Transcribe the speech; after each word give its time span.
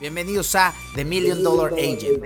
Bienvenidos 0.00 0.54
a 0.54 0.72
The 0.94 1.04
Million 1.04 1.42
Dollar 1.42 1.74
Agent. 1.74 2.24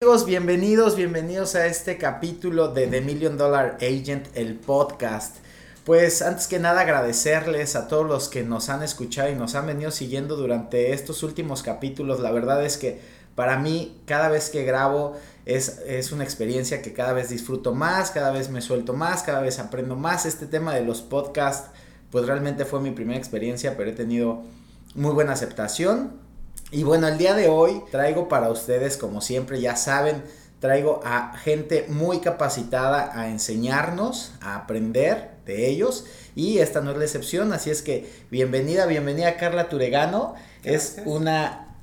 Amigos, 0.00 0.26
bienvenidos, 0.26 0.96
bienvenidos 0.96 1.54
a 1.54 1.66
este 1.66 1.96
capítulo 1.96 2.68
de 2.68 2.88
The 2.88 3.02
Million 3.02 3.38
Dollar 3.38 3.78
Agent, 3.80 4.26
el 4.34 4.56
podcast. 4.56 5.36
Pues 5.84 6.22
antes 6.22 6.48
que 6.48 6.58
nada 6.58 6.80
agradecerles 6.80 7.76
a 7.76 7.86
todos 7.86 8.06
los 8.06 8.28
que 8.28 8.42
nos 8.42 8.68
han 8.68 8.82
escuchado 8.82 9.30
y 9.30 9.36
nos 9.36 9.54
han 9.54 9.66
venido 9.66 9.92
siguiendo 9.92 10.34
durante 10.34 10.92
estos 10.92 11.22
últimos 11.22 11.62
capítulos. 11.62 12.18
La 12.18 12.32
verdad 12.32 12.64
es 12.64 12.78
que 12.78 13.00
para 13.36 13.58
mí 13.58 14.02
cada 14.06 14.28
vez 14.28 14.50
que 14.50 14.64
grabo 14.64 15.16
es, 15.44 15.80
es, 15.86 16.10
una 16.10 16.24
experiencia 16.24 16.82
que 16.82 16.92
cada 16.92 17.12
vez 17.12 17.28
disfruto 17.28 17.74
más, 17.74 18.10
cada 18.10 18.32
vez 18.32 18.50
me 18.50 18.60
suelto 18.60 18.92
más, 18.92 19.22
cada 19.22 19.40
vez 19.40 19.60
aprendo 19.60 19.94
más. 19.94 20.26
Este 20.26 20.46
tema 20.46 20.74
de 20.74 20.84
los 20.84 21.00
podcasts 21.00 21.70
pues 22.16 22.28
realmente 22.28 22.64
fue 22.64 22.80
mi 22.80 22.92
primera 22.92 23.18
experiencia, 23.18 23.76
pero 23.76 23.90
he 23.90 23.92
tenido 23.92 24.40
muy 24.94 25.12
buena 25.12 25.34
aceptación. 25.34 26.14
Y 26.70 26.82
bueno, 26.82 27.08
el 27.08 27.18
día 27.18 27.34
de 27.34 27.50
hoy 27.50 27.82
traigo 27.90 28.26
para 28.26 28.48
ustedes, 28.48 28.96
como 28.96 29.20
siempre 29.20 29.60
ya 29.60 29.76
saben, 29.76 30.22
traigo 30.58 31.02
a 31.04 31.36
gente 31.36 31.84
muy 31.90 32.20
capacitada 32.20 33.10
a 33.20 33.28
enseñarnos, 33.28 34.32
a 34.40 34.56
aprender 34.56 35.32
de 35.44 35.68
ellos. 35.68 36.06
Y 36.34 36.56
esta 36.60 36.80
no 36.80 36.92
es 36.92 36.96
la 36.96 37.04
excepción, 37.04 37.52
así 37.52 37.68
es 37.68 37.82
que 37.82 38.10
bienvenida, 38.30 38.86
bienvenida 38.86 39.36
Carla 39.36 39.68
Turegano. 39.68 40.36
Es 40.64 40.96
una 41.04 41.76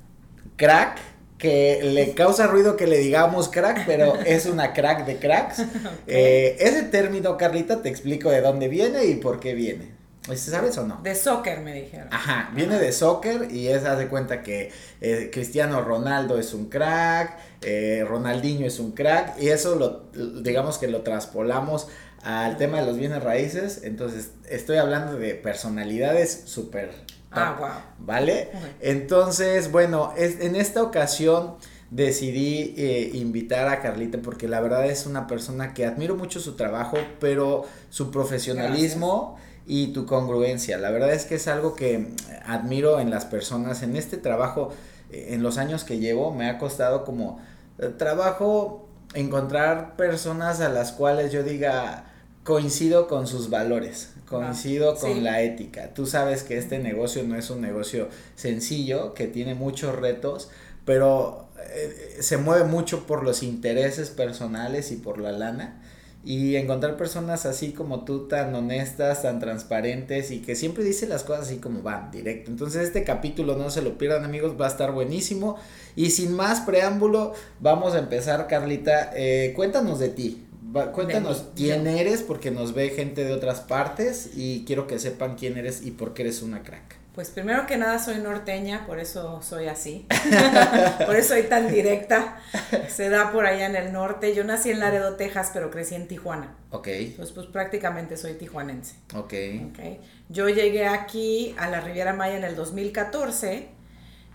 crack 0.56 0.98
que 1.38 1.80
le 1.84 2.10
causa 2.14 2.48
ruido 2.48 2.76
que 2.76 2.88
le 2.88 2.98
digamos 2.98 3.48
crack, 3.50 3.86
pero 3.86 4.16
es 4.16 4.46
una 4.46 4.72
crack 4.72 5.06
de 5.06 5.16
cracks. 5.18 5.62
Eh, 6.08 6.56
ese 6.58 6.82
término, 6.82 7.36
Carlita, 7.36 7.82
te 7.82 7.88
explico 7.88 8.30
de 8.30 8.40
dónde 8.40 8.66
viene 8.66 9.04
y 9.04 9.14
por 9.14 9.38
qué 9.38 9.54
viene. 9.54 10.03
¿Sabes 10.36 10.78
o 10.78 10.86
no? 10.86 11.00
De 11.02 11.14
soccer, 11.14 11.60
me 11.60 11.74
dijeron. 11.74 12.08
Ajá, 12.10 12.50
viene 12.54 12.78
de 12.78 12.92
soccer 12.92 13.50
y 13.50 13.68
es, 13.68 13.84
haz 13.84 13.98
de 13.98 14.08
cuenta 14.08 14.42
que 14.42 14.72
eh, 15.00 15.30
Cristiano 15.32 15.82
Ronaldo 15.82 16.38
es 16.38 16.54
un 16.54 16.70
crack, 16.70 17.36
eh, 17.60 18.04
Ronaldinho 18.08 18.66
es 18.66 18.78
un 18.78 18.92
crack, 18.92 19.38
y 19.40 19.48
eso 19.48 19.76
lo, 19.76 20.10
digamos 20.40 20.78
que 20.78 20.88
lo 20.88 21.02
traspolamos 21.02 21.88
al 22.22 22.56
tema 22.56 22.80
de 22.80 22.86
los 22.86 22.96
bienes 22.96 23.22
raíces, 23.22 23.82
entonces 23.84 24.30
estoy 24.48 24.78
hablando 24.78 25.18
de 25.18 25.34
personalidades 25.34 26.44
súper... 26.46 26.90
Ah, 27.36 27.56
wow. 27.58 28.06
¿Vale? 28.06 28.48
Entonces, 28.80 29.72
bueno, 29.72 30.14
es, 30.16 30.40
en 30.40 30.54
esta 30.54 30.82
ocasión 30.84 31.56
decidí 31.90 32.74
eh, 32.76 33.10
invitar 33.14 33.68
a 33.68 33.80
Carlita 33.82 34.18
porque 34.22 34.48
la 34.48 34.60
verdad 34.60 34.86
es 34.86 35.04
una 35.04 35.26
persona 35.26 35.74
que 35.74 35.84
admiro 35.84 36.14
mucho 36.14 36.38
su 36.40 36.54
trabajo, 36.54 36.96
pero 37.20 37.66
su 37.90 38.12
profesionalismo 38.12 39.36
y 39.66 39.88
tu 39.88 40.06
congruencia. 40.06 40.78
La 40.78 40.90
verdad 40.90 41.12
es 41.12 41.24
que 41.24 41.36
es 41.36 41.48
algo 41.48 41.74
que 41.74 42.08
admiro 42.44 43.00
en 43.00 43.10
las 43.10 43.24
personas. 43.24 43.82
En 43.82 43.96
este 43.96 44.16
trabajo, 44.16 44.72
eh, 45.10 45.28
en 45.30 45.42
los 45.42 45.58
años 45.58 45.84
que 45.84 45.98
llevo, 45.98 46.32
me 46.32 46.48
ha 46.48 46.58
costado 46.58 47.04
como 47.04 47.40
eh, 47.78 47.88
trabajo 47.96 48.88
encontrar 49.14 49.96
personas 49.96 50.60
a 50.60 50.68
las 50.68 50.92
cuales 50.92 51.32
yo 51.32 51.42
diga 51.42 52.04
coincido 52.42 53.08
con 53.08 53.26
sus 53.26 53.48
valores, 53.48 54.12
coincido 54.28 54.92
ah, 54.92 55.00
con 55.00 55.24
la 55.24 55.40
ética. 55.42 55.94
Tú 55.94 56.06
sabes 56.06 56.42
que 56.42 56.58
este 56.58 56.78
negocio 56.78 57.22
no 57.22 57.36
es 57.36 57.48
un 57.48 57.62
negocio 57.62 58.08
sencillo, 58.34 59.14
que 59.14 59.26
tiene 59.26 59.54
muchos 59.54 59.96
retos, 59.96 60.50
pero 60.84 61.48
eh, 61.70 62.18
se 62.20 62.36
mueve 62.36 62.64
mucho 62.64 63.06
por 63.06 63.22
los 63.24 63.42
intereses 63.42 64.10
personales 64.10 64.92
y 64.92 64.96
por 64.96 65.18
la 65.18 65.32
lana 65.32 65.80
y 66.24 66.56
encontrar 66.56 66.96
personas 66.96 67.44
así 67.44 67.72
como 67.72 68.04
tú, 68.04 68.28
tan 68.28 68.54
honestas, 68.54 69.22
tan 69.22 69.40
transparentes 69.40 70.30
y 70.30 70.40
que 70.40 70.56
siempre 70.56 70.82
dicen 70.82 71.10
las 71.10 71.22
cosas 71.22 71.46
así 71.46 71.58
como 71.58 71.82
van, 71.82 72.10
directo. 72.10 72.50
Entonces 72.50 72.84
este 72.84 73.04
capítulo 73.04 73.56
no 73.56 73.70
se 73.70 73.82
lo 73.82 73.98
pierdan 73.98 74.24
amigos, 74.24 74.58
va 74.58 74.66
a 74.66 74.70
estar 74.70 74.92
buenísimo. 74.92 75.56
Y 75.96 76.10
sin 76.10 76.34
más 76.34 76.60
preámbulo, 76.60 77.34
vamos 77.60 77.94
a 77.94 77.98
empezar 77.98 78.46
Carlita. 78.46 79.12
Eh, 79.14 79.52
cuéntanos 79.54 79.98
de 79.98 80.08
ti, 80.08 80.46
cuéntanos 80.92 81.44
quién 81.54 81.86
eres 81.86 82.22
porque 82.22 82.50
nos 82.50 82.74
ve 82.74 82.88
gente 82.90 83.24
de 83.24 83.32
otras 83.32 83.60
partes 83.60 84.30
y 84.34 84.64
quiero 84.64 84.86
que 84.86 84.98
sepan 84.98 85.36
quién 85.36 85.58
eres 85.58 85.84
y 85.84 85.90
por 85.90 86.14
qué 86.14 86.22
eres 86.22 86.42
una 86.42 86.62
crack. 86.62 87.03
Pues 87.14 87.30
primero 87.30 87.64
que 87.66 87.76
nada 87.76 88.00
soy 88.00 88.18
norteña, 88.18 88.86
por 88.86 88.98
eso 88.98 89.40
soy 89.40 89.68
así. 89.68 90.06
por 91.06 91.14
eso 91.14 91.34
soy 91.34 91.44
tan 91.44 91.70
directa. 91.72 92.38
Se 92.88 93.08
da 93.08 93.30
por 93.30 93.46
allá 93.46 93.66
en 93.66 93.76
el 93.76 93.92
norte. 93.92 94.34
Yo 94.34 94.42
nací 94.42 94.70
en 94.70 94.80
Laredo, 94.80 95.14
Texas, 95.14 95.50
pero 95.54 95.70
crecí 95.70 95.94
en 95.94 96.08
Tijuana. 96.08 96.56
Ok. 96.70 96.88
Pues, 97.16 97.30
pues 97.30 97.46
prácticamente 97.46 98.16
soy 98.16 98.34
tijuanense. 98.34 98.96
Ok. 99.14 99.32
okay. 99.70 100.00
Yo 100.28 100.48
llegué 100.48 100.86
aquí 100.86 101.54
a 101.56 101.68
la 101.68 101.80
Riviera 101.80 102.14
Maya 102.14 102.36
en 102.36 102.44
el 102.44 102.56
2014 102.56 103.68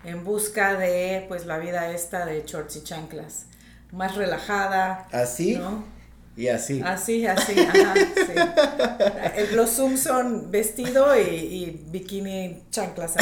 en 0.04 0.24
busca 0.24 0.74
de 0.74 1.26
pues 1.28 1.44
la 1.44 1.58
vida 1.58 1.92
esta 1.92 2.24
de 2.24 2.44
shorts 2.46 2.76
y 2.76 2.82
chanclas. 2.82 3.44
Más 3.92 4.16
relajada. 4.16 5.06
¿Así? 5.12 5.56
¿Ah, 5.56 5.58
¿no? 5.58 5.99
Y 6.40 6.48
así. 6.48 6.80
Así, 6.82 7.26
así, 7.26 7.52
ajá, 7.60 7.94
sí. 8.14 9.54
Los 9.54 9.72
Zoom 9.72 9.98
son 9.98 10.50
vestido 10.50 11.14
y, 11.14 11.20
y 11.20 11.84
bikini 11.90 12.62
chanclas 12.70 13.14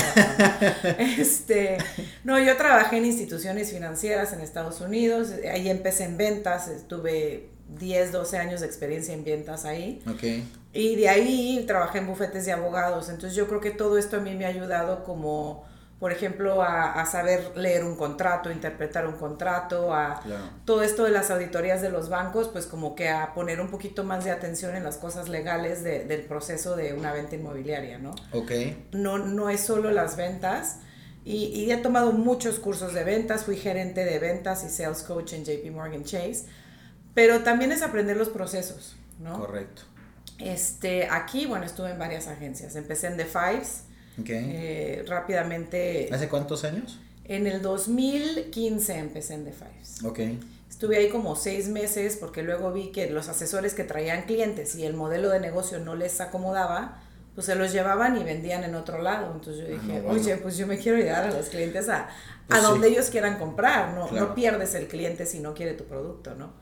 Este, 1.19 1.79
no, 2.23 2.39
yo 2.39 2.57
trabajé 2.57 2.99
en 2.99 3.07
instituciones 3.07 3.73
financieras 3.73 4.33
en 4.35 4.41
Estados 4.41 4.81
Unidos, 4.81 5.33
ahí 5.53 5.69
empecé 5.69 6.05
en 6.05 6.17
ventas, 6.17 6.69
estuve 6.69 7.49
10, 7.81 8.13
12 8.13 8.39
años 8.39 8.61
de 8.61 8.67
experiencia 8.67 9.13
en 9.13 9.25
ventas 9.25 9.65
ahí. 9.65 10.01
Ok. 10.09 10.23
Y 10.73 10.95
de 10.95 11.09
ahí 11.09 11.65
trabajé 11.67 11.99
en 11.99 12.07
bufetes 12.07 12.47
de 12.47 12.53
abogados, 12.53 13.09
entonces 13.09 13.35
yo 13.35 13.49
creo 13.49 13.61
que 13.61 13.73
todo 13.73 13.99
esto 13.99 14.19
a 14.19 14.21
mí 14.21 14.37
me 14.37 14.45
ha 14.45 14.49
ayudado 14.49 15.03
como 15.03 15.68
por 15.99 16.13
ejemplo, 16.13 16.63
a, 16.63 17.05
saber 17.07 17.57
leer 17.57 17.83
un 17.83 17.97
contrato, 17.97 18.53
interpretar 18.53 19.07
un 19.07 19.17
contrato, 19.17 19.93
a 19.93 20.23
todo 20.65 20.83
esto 20.83 21.03
de 21.03 21.11
las 21.11 21.31
auditorías 21.31 21.83
de 21.83 21.91
los 21.91 22.09
bancos, 22.09 22.49
pues 22.49 22.67
como 22.67 22.95
que 22.95 23.09
a 23.09 23.35
poner 23.35 23.61
un 23.61 23.69
poquito 23.69 24.05
más 24.05 24.25
de 24.25 24.31
atención 24.31 24.77
en 24.77 24.85
las 24.85 24.97
cosas 24.97 25.29
legales 25.29 25.83
del 25.83 26.21
proceso 26.23 26.77
de 26.77 26.93
una 26.93 27.13
venta 27.13 27.35
inmobiliaria, 27.35 27.99
¿no? 27.99 28.15
Ok. 28.33 28.53
No, 28.93 29.19
no 29.19 29.51
es 29.51 29.61
solo 29.61 29.91
las 29.91 30.17
ventas. 30.17 30.77
Y, 31.25 31.47
y, 31.47 31.73
he 31.73 31.77
tomado 31.77 32.13
muchos 32.13 32.59
cursos 32.59 32.95
de 32.95 33.05
ventas, 33.05 33.45
fui 33.45 33.57
gerente 33.57 34.05
de 34.05 34.19
ventas 34.19 34.65
y 34.65 34.71
sales 34.71 35.03
coach 35.03 35.35
en 35.35 35.45
JP 35.45 35.73
Morgan 35.73 36.05
Chase, 36.05 36.47
pero 37.13 37.41
también 37.41 37.71
es 37.73 37.83
aprender 37.83 38.17
los 38.17 38.31
procesos, 38.31 38.97
¿no? 39.19 39.41
Correcto. 39.41 39.83
Este, 40.39 41.09
aquí, 41.11 41.45
bueno, 41.45 41.67
estuve 41.67 41.91
en 41.91 41.99
varias 41.99 42.29
agencias. 42.29 42.77
Empecé 42.77 43.09
en 43.09 43.17
The 43.17 43.27
Fives, 43.27 43.83
eh, 44.27 45.05
rápidamente. 45.07 46.09
¿Hace 46.13 46.29
cuántos 46.29 46.65
años? 46.65 46.99
En 47.25 47.47
el 47.47 47.63
2015 47.63 48.95
empecé 48.99 49.35
en 49.35 49.45
The 49.45 49.53
Fives. 49.53 50.05
Ok. 50.05 50.21
Estuve 50.71 50.97
ahí 50.97 51.09
como 51.09 51.37
seis 51.37 51.69
meses 51.69 52.17
porque 52.17 52.43
luego 52.43 52.73
vi 52.73 52.93
que 52.93 53.11
los 53.11 53.29
asesores 53.29 53.75
que 53.75 53.85
traían 53.85 54.23
clientes 54.23 54.75
y 54.77 54.85
el 54.85 54.95
modelo 54.95 55.29
de 55.29 55.41
negocio 55.41 55.79
no 55.81 55.97
les 55.97 56.21
acomodaba, 56.21 57.01
pues 57.35 57.47
se 57.47 57.55
los 57.55 57.73
llevaban 57.73 58.17
y 58.17 58.25
vendían 58.25 58.65
en 58.65 58.75
otro 58.75 59.03
lado. 59.03 59.33
Entonces 59.35 59.63
yo 59.63 59.69
dije, 59.69 60.03
ah, 60.07 60.11
oye, 60.11 60.37
pues 60.37 60.57
yo 60.57 60.67
me 60.67 60.79
quiero 60.79 60.99
llevar 60.99 61.25
a 61.25 61.31
los 61.33 61.49
clientes 61.49 61.89
a, 61.89 62.09
pues 62.47 62.61
a 62.61 62.63
donde 62.63 62.89
ellos 62.89 63.11
quieran 63.11 63.39
comprar. 63.39 63.95
No, 63.95 64.11
no 64.11 64.35
pierdes 64.35 64.75
el 64.75 64.89
cliente 64.89 65.27
si 65.27 65.41
no 65.41 65.55
quiere 65.55 65.75
tu 65.75 65.85
producto, 65.85 66.35
¿no? 66.35 66.53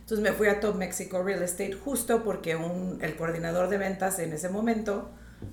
Entonces 0.00 0.22
me 0.22 0.32
fui 0.32 0.46
a 0.48 0.60
Top 0.60 0.76
Mexico 0.76 1.22
Real 1.22 1.42
Estate 1.42 1.72
justo 1.72 2.22
porque 2.22 2.54
un, 2.54 2.98
el 3.02 3.16
coordinador 3.16 3.68
de 3.68 3.76
ventas 3.76 4.18
en 4.20 4.32
ese 4.32 4.48
momento 4.48 5.10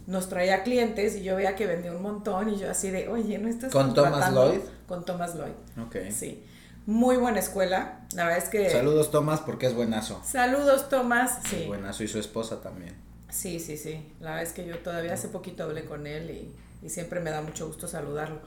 nos 0.08 0.30
traía 0.30 0.64
clientes 0.64 1.16
y 1.16 1.24
yo 1.24 1.36
veía 1.36 1.56
que 1.56 1.66
vendía 1.66 1.92
un 1.92 2.02
montón 2.02 2.50
y 2.50 2.58
yo 2.58 2.70
así 2.70 2.90
de, 2.90 3.08
oye, 3.08 3.38
¿no 3.38 3.48
estás 3.48 3.72
¿Con 3.72 3.94
Thomas 3.94 4.32
Lloyd? 4.34 4.62
Con 4.88 5.06
Thomas 5.06 5.36
Lloyd. 5.36 5.54
Ok. 5.86 6.12
Sí. 6.12 6.44
Muy 6.86 7.16
buena 7.16 7.40
escuela. 7.40 8.02
La 8.14 8.26
verdad 8.26 8.44
es 8.44 8.50
que... 8.50 8.70
Saludos 8.70 9.12
Thomas 9.12 9.40
porque 9.42 9.68
es 9.68 9.74
buenazo. 9.74 10.22
Saludos 10.26 10.90
Thomas, 10.90 11.40
sí. 11.46 11.66
buenazo 11.68 12.04
y 12.04 12.08
su 12.08 12.20
esposa 12.20 12.62
también. 12.62 12.94
Sí, 13.30 13.60
sí, 13.60 13.78
sí. 13.78 14.06
La 14.20 14.32
verdad 14.32 14.44
es 14.44 14.54
que 14.54 14.66
yo 14.66 14.78
todavía 14.80 15.14
hace 15.14 15.30
poquito 15.30 15.64
hablé 15.64 15.86
con 15.86 16.06
él 16.06 16.30
y, 16.30 16.86
y 16.86 16.90
siempre 16.90 17.20
me 17.20 17.32
da 17.32 17.42
mucho 17.42 17.68
gusto 17.68 17.88
saludarlo. 17.88 18.42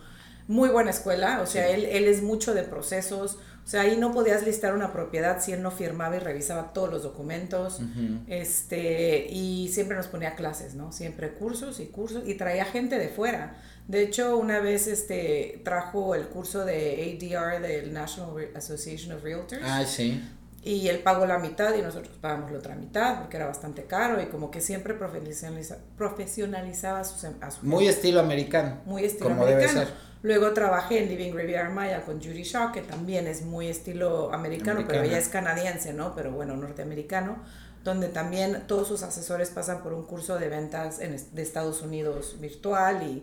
Muy 0.49 0.69
buena 0.69 0.91
escuela, 0.91 1.41
o 1.43 1.47
sea, 1.47 1.69
él, 1.69 1.87
él 1.87 2.05
es 2.05 2.23
mucho 2.23 2.55
de 2.55 2.63
procesos, 2.63 3.39
o 3.67 3.69
sea, 3.69 3.81
ahí 3.81 3.97
no 3.97 4.13
podías 4.13 4.45
listar 4.45 4.77
una 4.77 4.93
propiedad 4.93 5.43
si 5.43 5.51
él 5.51 5.61
no 5.61 5.73
firmaba 5.73 6.15
y 6.15 6.21
revisaba 6.21 6.73
todos 6.73 6.89
los 6.89 7.03
documentos. 7.03 7.81
Este, 8.29 9.27
y 9.29 9.69
siempre 9.73 9.97
nos 9.97 10.07
ponía 10.07 10.37
clases, 10.37 10.77
¿no? 10.77 10.93
Siempre 10.93 11.33
cursos 11.33 11.81
y 11.81 11.87
cursos 11.87 12.23
y 12.27 12.35
traía 12.35 12.65
gente 12.65 12.97
de 12.97 13.09
fuera. 13.09 13.57
De 13.89 14.05
hecho, 14.05 14.37
una 14.37 14.61
vez 14.61 14.87
este 14.87 15.63
trajo 15.65 16.15
el 16.15 16.29
curso 16.29 16.65
de 16.65 17.19
ADR 17.19 17.61
del 17.61 17.93
National 17.93 18.51
Association 18.55 19.17
of 19.17 19.25
Realtors. 19.25 19.63
Ah, 19.65 19.85
sí. 19.85 20.23
Y 20.63 20.87
él 20.87 21.01
pagó 21.01 21.27
la 21.27 21.41
mitad 21.41 21.75
y 21.75 21.83
nosotros 21.83 22.17
pagamos 22.21 22.53
la 22.53 22.59
otra 22.59 22.77
mitad 22.77 23.19
porque 23.19 23.37
era 23.37 23.47
bastante 23.47 23.87
caro 23.87 24.23
y 24.23 24.27
como 24.27 24.53
que 24.53 24.61
siempre 24.61 24.95
profesionalizaba 24.95 27.01
a 27.01 27.05
sus, 27.05 27.25
a 27.25 27.51
Muy 27.63 27.89
estilo 27.89 28.21
americano. 28.21 28.79
Muy 28.85 29.05
estilo 29.05 29.31
como 29.31 29.43
americano. 29.43 29.81
Debe 29.81 29.87
ser 29.87 30.07
Luego 30.27 30.53
trabajé 30.55 30.99
en 31.05 31.09
Living 31.09 31.33
Riviera 31.35 31.71
Maya 31.71 32.05
con 32.05 32.21
Judy 32.21 32.43
Shaw, 32.43 32.73
que 32.73 32.81
también 32.81 33.29
es 33.29 33.43
muy 33.43 33.69
estilo 33.69 34.35
americano, 34.35 34.85
pero 34.85 35.05
ella 35.05 35.19
es 35.19 35.29
canadiense, 35.29 35.93
¿no? 35.93 36.17
Pero 36.17 36.33
bueno, 36.33 36.57
norteamericano, 36.57 37.45
donde 37.85 38.09
también 38.09 38.65
todos 38.67 38.89
sus 38.89 39.05
asesores 39.05 39.51
pasan 39.51 39.85
por 39.85 39.93
un 39.93 40.05
curso 40.05 40.37
de 40.37 40.49
ventas 40.49 40.99
en, 40.99 41.17
de 41.33 41.43
Estados 41.43 41.81
Unidos 41.81 42.39
virtual 42.41 43.05
y, 43.05 43.23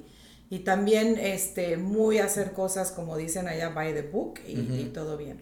Y 0.49 0.59
también 0.59 1.17
este, 1.19 1.75
muy 1.75 2.19
hacer 2.19 2.53
cosas 2.53 2.91
como 2.91 3.17
dicen 3.17 3.49
allá, 3.49 3.67
by 3.67 3.93
the 3.93 4.03
book 4.03 4.39
y, 4.47 4.53
y 4.53 4.91
todo 4.93 5.17
bien. 5.17 5.41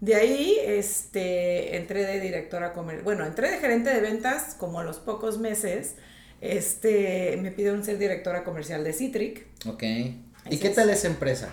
De 0.00 0.14
ahí 0.14 0.56
este, 0.64 1.76
entré 1.76 2.06
de 2.06 2.18
directora 2.18 2.72
comercial, 2.72 3.04
bueno, 3.04 3.26
entré 3.26 3.50
de 3.50 3.58
gerente 3.58 3.90
de 3.90 4.00
ventas 4.00 4.54
como 4.54 4.80
a 4.80 4.84
los 4.84 5.00
pocos 5.00 5.38
meses, 5.38 5.96
este, 6.40 7.36
me 7.42 7.50
pidieron 7.50 7.84
ser 7.84 7.98
directora 7.98 8.42
comercial 8.42 8.84
de 8.84 8.94
Citric. 8.94 9.48
Ok. 9.66 9.82
¿Y 10.50 10.58
qué 10.58 10.70
tal 10.70 10.90
esa 10.90 11.08
empresa? 11.08 11.48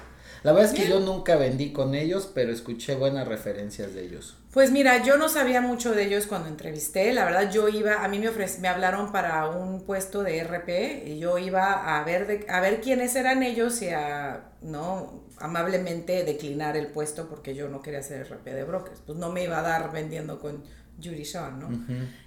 La 0.46 0.52
verdad 0.52 0.72
es 0.72 0.80
que 0.80 0.88
yo 0.88 1.00
nunca 1.00 1.38
vendí 1.38 1.72
con 1.72 1.96
ellos, 1.96 2.30
pero 2.32 2.52
escuché 2.52 2.94
buenas 2.94 3.28
referencias 3.28 3.96
de 3.96 4.04
ellos. 4.04 4.38
Pues 4.52 4.72
mira, 4.72 5.04
yo 5.04 5.18
no 5.18 5.28
sabía 5.28 5.60
mucho 5.60 5.94
de 5.94 6.06
ellos 6.06 6.28
cuando 6.28 6.50
entrevisté. 6.50 7.12
La 7.14 7.26
verdad, 7.26 7.52
yo 7.52 7.68
iba, 7.68 8.04
a 8.04 8.08
mí 8.08 8.20
me 8.20 8.30
ofrece, 8.30 8.62
me 8.62 8.68
hablaron 8.68 9.12
para 9.12 9.50
un 9.50 9.82
puesto 9.82 10.22
de 10.22 10.44
RP 10.44 11.08
y 11.08 11.18
yo 11.18 11.40
iba 11.40 11.98
a 11.98 12.04
ver 12.04 12.28
de, 12.28 12.46
a 12.48 12.60
ver 12.60 12.80
quiénes 12.80 13.16
eran 13.16 13.42
ellos 13.42 13.82
y 13.82 13.90
a, 13.90 14.52
no, 14.62 15.24
amablemente 15.40 16.24
declinar 16.24 16.78
el 16.78 16.88
puesto 16.88 17.28
porque 17.28 17.56
yo 17.56 17.68
no 17.68 17.82
quería 17.82 18.04
ser 18.04 18.28
RP 18.28 18.46
de 18.46 18.64
brokers. 18.66 19.02
Pues 19.04 19.18
no 19.18 19.32
me 19.32 19.46
iba 19.46 19.58
a 19.58 19.64
dar 19.64 19.92
vendiendo 19.92 20.40
con 20.40 20.64
Judy 21.04 21.26
Sean, 21.26 21.60
¿no? 21.60 21.70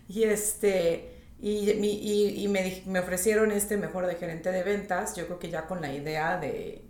Y 0.09 0.25
este 0.25 1.18
y, 1.41 1.71
y, 1.71 2.45
y 2.45 2.49
me, 2.49 2.99
ofrecieron 2.99 3.53
este 3.53 3.77
mejor 3.77 4.07
de 4.07 4.17
gerente 4.17 4.51
de 4.51 4.63
ventas, 4.63 5.15
yo 5.17 5.27
creo 5.27 5.39
que 5.39 5.51
ya 5.51 5.67
con 5.67 5.81
la 5.81 5.93
idea 5.93 6.39
de 6.39 6.85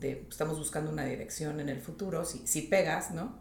de 0.00 0.26
estamos 0.28 0.58
buscando 0.58 0.90
una 0.90 1.04
dirección 1.04 1.60
en 1.60 1.68
el 1.68 1.80
futuro, 1.80 2.24
si, 2.24 2.46
si 2.46 2.62
pegas, 2.62 3.12
¿no? 3.12 3.38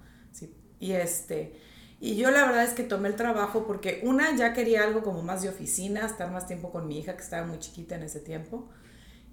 y 0.82 0.94
este, 0.94 1.60
y 2.00 2.16
yo 2.16 2.32
la 2.32 2.46
verdad 2.46 2.64
es 2.64 2.72
que 2.72 2.84
tomé 2.84 3.10
el 3.10 3.16
trabajo 3.16 3.68
porque 3.68 4.00
una 4.04 4.34
ya 4.36 4.54
quería 4.54 4.86
algo 4.86 5.04
como 5.04 5.22
más 5.24 5.42
de 5.42 5.50
oficina, 5.50 6.06
estar 6.06 6.32
más 6.32 6.48
tiempo 6.48 6.72
con 6.72 6.88
mi 6.88 7.00
hija 7.00 7.18
que 7.18 7.24
estaba 7.24 7.46
muy 7.46 7.60
chiquita 7.60 7.96
en 7.96 8.04
ese 8.04 8.22
tiempo, 8.22 8.70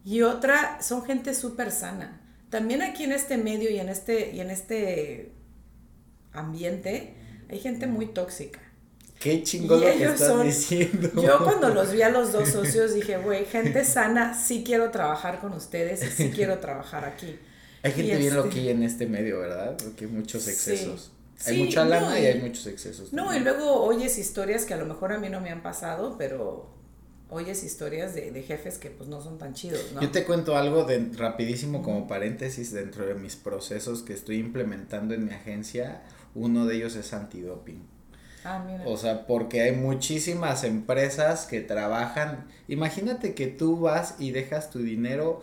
y 0.05 0.23
otra 0.23 0.83
son 0.83 1.05
gente 1.05 1.35
súper 1.35 1.71
sana. 1.71 2.21
También 2.51 2.83
aquí 2.83 3.05
en 3.05 3.13
este 3.13 3.37
medio 3.39 3.71
y 3.71 3.79
en 3.79 3.89
este, 3.89 4.33
y 4.33 4.41
en 4.41 4.51
este 4.51 5.35
ambiente 6.33 7.17
hay 7.49 7.59
gente 7.61 7.87
muy 7.87 8.07
tóxica. 8.07 8.61
Qué 9.19 9.43
chingón 9.43 9.81
lo 9.81 9.87
que 9.87 10.05
estás 10.05 10.45
diciendo. 10.45 11.11
Yo 11.23 11.39
cuando 11.43 11.71
los 11.71 11.93
vi 11.93 12.03
a 12.03 12.11
los 12.11 12.33
dos 12.33 12.49
socios 12.53 12.95
dije, 12.95 13.17
güey, 13.19 13.45
gente 13.47 13.85
sana, 13.85 14.35
sí 14.35 14.63
quiero 14.65 14.91
trabajar 14.91 15.41
con 15.41 15.53
ustedes 15.53 16.03
y 16.03 16.11
sí 16.11 16.31
quiero 16.35 16.59
trabajar 16.59 17.05
aquí. 17.05 17.39
Hay 17.83 17.93
gente 17.93 18.17
bien 18.17 18.29
este 18.29 18.37
loquilla 18.37 18.71
en 18.73 18.83
este 18.83 19.07
medio, 19.07 19.41
¿verdad? 19.41 19.77
Porque 19.83 20.05
hay 20.05 20.11
muchos 20.11 20.49
excesos. 20.49 21.13
hay 21.47 21.63
mucha 21.65 21.85
lana 21.85 22.19
y, 22.19 22.27
hay 22.27 22.41
muchos 22.41 22.67
excesos. 22.67 23.13
No, 23.13 23.35
y 23.35 23.41
luego 23.41 23.83
oyes 23.85 24.19
historias 24.19 24.65
que 24.65 24.75
a 24.75 24.77
lo 24.77 24.87
mejor 24.87 25.13
a 25.13 25.19
mí 25.19 25.29
no 25.29 25.41
me 25.41 25.51
han 25.51 25.63
pasado, 25.63 26.17
pero 26.19 26.69
oyes 27.29 27.65
historias 27.65 28.15
de, 28.15 28.31
de, 28.31 28.43
jefes 28.43 28.79
que 28.79 28.91
pues 28.91 29.09
no 29.09 29.21
son 29.21 29.39
tan 29.39 29.55
chidos, 29.55 29.93
¿no? 29.95 30.01
Yo 30.01 30.11
te 30.11 30.25
cuento 30.25 30.57
algo 30.57 30.85
de 30.85 31.11
rapidísimo 31.17 31.83
como 31.83 32.07
paréntesis 32.07 32.73
dentro 32.73 33.07
de 33.07 33.15
mis 33.15 33.37
procesos 33.37 34.03
que 34.03 34.13
estoy 34.13 34.37
implementando 34.39 35.15
en 35.15 35.25
mi 35.25 35.33
agencia. 35.33 36.03
Uno 36.35 36.67
de 36.67 36.77
ellos 36.77 36.97
es 36.97 37.13
antidoping. 37.13 37.96
Ah, 38.47 38.65
o 38.85 38.97
sea, 38.97 39.27
porque 39.27 39.63
hay 39.63 39.73
muchísimas 39.73 40.63
empresas 40.63 41.47
que 41.47 41.61
trabajan. 41.61 42.47
Imagínate 42.69 43.35
que 43.35 43.49
tú 43.49 43.81
vas 43.81 44.15
y 44.19 44.31
dejas 44.31 44.71
tu 44.71 44.79
dinero 44.79 45.43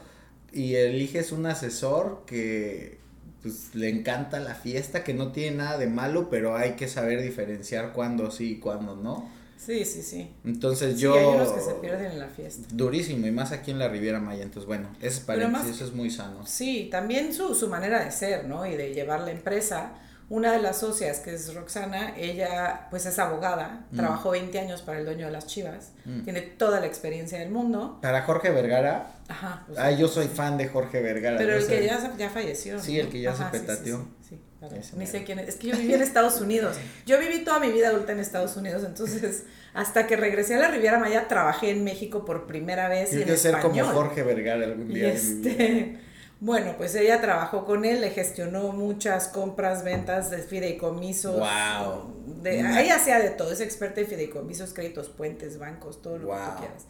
y 0.53 0.75
eliges 0.75 1.31
un 1.31 1.45
asesor 1.45 2.23
que 2.25 2.99
pues 3.41 3.75
le 3.75 3.89
encanta 3.89 4.39
la 4.39 4.55
fiesta, 4.55 5.03
que 5.03 5.13
no 5.13 5.33
tiene 5.33 5.57
nada 5.57 5.77
de 5.77 5.87
malo, 5.87 6.29
pero 6.29 6.55
hay 6.55 6.71
que 6.71 6.87
saber 6.87 7.21
diferenciar 7.21 7.91
cuándo 7.91 8.31
sí 8.31 8.51
y 8.51 8.59
cuándo 8.59 8.95
no. 8.95 9.29
Sí, 9.57 9.83
sí, 9.85 10.01
sí. 10.01 10.29
Entonces 10.45 10.97
yo... 10.99 11.13
hay 11.13 11.25
unos 11.25 11.51
que 11.51 11.61
se 11.61 11.73
pierden 11.75 12.11
en 12.11 12.19
la 12.19 12.27
fiesta. 12.27 12.67
Durísimo, 12.73 13.27
y 13.27 13.31
más 13.31 13.51
aquí 13.51 13.71
en 13.71 13.79
la 13.79 13.89
Riviera 13.89 14.19
Maya. 14.19 14.43
Entonces, 14.43 14.65
bueno, 14.67 14.89
ese 15.01 15.21
paréntesis, 15.21 15.71
eso 15.75 15.85
es 15.85 15.93
muy 15.93 16.09
sano. 16.09 16.45
Sí, 16.45 16.87
también 16.91 17.33
su, 17.33 17.53
su 17.53 17.67
manera 17.67 18.03
de 18.03 18.11
ser, 18.11 18.45
¿no? 18.45 18.65
Y 18.65 18.75
de 18.75 18.93
llevar 18.93 19.21
la 19.21 19.31
empresa 19.31 19.93
una 20.29 20.53
de 20.53 20.61
las 20.61 20.79
socias, 20.79 21.19
que 21.19 21.33
es 21.33 21.53
Roxana, 21.53 22.15
ella 22.17 22.87
pues 22.89 23.05
es 23.05 23.19
abogada, 23.19 23.85
mm. 23.91 23.97
trabajó 23.97 24.31
20 24.31 24.57
años 24.59 24.81
para 24.81 24.99
el 24.99 25.05
dueño 25.05 25.25
de 25.25 25.31
las 25.31 25.47
Chivas, 25.47 25.91
mm. 26.05 26.21
tiene 26.21 26.41
toda 26.41 26.79
la 26.79 26.87
experiencia 26.87 27.39
del 27.39 27.49
mundo. 27.49 27.99
Para 28.01 28.21
Jorge 28.23 28.49
Vergara. 28.49 29.11
Ajá. 29.27 29.63
Pues, 29.67 29.77
ah, 29.77 29.91
yo 29.91 30.07
soy 30.07 30.27
fan 30.27 30.57
de 30.57 30.67
Jorge 30.67 31.01
Vergara. 31.01 31.37
Pero 31.37 31.55
el 31.55 31.67
que 31.67 31.85
ya, 31.85 32.15
ya 32.17 32.29
falleció. 32.29 32.79
Sí, 32.79 32.99
el 32.99 33.09
que 33.09 33.21
ya 33.21 33.35
se 33.35 33.43
petateó. 33.45 34.07
Sí, 34.27 34.39
sí, 34.59 34.95
Ni 34.97 35.05
sé 35.05 35.23
quién 35.23 35.39
es. 35.39 35.49
Es 35.49 35.55
que 35.55 35.67
yo 35.67 35.77
viví 35.77 35.93
en 35.93 36.01
Estados 36.01 36.39
Unidos. 36.41 36.77
Yo 37.05 37.19
viví 37.19 37.43
toda 37.43 37.59
mi 37.59 37.71
vida 37.71 37.89
adulta 37.89 38.13
en 38.13 38.19
Estados 38.19 38.55
Unidos, 38.57 38.83
entonces 38.85 39.43
hasta 39.73 40.07
que 40.07 40.15
regresé 40.15 40.55
a 40.55 40.59
la 40.59 40.67
Riviera 40.69 40.99
Maya 40.99 41.27
trabajé 41.27 41.71
en 41.71 41.83
México 41.83 42.25
por 42.25 42.47
primera 42.47 42.87
vez. 42.87 43.09
Que 43.09 43.37
ser 43.37 43.59
como 43.59 43.83
Jorge 43.83 44.23
Vergara 44.23 44.63
algún 44.63 44.87
día. 44.87 45.11
este, 45.11 45.99
bueno, 46.39 46.75
pues 46.77 46.93
ella 46.95 47.21
trabajó 47.21 47.65
con 47.65 47.85
él, 47.85 48.01
le 48.01 48.09
gestionó 48.09 48.73
muchas 48.73 49.27
compras, 49.29 49.83
ventas 49.83 50.29
de 50.29 50.39
fideicomisos. 50.39 51.39
Wow. 51.39 52.41
De, 52.41 52.59
ella 52.59 52.95
hacía 52.95 53.19
de 53.19 53.29
todo, 53.29 53.51
es 53.51 53.61
experta 53.61 54.01
en 54.01 54.07
fideicomisos, 54.07 54.73
créditos, 54.73 55.09
puentes, 55.09 55.57
bancos, 55.57 56.01
todo 56.01 56.17
lo 56.17 56.31
que 56.31 56.35
tú 56.35 56.59
quieras. 56.59 56.85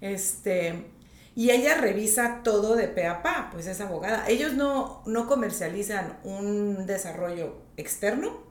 Este, 0.00 0.86
y 1.36 1.50
ella 1.50 1.76
revisa 1.76 2.40
todo 2.42 2.76
de 2.76 2.88
pe 2.88 3.06
a 3.06 3.22
pa, 3.22 3.50
pues 3.52 3.66
es 3.66 3.80
abogada. 3.80 4.24
Ellos 4.26 4.54
no, 4.54 5.02
no 5.06 5.26
comercializan 5.26 6.18
un 6.24 6.86
desarrollo 6.86 7.62
externo, 7.76 8.42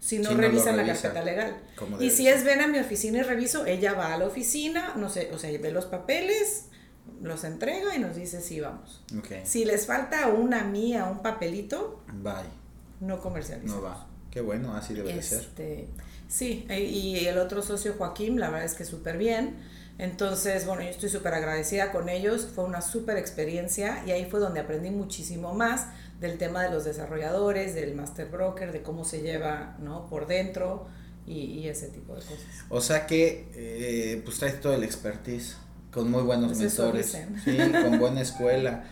sino 0.00 0.30
revisan 0.34 0.76
la 0.78 0.86
carpeta 0.86 1.22
legal. 1.22 1.60
Y 2.00 2.10
si 2.10 2.26
es 2.26 2.42
ven 2.42 2.62
a 2.62 2.66
mi 2.66 2.78
oficina 2.78 3.18
y 3.18 3.22
reviso, 3.22 3.66
ella 3.66 3.92
va 3.92 4.14
a 4.14 4.16
la 4.16 4.26
oficina, 4.26 4.94
no 4.96 5.10
sé, 5.10 5.30
o 5.34 5.38
sea, 5.38 5.50
ve 5.60 5.70
los 5.70 5.84
papeles, 5.84 6.69
los 7.22 7.44
entrega 7.44 7.94
y 7.94 7.98
nos 7.98 8.16
dice 8.16 8.40
si 8.40 8.60
vamos. 8.60 9.02
Si 9.44 9.64
les 9.64 9.86
falta 9.86 10.28
una 10.28 10.64
mía, 10.64 11.04
un 11.04 11.22
papelito, 11.22 12.02
Bye. 12.12 12.34
no 13.00 13.20
comercializamos. 13.20 13.82
No 13.82 13.88
va. 13.88 14.06
Qué 14.30 14.40
bueno, 14.40 14.74
así 14.74 14.94
debe 14.94 15.12
de 15.12 15.22
ser. 15.22 15.40
Este, 15.40 15.88
sí, 16.28 16.66
e, 16.68 16.80
y 16.80 17.26
el 17.26 17.38
otro 17.38 17.62
socio 17.62 17.94
Joaquín, 17.98 18.38
la 18.38 18.50
verdad 18.50 18.66
es 18.66 18.74
que 18.74 18.84
súper 18.84 19.18
bien. 19.18 19.56
Entonces, 19.98 20.66
bueno, 20.66 20.82
yo 20.82 20.88
estoy 20.88 21.10
súper 21.10 21.34
agradecida 21.34 21.92
con 21.92 22.08
ellos, 22.08 22.48
fue 22.54 22.64
una 22.64 22.80
súper 22.80 23.18
experiencia 23.18 24.02
y 24.06 24.12
ahí 24.12 24.24
fue 24.30 24.40
donde 24.40 24.60
aprendí 24.60 24.90
muchísimo 24.90 25.52
más 25.52 25.88
del 26.20 26.38
tema 26.38 26.62
de 26.62 26.70
los 26.70 26.84
desarrolladores, 26.84 27.74
del 27.74 27.94
master 27.94 28.30
broker, 28.30 28.72
de 28.72 28.82
cómo 28.82 29.04
se 29.04 29.20
lleva, 29.20 29.76
¿no? 29.78 30.08
Por 30.08 30.26
dentro 30.26 30.86
y, 31.26 31.40
y 31.40 31.68
ese 31.68 31.88
tipo 31.88 32.14
de 32.14 32.22
cosas. 32.22 32.46
O 32.70 32.80
sea 32.80 33.06
que, 33.06 33.50
eh, 33.54 34.22
pues 34.24 34.38
traes 34.38 34.60
todo 34.60 34.72
el 34.72 34.84
expertise. 34.84 35.56
Con 35.92 36.10
muy 36.10 36.22
buenos 36.22 36.48
pues 36.48 36.60
mentores. 36.60 37.18
Sí, 37.44 37.56
con 37.82 37.98
buena 37.98 38.20
escuela. 38.20 38.84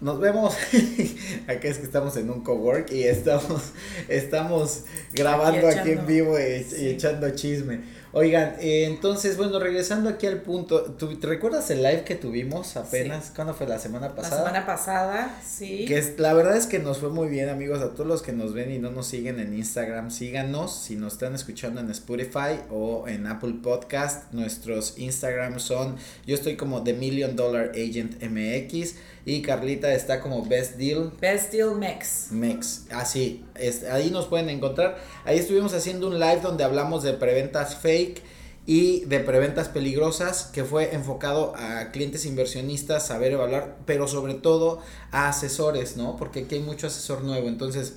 Nos 0.00 0.20
vemos. 0.20 0.54
Acá 1.46 1.68
es 1.68 1.78
que 1.78 1.84
estamos 1.84 2.16
en 2.16 2.30
un 2.30 2.42
cowork 2.42 2.92
y 2.92 3.04
estamos, 3.04 3.72
estamos 4.08 4.82
grabando 5.12 5.68
aquí, 5.68 5.92
en 5.92 6.06
vivo 6.06 6.38
y, 6.38 6.86
echando 6.86 7.30
chisme. 7.30 7.80
Oigan, 8.18 8.54
eh, 8.60 8.86
entonces, 8.86 9.36
bueno, 9.36 9.58
regresando 9.58 10.08
aquí 10.08 10.26
al 10.26 10.40
punto, 10.40 10.84
¿tú, 10.84 11.18
¿te 11.18 11.26
recuerdas 11.26 11.70
el 11.70 11.82
live 11.82 12.02
que 12.04 12.14
tuvimos 12.14 12.74
apenas? 12.78 13.30
¿Cuándo 13.36 13.52
fue? 13.52 13.66
¿La 13.66 13.78
semana 13.78 14.14
pasada? 14.14 14.36
La 14.36 14.48
semana 14.48 14.66
pasada, 14.66 15.40
sí. 15.44 15.84
Que 15.84 15.98
es, 15.98 16.18
la 16.18 16.32
verdad 16.32 16.56
es 16.56 16.64
que 16.64 16.78
nos 16.78 16.96
fue 16.96 17.10
muy 17.10 17.28
bien, 17.28 17.50
amigos, 17.50 17.82
a 17.82 17.90
todos 17.90 18.06
los 18.06 18.22
que 18.22 18.32
nos 18.32 18.54
ven 18.54 18.72
y 18.72 18.78
no 18.78 18.90
nos 18.90 19.06
siguen 19.06 19.38
en 19.38 19.52
Instagram, 19.52 20.10
síganos, 20.10 20.74
si 20.74 20.96
nos 20.96 21.12
están 21.12 21.34
escuchando 21.34 21.78
en 21.78 21.90
Spotify 21.90 22.58
o 22.70 23.06
en 23.06 23.26
Apple 23.26 23.56
Podcast, 23.62 24.32
nuestros 24.32 24.96
Instagram 24.96 25.60
son, 25.60 25.96
yo 26.26 26.36
estoy 26.36 26.56
como 26.56 26.84
The 26.84 26.94
Million 26.94 27.36
Dollar 27.36 27.72
Agent 27.74 28.22
MX, 28.22 28.94
y 29.26 29.42
Carlita 29.42 29.92
está 29.92 30.20
como 30.20 30.46
Best 30.46 30.76
Deal. 30.76 31.12
Best 31.20 31.52
Deal 31.52 31.74
Mex. 31.74 32.28
Mex, 32.30 32.86
así, 32.92 33.44
ahí 33.90 34.10
nos 34.10 34.26
pueden 34.26 34.48
encontrar. 34.48 34.98
Ahí 35.24 35.38
estuvimos 35.38 35.74
haciendo 35.74 36.06
un 36.06 36.20
live 36.20 36.40
donde 36.40 36.62
hablamos 36.62 37.02
de 37.02 37.12
preventas 37.12 37.74
fake 37.74 38.22
y 38.66 39.04
de 39.06 39.18
preventas 39.18 39.68
peligrosas 39.68 40.44
que 40.52 40.62
fue 40.62 40.94
enfocado 40.94 41.54
a 41.56 41.90
clientes 41.90 42.24
inversionistas, 42.24 43.04
saber 43.04 43.32
evaluar, 43.32 43.78
pero 43.84 44.06
sobre 44.06 44.34
todo 44.34 44.80
a 45.10 45.28
asesores, 45.28 45.96
¿no? 45.96 46.16
Porque 46.16 46.44
aquí 46.44 46.54
hay 46.54 46.62
mucho 46.62 46.86
asesor 46.86 47.24
nuevo. 47.24 47.48
Entonces, 47.48 47.96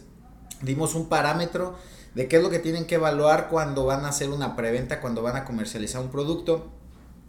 dimos 0.63 0.95
un 0.95 1.09
parámetro 1.09 1.75
de 2.15 2.27
qué 2.27 2.37
es 2.37 2.43
lo 2.43 2.49
que 2.49 2.57
tienen 2.57 2.85
que 2.85 2.95
evaluar 2.95 3.49
cuando 3.49 3.85
van 3.85 4.03
a 4.05 4.09
hacer 4.09 4.31
una 4.31 4.55
preventa, 4.55 4.99
cuando 4.99 5.21
van 5.21 5.35
a 5.35 5.45
comercializar 5.45 6.01
un 6.01 6.09
producto. 6.09 6.71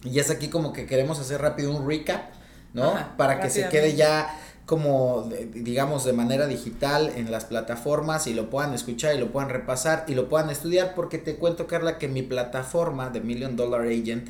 Y 0.05 0.21
es 0.21 0.31
aquí 0.31 0.49
como 0.49 0.73
que 0.73 0.87
queremos 0.87 1.19
hacer 1.19 1.43
rápido 1.43 1.71
un 1.71 1.87
recap 1.87 2.40
¿no? 2.73 2.95
Para 3.17 3.41
que 3.41 3.51
se 3.51 3.69
quede 3.69 3.95
ya 3.95 4.37
como, 4.67 5.29
digamos, 5.53 6.05
de 6.05 6.13
manera 6.13 6.47
digital 6.47 7.13
en 7.17 7.33
las 7.33 7.45
plataformas 7.45 8.29
y 8.29 8.35
lo 8.35 8.51
puedan 8.51 8.73
escuchar 8.73 9.17
y 9.17 9.19
lo 9.19 9.33
puedan 9.33 9.49
repasar 9.49 10.05
y 10.07 10.15
lo 10.15 10.29
puedan 10.29 10.49
estudiar, 10.49 10.95
porque 10.95 11.19
te 11.19 11.35
cuento, 11.35 11.67
Carla, 11.67 11.99
que 11.99 12.07
mi 12.07 12.23
plataforma 12.23 13.11
de 13.11 13.21
Million 13.21 13.57
Dollar 13.57 13.81
Agent 13.81 14.29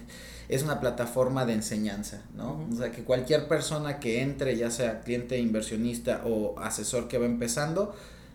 es 0.49 0.63
una 0.63 0.81
plataforma 0.81 1.45
de 1.45 1.53
enseñanza, 1.53 2.23
¿no? 2.35 2.67
O 2.73 2.75
sea, 2.75 2.91
que 2.91 3.05
cualquier 3.05 3.49
persona 3.49 4.01
que 4.01 4.23
entre, 4.23 4.57
ya 4.57 4.71
sea 4.71 5.01
cliente 5.03 5.39
inversionista 5.39 6.23
o 6.25 6.59
asesor 6.59 7.07
que 7.07 7.19
va 7.19 7.27
empezando, 7.27 7.95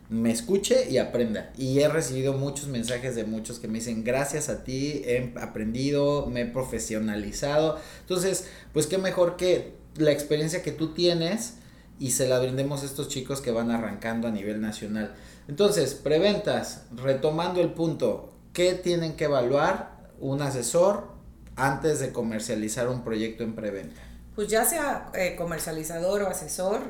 me 0.10 0.32
escuche 0.32 0.90
y 0.90 1.00
aprenda. 1.00 1.52
Y 1.58 1.80
he 1.80 1.88
recibido 1.88 2.34
muchos 2.34 2.68
mensajes 2.68 3.16
de 3.16 3.24
muchos 3.24 3.58
que 3.58 3.68
me 3.68 3.80
dicen, 3.80 4.04
gracias 4.04 4.48
a 4.50 4.64
ti 4.64 5.02
he 5.06 5.34
aprendido, 5.42 6.28
me 6.28 6.42
he 6.42 6.46
profesionalizado. 6.46 7.80
Entonces, 8.02 8.48
pues 8.74 8.88
qué 8.88 8.98
mejor 9.00 9.36
que 9.38 9.74
la 9.98 10.12
experiencia 10.12 10.62
que 10.62 10.72
tú 10.72 10.94
tienes 10.94 11.56
y 12.00 12.12
se 12.12 12.28
la 12.28 12.40
brindemos 12.40 12.84
a 12.84 12.86
estos 12.86 13.08
chicos 13.08 13.42
que 13.42 13.52
van 13.52 13.72
arrancando 13.72 14.28
a 14.28 14.32
nivel 14.32 14.62
nacional. 14.62 15.16
Entonces, 15.48 15.94
preventas, 15.94 16.84
retomando 16.94 17.62
el 17.62 17.72
punto, 17.74 18.34
¿qué 18.54 18.74
tienen 18.74 19.16
que 19.16 19.26
evaluar 19.26 19.96
un 20.20 20.42
asesor 20.42 21.08
antes 21.56 22.00
de 22.00 22.12
comercializar 22.12 22.90
un 22.90 23.04
proyecto 23.04 23.44
en 23.44 23.56
preventa? 23.56 24.02
Pues 24.36 24.50
ya 24.50 24.66
sea 24.66 25.12
eh, 25.14 25.36
comercializador 25.38 26.24
o 26.24 26.28
asesor, 26.28 26.82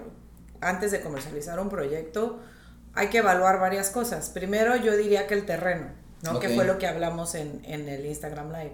antes 0.62 0.92
de 0.92 1.02
comercializar 1.02 1.60
un 1.60 1.70
proyecto, 1.70 2.40
hay 2.96 3.10
que 3.10 3.20
evaluar 3.20 3.60
varias 3.60 3.92
cosas. 3.92 4.30
Primero, 4.30 4.76
yo 4.78 4.98
diría 4.98 5.28
que 5.28 5.36
el 5.36 5.46
terreno, 5.46 5.90
¿no? 6.24 6.40
Que 6.40 6.50
fue 6.50 6.66
lo 6.66 6.80
que 6.80 6.88
hablamos 6.88 7.36
en, 7.36 7.62
en 7.66 7.88
el 7.88 8.06
Instagram 8.06 8.52
Live 8.52 8.74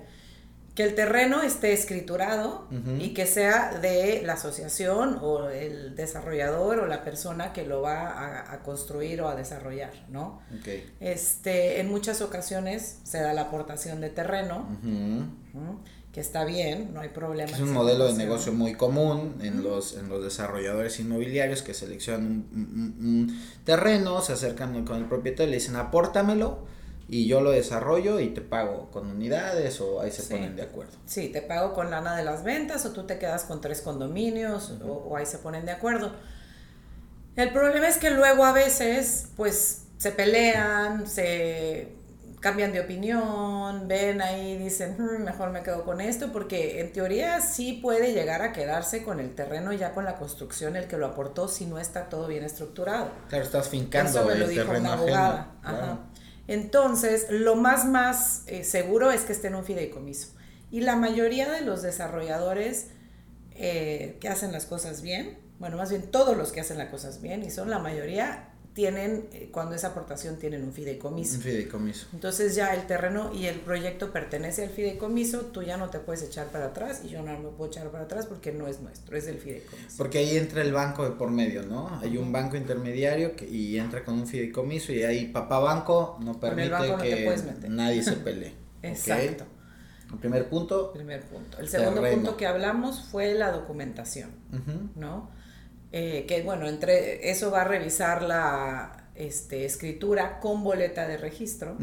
que 0.75 0.83
el 0.83 0.95
terreno 0.95 1.41
esté 1.41 1.73
escriturado 1.73 2.65
y 2.99 3.13
que 3.13 3.25
sea 3.25 3.77
de 3.79 4.21
la 4.25 4.33
asociación 4.33 5.19
o 5.21 5.49
el 5.49 5.95
desarrollador 5.95 6.79
o 6.79 6.85
la 6.85 7.03
persona 7.03 7.51
que 7.51 7.65
lo 7.65 7.81
va 7.81 8.53
a, 8.53 8.59
construir 8.63 9.21
o 9.21 9.27
a 9.27 9.35
desarrollar, 9.35 9.91
¿no? 10.09 10.41
Este, 11.01 11.81
en 11.81 11.89
muchas 11.89 12.21
ocasiones 12.21 12.99
se 13.03 13.19
da 13.21 13.33
la 13.33 13.43
aportación 13.43 13.99
de 13.99 14.09
terreno, 14.09 14.65
que 16.13 16.21
está 16.21 16.45
bien, 16.45 16.93
no 16.93 17.01
hay 17.01 17.09
problema. 17.09 17.51
Es 17.51 17.59
un 17.59 17.71
modelo 17.71 18.07
de 18.07 18.13
negocio 18.13 18.53
muy 18.53 18.75
común 18.75 19.35
en, 19.41 19.63
los, 19.63 19.97
en 19.97 20.09
los 20.09 20.23
desarrolladores 20.23 20.99
inmobiliarios 20.99 21.61
que 21.61 21.73
seleccionan 21.73 22.45
un, 22.53 22.95
un 22.99 23.41
terreno, 23.65 24.21
se 24.21 24.33
acercan 24.33 24.85
con 24.85 24.97
el 24.97 25.05
propietario 25.05 25.47
y 25.47 25.51
le 25.51 25.57
dicen 25.57 25.77
apórtamelo 25.77 26.59
y 27.11 27.27
yo 27.27 27.41
lo 27.41 27.51
desarrollo 27.51 28.21
y 28.21 28.29
te 28.29 28.39
pago 28.39 28.89
con 28.89 29.05
unidades 29.05 29.81
o 29.81 29.99
ahí 29.99 30.11
se 30.11 30.23
ponen 30.23 30.55
de 30.55 30.61
acuerdo. 30.61 30.93
Sí, 31.05 31.27
te 31.27 31.41
pago 31.41 31.73
con 31.73 31.91
lana 31.91 32.15
de 32.15 32.23
las 32.23 32.45
ventas 32.45 32.85
o 32.85 32.93
tú 32.93 33.03
te 33.03 33.19
quedas 33.19 33.43
con 33.43 33.59
tres 33.59 33.81
condominios 33.81 34.73
o, 34.81 35.17
ahí 35.17 35.25
se 35.25 35.37
ponen 35.37 35.65
de 35.65 35.73
acuerdo. 35.73 36.13
El 37.35 37.51
problema 37.51 37.89
es 37.89 37.97
que 37.97 38.11
luego 38.11 38.45
a 38.45 38.53
veces 38.53 39.27
pues 39.35 39.87
se 39.97 40.13
pelean, 40.13 41.05
se 41.05 41.89
cambian 42.39 42.71
de 42.71 42.79
opinión, 42.79 43.89
ven 43.89 44.21
ahí, 44.21 44.57
dicen, 44.57 44.95
hmm, 44.97 45.23
mejor 45.23 45.49
me 45.49 45.63
quedo 45.63 45.83
con 45.83 45.99
esto, 45.99 46.31
porque 46.31 46.79
en 46.79 46.93
teoría 46.93 47.41
sí 47.41 47.73
puede 47.73 48.13
llegar 48.13 48.41
a 48.41 48.53
quedarse 48.53 49.03
con 49.03 49.19
el 49.19 49.35
terreno 49.35 49.73
ya 49.73 49.93
con 49.93 50.05
la 50.05 50.15
construcción 50.15 50.77
el 50.77 50.87
que 50.87 50.97
lo 50.97 51.07
aportó 51.07 51.49
si 51.49 51.65
no 51.65 51.77
está 51.77 52.07
todo 52.07 52.27
bien 52.27 52.45
estructurado. 52.45 53.11
Claro, 53.27 53.43
estás 53.43 53.67
fincando 53.67 54.21
Eso 54.21 54.25
me 54.25 54.35
lo 54.35 54.47
dijo 54.47 54.71
una 54.71 54.93
abogada. 54.93 55.51
Ajá. 55.61 55.99
Entonces, 56.51 57.27
lo 57.29 57.55
más, 57.55 57.85
más 57.85 58.43
eh, 58.47 58.65
seguro 58.65 59.09
es 59.09 59.21
que 59.21 59.31
esté 59.31 59.47
en 59.47 59.55
un 59.55 59.63
fideicomiso. 59.63 60.33
Y 60.69 60.81
la 60.81 60.97
mayoría 60.97 61.49
de 61.49 61.61
los 61.61 61.81
desarrolladores 61.81 62.87
eh, 63.51 64.17
que 64.19 64.27
hacen 64.27 64.51
las 64.51 64.65
cosas 64.65 65.01
bien, 65.01 65.39
bueno, 65.59 65.77
más 65.77 65.91
bien 65.91 66.11
todos 66.11 66.35
los 66.35 66.51
que 66.51 66.59
hacen 66.59 66.77
las 66.77 66.89
cosas 66.89 67.21
bien, 67.21 67.41
y 67.43 67.51
son 67.51 67.69
la 67.69 67.79
mayoría, 67.79 68.49
tienen, 68.73 69.27
eh, 69.33 69.49
cuando 69.51 69.75
esa 69.75 69.87
aportación 69.87 70.37
tienen 70.37 70.63
un 70.63 70.71
fideicomiso. 70.71 71.35
Un 71.35 71.41
fideicomiso. 71.41 72.07
Entonces 72.13 72.55
ya 72.55 72.73
el 72.73 72.87
terreno 72.87 73.31
y 73.33 73.45
el 73.45 73.59
proyecto 73.59 74.11
pertenece 74.11 74.63
al 74.63 74.69
fideicomiso, 74.69 75.41
tú 75.47 75.61
ya 75.61 75.77
no 75.77 75.89
te 75.89 75.99
puedes 75.99 76.23
echar 76.23 76.47
para 76.47 76.67
atrás 76.67 77.01
y 77.03 77.09
yo 77.09 77.21
no 77.21 77.37
me 77.37 77.49
puedo 77.49 77.69
echar 77.69 77.89
para 77.89 78.05
atrás 78.05 78.27
porque 78.27 78.51
no 78.51 78.67
es 78.67 78.79
nuestro, 78.79 79.17
es 79.17 79.25
del 79.25 79.39
fideicomiso. 79.39 79.97
Porque 79.97 80.19
ahí 80.19 80.37
entra 80.37 80.61
el 80.61 80.71
banco 80.71 81.03
de 81.03 81.11
por 81.11 81.31
medio, 81.31 81.63
¿no? 81.63 81.99
Hay 82.01 82.17
un 82.17 82.31
banco 82.31 82.55
intermediario 82.55 83.35
que, 83.35 83.47
y 83.47 83.77
entra 83.77 84.05
con 84.05 84.15
un 84.15 84.27
fideicomiso 84.27 84.93
y 84.93 85.03
ahí 85.03 85.27
papá 85.27 85.59
banco 85.59 86.17
no 86.21 86.39
permite 86.39 86.95
que 87.01 87.69
nadie 87.69 88.03
se 88.03 88.13
pelee. 88.17 88.53
Exacto. 88.81 89.45
El 90.11 90.19
primer 90.19 90.49
punto. 90.49 90.91
Primer 90.91 91.21
punto. 91.23 91.57
El 91.57 91.69
segundo 91.69 92.01
punto 92.01 92.37
que 92.37 92.45
hablamos 92.45 93.01
fue 93.01 93.33
la 93.33 93.51
documentación, 93.51 94.31
¿no? 94.95 95.40
Eh, 95.91 96.25
que 96.27 96.41
bueno, 96.41 96.67
entre 96.67 97.29
eso 97.29 97.51
va 97.51 97.61
a 97.61 97.65
revisar 97.65 98.21
la 98.21 99.09
este, 99.15 99.65
escritura 99.65 100.39
con 100.39 100.63
boleta 100.63 101.07
de 101.07 101.17
registro. 101.17 101.77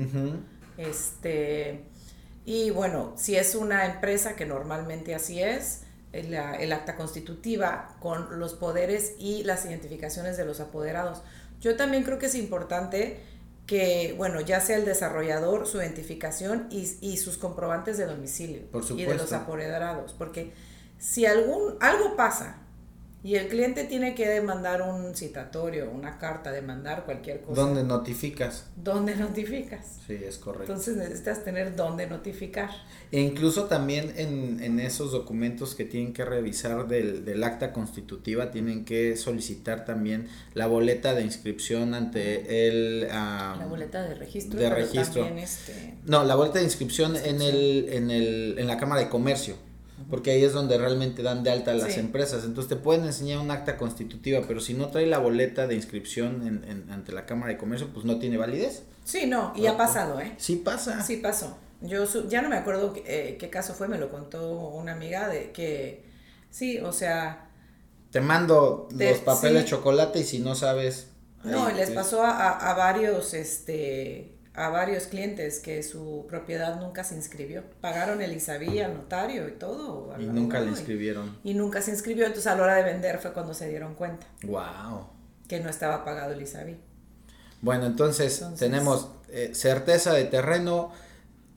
Este, 0.78 1.84
y 2.44 2.70
bueno, 2.70 3.12
si 3.16 3.36
es 3.36 3.54
una 3.54 3.86
empresa, 3.86 4.34
que 4.34 4.46
normalmente 4.46 5.14
así 5.14 5.42
es, 5.42 5.82
el, 6.12 6.32
el, 6.32 6.72
acta 6.72 6.96
constitutiva 6.96 7.96
con 8.00 8.38
los 8.38 8.54
poderes 8.54 9.14
y 9.18 9.44
las 9.44 9.66
identificaciones 9.66 10.38
de 10.38 10.46
los 10.46 10.60
apoderados. 10.60 11.22
Yo 11.60 11.76
también 11.76 12.04
creo 12.04 12.18
que 12.18 12.26
es 12.26 12.34
importante 12.34 13.20
que, 13.66 14.14
bueno, 14.16 14.40
ya 14.40 14.60
sea 14.60 14.76
el 14.78 14.86
desarrollador, 14.86 15.66
su 15.66 15.78
identificación 15.78 16.68
y, 16.70 16.90
y 17.02 17.18
sus 17.18 17.36
comprobantes 17.36 17.98
de 17.98 18.06
domicilio 18.06 18.62
y 18.96 19.04
de 19.04 19.14
los 19.14 19.34
apoderados, 19.34 20.14
porque 20.14 20.54
si 20.98 21.26
algún, 21.26 21.76
algo 21.80 22.16
pasa 22.16 22.62
y 23.22 23.34
el 23.34 23.48
cliente 23.48 23.82
tiene 23.82 24.14
que 24.14 24.28
demandar 24.28 24.80
un 24.80 25.16
citatorio, 25.16 25.90
una 25.90 26.18
carta, 26.18 26.52
demandar 26.52 27.04
cualquier 27.04 27.40
cosa. 27.40 27.60
¿Dónde 27.60 27.82
notificas? 27.82 28.66
¿Dónde 28.76 29.16
notificas? 29.16 29.98
Sí, 30.06 30.14
es 30.25 30.38
correcto. 30.38 30.72
Entonces 30.72 30.96
necesitas 30.96 31.42
tener 31.42 31.75
dónde 31.75 32.06
notificar. 32.06 32.70
E 33.10 33.20
incluso 33.20 33.64
también 33.64 34.12
en, 34.16 34.62
en 34.62 34.78
esos 34.78 35.10
documentos 35.10 35.75
que 35.75 35.84
tienen 35.84 36.12
que 36.12 36.25
revisar 36.25 36.87
del, 36.87 37.25
del, 37.25 37.42
acta 37.42 37.72
constitutiva, 37.72 38.52
tienen 38.52 38.84
que 38.84 39.16
solicitar 39.16 39.84
también 39.84 40.28
la 40.54 40.68
boleta 40.68 41.14
de 41.14 41.22
inscripción 41.22 41.94
ante 41.94 42.68
el... 42.68 43.08
la 43.08 43.66
boleta 43.68 44.02
de 44.02 44.14
registro. 44.14 44.60
De 44.60 44.70
registro. 44.70 45.25
Este, 45.26 45.96
no, 46.04 46.22
la 46.22 46.37
boleta 46.37 46.60
de 46.60 46.64
inscripción, 46.66 47.16
En, 47.16 47.42
el, 47.42 47.88
en, 47.90 48.12
el, 48.12 48.54
en 48.58 48.66
la 48.68 48.76
Cámara 48.76 49.00
de 49.00 49.08
Comercio 49.08 49.67
porque 50.09 50.31
ahí 50.31 50.45
es 50.45 50.52
donde 50.52 50.78
realmente 50.78 51.23
dan 51.23 51.43
de 51.43 51.50
alta 51.50 51.73
a 51.73 51.75
las 51.75 51.97
empresas. 51.97 52.45
Entonces 52.45 52.69
te 52.69 52.76
pueden 52.76 53.05
enseñar 53.05 53.38
un 53.38 53.50
acta 53.50 53.76
constitutiva, 53.76 54.43
pero 54.47 54.61
si 54.61 54.75
no 54.75 54.88
trae 54.88 55.07
la 55.07 55.19
boleta 55.19 55.67
de 55.67 55.75
inscripción 55.75 56.64
en, 56.67 56.90
ante 56.90 57.12
la 57.12 57.26
Cámara 57.26 57.52
de 57.52 57.59
Comercio, 57.59 57.88
pues 57.93 58.05
no 58.05 58.19
tiene 58.19 58.37
validez. 58.37 58.83
Sí, 59.05 59.26
no, 59.26 59.52
y 59.57 59.67
ha 59.67 59.76
pasado, 59.76 60.21
¿eh? 60.21 60.35
Sí 60.38 60.57
pasa. 60.57 61.02
Sí 61.02 61.17
pasó. 61.17 61.59
Yo 61.81 62.05
ya 62.28 62.43
no 62.43 62.49
me 62.49 62.57
acuerdo 62.57 62.95
eh, 63.07 63.37
qué 63.38 63.50
caso 63.50 63.75
fue, 63.75 63.88
me 63.88 63.99
lo 63.99 64.11
contó 64.11 64.69
una 64.69 64.93
amiga 64.93 65.28
de 65.28 65.52
que, 65.52 66.05
sí, 66.50 66.78
o 66.78 66.93
sea... 66.93 67.50
Te 68.11 68.21
mando 68.21 68.88
los 68.90 69.19
papeles 69.19 69.64
de 69.64 69.69
chocolate 69.69 70.21
y 70.21 70.25
si 70.25 70.38
no 70.38 70.55
sabes... 70.55 71.09
No, 71.45 71.71
les 71.71 71.90
pasó 71.90 72.25
a, 72.25 72.50
a 72.50 72.75
varios, 72.75 73.33
este 73.33 74.38
a 74.58 74.70
varios 74.70 75.04
clientes 75.04 75.60
que 75.60 75.82
su 75.82 76.26
propiedad 76.28 76.80
nunca 76.80 77.04
se 77.04 77.14
inscribió. 77.14 77.62
Pagaron 77.80 78.20
el 78.20 78.32
ISABI 78.32 78.80
al 78.80 78.94
notario 78.94 79.48
y 79.48 79.52
todo. 79.52 80.12
Y 80.18 80.26
nunca 80.26 80.60
le 80.60 80.70
inscribieron. 80.70 81.38
Y, 81.44 81.54
nunca 81.54 81.80
se 81.80 81.92
inscribió, 81.92 82.26
entonces 82.26 82.48
a 82.48 82.56
la 82.56 82.62
hora 82.64 82.74
de 82.74 82.82
vender 82.82 83.18
fue 83.18 83.32
cuando 83.32 83.54
se 83.54 83.68
dieron 83.68 83.94
cuenta. 83.94 84.26
Wow. 84.42 85.06
Que 85.46 85.60
no 85.60 85.70
estaba 85.70 86.04
pagado 86.04 86.32
el 86.32 86.42
ISABI. 86.42 86.76
Bueno, 87.60 87.86
entonces, 87.86 88.44
tenemos 88.58 89.10
eh, 89.28 89.50
certeza 89.52 90.12
de 90.12 90.24
terreno, 90.24 90.92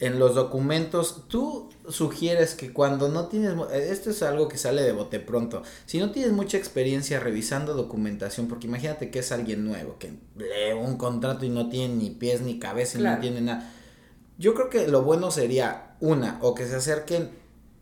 en 0.01 0.17
los 0.17 0.33
documentos, 0.33 1.25
tú 1.27 1.69
sugieres 1.87 2.55
que 2.55 2.73
cuando 2.73 3.07
no 3.07 3.27
tienes, 3.27 3.53
esto 3.71 4.09
es 4.09 4.23
algo 4.23 4.47
que 4.47 4.57
sale 4.57 4.81
de 4.81 4.93
bote 4.93 5.19
pronto, 5.19 5.61
si 5.85 5.99
no 5.99 6.09
tienes 6.11 6.31
mucha 6.31 6.57
experiencia 6.57 7.19
revisando 7.19 7.75
documentación, 7.75 8.47
porque 8.47 8.65
imagínate 8.65 9.11
que 9.11 9.19
es 9.19 9.31
alguien 9.31 9.63
nuevo, 9.63 9.97
que 9.99 10.07
lee 10.37 10.73
un 10.75 10.97
contrato 10.97 11.45
y 11.45 11.49
no 11.49 11.69
tiene 11.69 11.93
ni 11.93 12.09
pies 12.09 12.41
ni 12.41 12.57
cabeza 12.57 12.99
y 12.99 13.03
no 13.03 13.19
tiene 13.19 13.41
nada. 13.41 13.71
Yo 14.39 14.55
creo 14.55 14.71
que 14.71 14.87
lo 14.87 15.03
bueno 15.03 15.29
sería, 15.29 15.95
una, 15.99 16.39
o 16.41 16.55
que 16.55 16.65
se 16.65 16.75
acerquen 16.75 17.29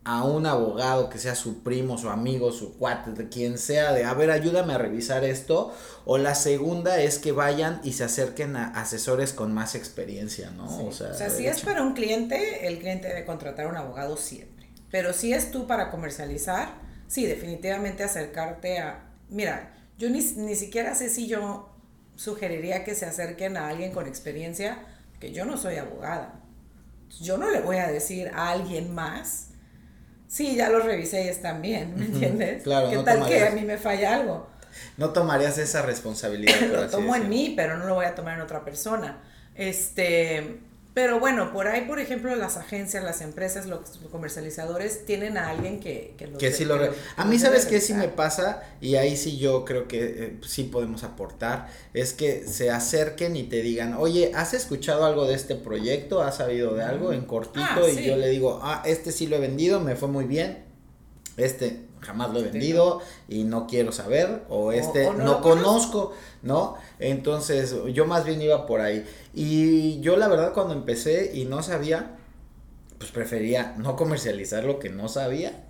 a 0.04 0.24
un 0.24 0.46
abogado 0.46 1.10
que 1.10 1.18
sea 1.18 1.34
su 1.34 1.62
primo, 1.62 1.98
su 1.98 2.08
amigo, 2.08 2.52
su 2.52 2.78
cuate, 2.78 3.12
de 3.12 3.28
quien 3.28 3.58
sea, 3.58 3.92
de 3.92 4.04
a 4.04 4.14
ver, 4.14 4.30
ayúdame 4.30 4.72
a 4.72 4.78
revisar 4.78 5.24
esto. 5.24 5.74
O 6.06 6.16
la 6.16 6.34
segunda 6.34 7.00
es 7.00 7.18
que 7.18 7.32
vayan 7.32 7.80
y 7.84 7.92
se 7.92 8.04
acerquen 8.04 8.56
a 8.56 8.68
asesores 8.68 9.32
con 9.32 9.52
más 9.52 9.74
experiencia, 9.74 10.50
¿no? 10.52 10.86
O 10.86 10.92
sea, 10.92 11.12
si 11.28 11.46
es 11.46 11.60
para 11.60 11.82
un 11.82 11.92
cliente, 11.92 12.66
el 12.66 12.78
cliente 12.78 13.08
debe 13.08 13.26
contratar 13.26 13.66
a 13.66 13.68
un 13.68 13.76
abogado 13.76 14.16
siempre. 14.16 14.70
Pero 14.90 15.12
si 15.12 15.34
es 15.34 15.50
tú 15.50 15.66
para 15.66 15.90
comercializar, 15.90 16.74
sí, 17.06 17.26
definitivamente 17.26 18.02
acercarte 18.02 18.78
a. 18.78 19.04
Mira, 19.28 19.74
yo 19.98 20.08
ni, 20.08 20.20
ni 20.20 20.56
siquiera 20.56 20.94
sé 20.94 21.10
si 21.10 21.28
yo 21.28 21.68
sugeriría 22.16 22.84
que 22.84 22.94
se 22.94 23.04
acerquen 23.04 23.56
a 23.58 23.68
alguien 23.68 23.92
con 23.92 24.06
experiencia, 24.06 24.78
que 25.20 25.32
yo 25.32 25.44
no 25.44 25.58
soy 25.58 25.76
abogada. 25.76 26.40
Yo 27.20 27.36
no 27.36 27.50
le 27.50 27.60
voy 27.60 27.76
a 27.76 27.88
decir 27.88 28.30
a 28.34 28.50
alguien 28.50 28.94
más 28.94 29.49
sí, 30.30 30.54
ya 30.54 30.70
los 30.70 30.84
revisé 30.84 31.24
y 31.24 31.28
están 31.28 31.60
bien, 31.60 31.94
¿me 31.96 32.06
entiendes? 32.06 32.62
Claro, 32.62 32.88
¿Qué 32.88 32.98
tal 32.98 33.26
que 33.26 33.42
a 33.42 33.50
mí 33.50 33.62
me 33.62 33.76
falla 33.76 34.14
algo? 34.14 34.48
No 34.96 35.10
tomarías 35.10 35.58
esa 35.58 35.82
responsabilidad. 35.82 36.60
lo 36.72 36.88
tomo 36.88 37.16
en 37.16 37.28
mí, 37.28 37.52
pero 37.56 37.76
no 37.76 37.86
lo 37.86 37.96
voy 37.96 38.06
a 38.06 38.14
tomar 38.14 38.36
en 38.36 38.42
otra 38.42 38.64
persona. 38.64 39.18
Este, 39.56 40.60
Pero 40.92 41.20
bueno, 41.20 41.52
por 41.52 41.68
ahí, 41.68 41.82
por 41.86 42.00
ejemplo, 42.00 42.34
las 42.34 42.56
agencias, 42.56 43.04
las 43.04 43.20
empresas, 43.20 43.66
los 43.66 43.80
comercializadores 44.10 45.04
tienen 45.04 45.36
a 45.36 45.48
alguien 45.48 45.78
que, 45.78 46.14
que, 46.18 46.28
que 46.32 46.52
sí 46.52 46.64
lo... 46.64 46.76
a 47.16 47.24
mí, 47.24 47.38
¿sabes 47.38 47.66
qué 47.66 47.80
sí 47.80 47.94
me 47.94 48.08
pasa? 48.08 48.62
Y 48.80 48.96
ahí 48.96 49.16
sí 49.16 49.38
yo 49.38 49.64
creo 49.64 49.86
que 49.86 50.00
eh, 50.02 50.40
sí 50.44 50.64
podemos 50.64 51.04
aportar. 51.04 51.68
Es 51.94 52.12
que 52.12 52.44
se 52.46 52.70
acerquen 52.70 53.36
y 53.36 53.44
te 53.44 53.62
digan, 53.62 53.94
oye, 53.94 54.32
¿has 54.34 54.52
escuchado 54.52 55.04
algo 55.04 55.26
de 55.26 55.34
este 55.34 55.54
proyecto? 55.54 56.22
¿Has 56.22 56.38
sabido 56.38 56.74
de 56.74 56.82
algo 56.82 57.12
en 57.12 57.24
cortito? 57.24 57.64
Ah, 57.64 57.88
y 57.88 58.04
yo 58.04 58.16
le 58.16 58.28
digo, 58.28 58.58
ah, 58.62 58.82
este 58.84 59.12
sí 59.12 59.28
lo 59.28 59.36
he 59.36 59.40
vendido, 59.40 59.78
me 59.78 59.94
fue 59.94 60.08
muy 60.08 60.24
bien. 60.24 60.64
Este 61.36 61.89
jamás 62.00 62.32
lo 62.32 62.40
he 62.40 62.42
vendido 62.44 63.00
y 63.28 63.44
no 63.44 63.66
quiero 63.66 63.92
saber. 63.92 64.42
O 64.48 64.72
este 64.72 65.10
no, 65.12 65.40
conozco, 65.40 66.12
¿no? 66.42 66.76
Entonces 66.98 67.74
yo 67.92 68.06
más 68.06 68.24
bien 68.24 68.40
iba 68.42 68.66
por 68.66 68.80
ahí. 68.80 69.04
Y 69.34 70.00
yo 70.00 70.16
la 70.16 70.28
verdad 70.28 70.52
cuando 70.52 70.74
empecé 70.74 71.32
y 71.34 71.44
no 71.44 71.62
sabía, 71.62 72.16
pues 72.98 73.10
prefería 73.10 73.74
no 73.78 73.96
comercializar 73.96 74.64
lo 74.64 74.78
que 74.78 74.90
no 74.90 75.08
sabía. 75.08 75.66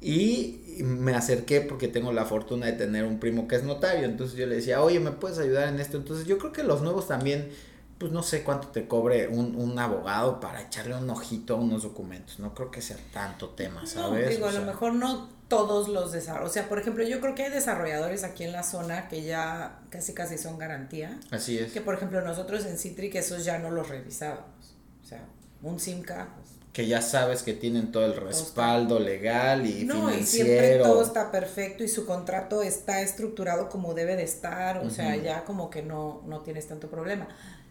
Y 0.00 0.80
me 0.82 1.14
acerqué 1.14 1.60
porque 1.60 1.88
tengo 1.88 2.12
la 2.12 2.24
fortuna 2.24 2.66
de 2.66 2.72
tener 2.72 3.04
un 3.04 3.18
primo 3.18 3.48
que 3.48 3.56
es 3.56 3.64
notario. 3.64 4.04
Entonces 4.04 4.36
yo 4.36 4.46
le 4.46 4.56
decía, 4.56 4.82
oye, 4.82 5.00
¿me 5.00 5.12
puedes 5.12 5.38
ayudar 5.38 5.68
en 5.68 5.80
esto? 5.80 5.96
Entonces 5.96 6.26
yo 6.26 6.38
creo 6.38 6.52
que 6.52 6.62
los 6.62 6.82
nuevos 6.82 7.08
también, 7.08 7.50
pues 7.98 8.12
no 8.12 8.22
sé 8.22 8.42
cuánto 8.42 8.68
te 8.68 8.86
cobre 8.86 9.28
un, 9.28 9.56
un 9.56 9.78
abogado 9.78 10.40
para 10.40 10.62
echarle 10.62 10.96
un 10.96 11.08
ojito 11.08 11.54
a 11.54 11.56
unos 11.56 11.82
documentos. 11.82 12.38
No 12.38 12.54
creo 12.54 12.70
que 12.70 12.82
sea 12.82 12.96
tanto 13.12 13.50
tema, 13.50 13.86
¿sabes? 13.86 14.24
No, 14.24 14.30
digo, 14.30 14.46
a 14.46 14.52
lo 14.52 14.62
mejor 14.62 14.94
no 14.94 15.35
todos 15.48 15.88
los 15.88 16.12
desarrolladores. 16.12 16.50
O 16.50 16.54
sea, 16.54 16.68
por 16.68 16.78
ejemplo, 16.78 17.04
yo 17.04 17.20
creo 17.20 17.34
que 17.34 17.44
hay 17.44 17.50
desarrolladores 17.50 18.24
aquí 18.24 18.44
en 18.44 18.52
la 18.52 18.62
zona 18.62 19.08
que 19.08 19.22
ya 19.22 19.78
casi 19.90 20.12
casi 20.12 20.38
son 20.38 20.58
garantía. 20.58 21.18
Así 21.30 21.58
es. 21.58 21.72
Que 21.72 21.80
por 21.80 21.94
ejemplo 21.94 22.20
nosotros 22.22 22.64
en 22.66 22.78
Citric 22.78 23.14
esos 23.14 23.44
ya 23.44 23.58
no 23.58 23.70
los 23.70 23.88
revisábamos. 23.88 24.76
O 25.02 25.06
sea, 25.06 25.24
un 25.62 25.78
SIMCA. 25.78 26.28
Pues, 26.34 26.56
que 26.72 26.86
ya 26.86 27.00
sabes 27.00 27.42
que 27.42 27.54
tienen 27.54 27.90
todo 27.90 28.04
el 28.04 28.14
respaldo 28.14 28.98
legal 28.98 29.64
y 29.64 29.84
no, 29.84 29.94
financiero. 29.94 30.20
Y 30.20 30.26
siempre 30.26 30.78
todo 30.78 31.02
está 31.02 31.30
perfecto 31.30 31.82
y 31.82 31.88
su 31.88 32.04
contrato 32.04 32.62
está 32.62 33.00
estructurado 33.00 33.70
como 33.70 33.94
debe 33.94 34.14
de 34.14 34.24
estar. 34.24 34.84
O 34.84 34.90
sea, 34.90 35.16
ya 35.16 35.44
como 35.44 35.70
que 35.70 35.82
no, 35.82 36.22
no 36.26 36.40
tienes 36.40 36.66
tanto 36.66 36.90
problema. 36.90 37.28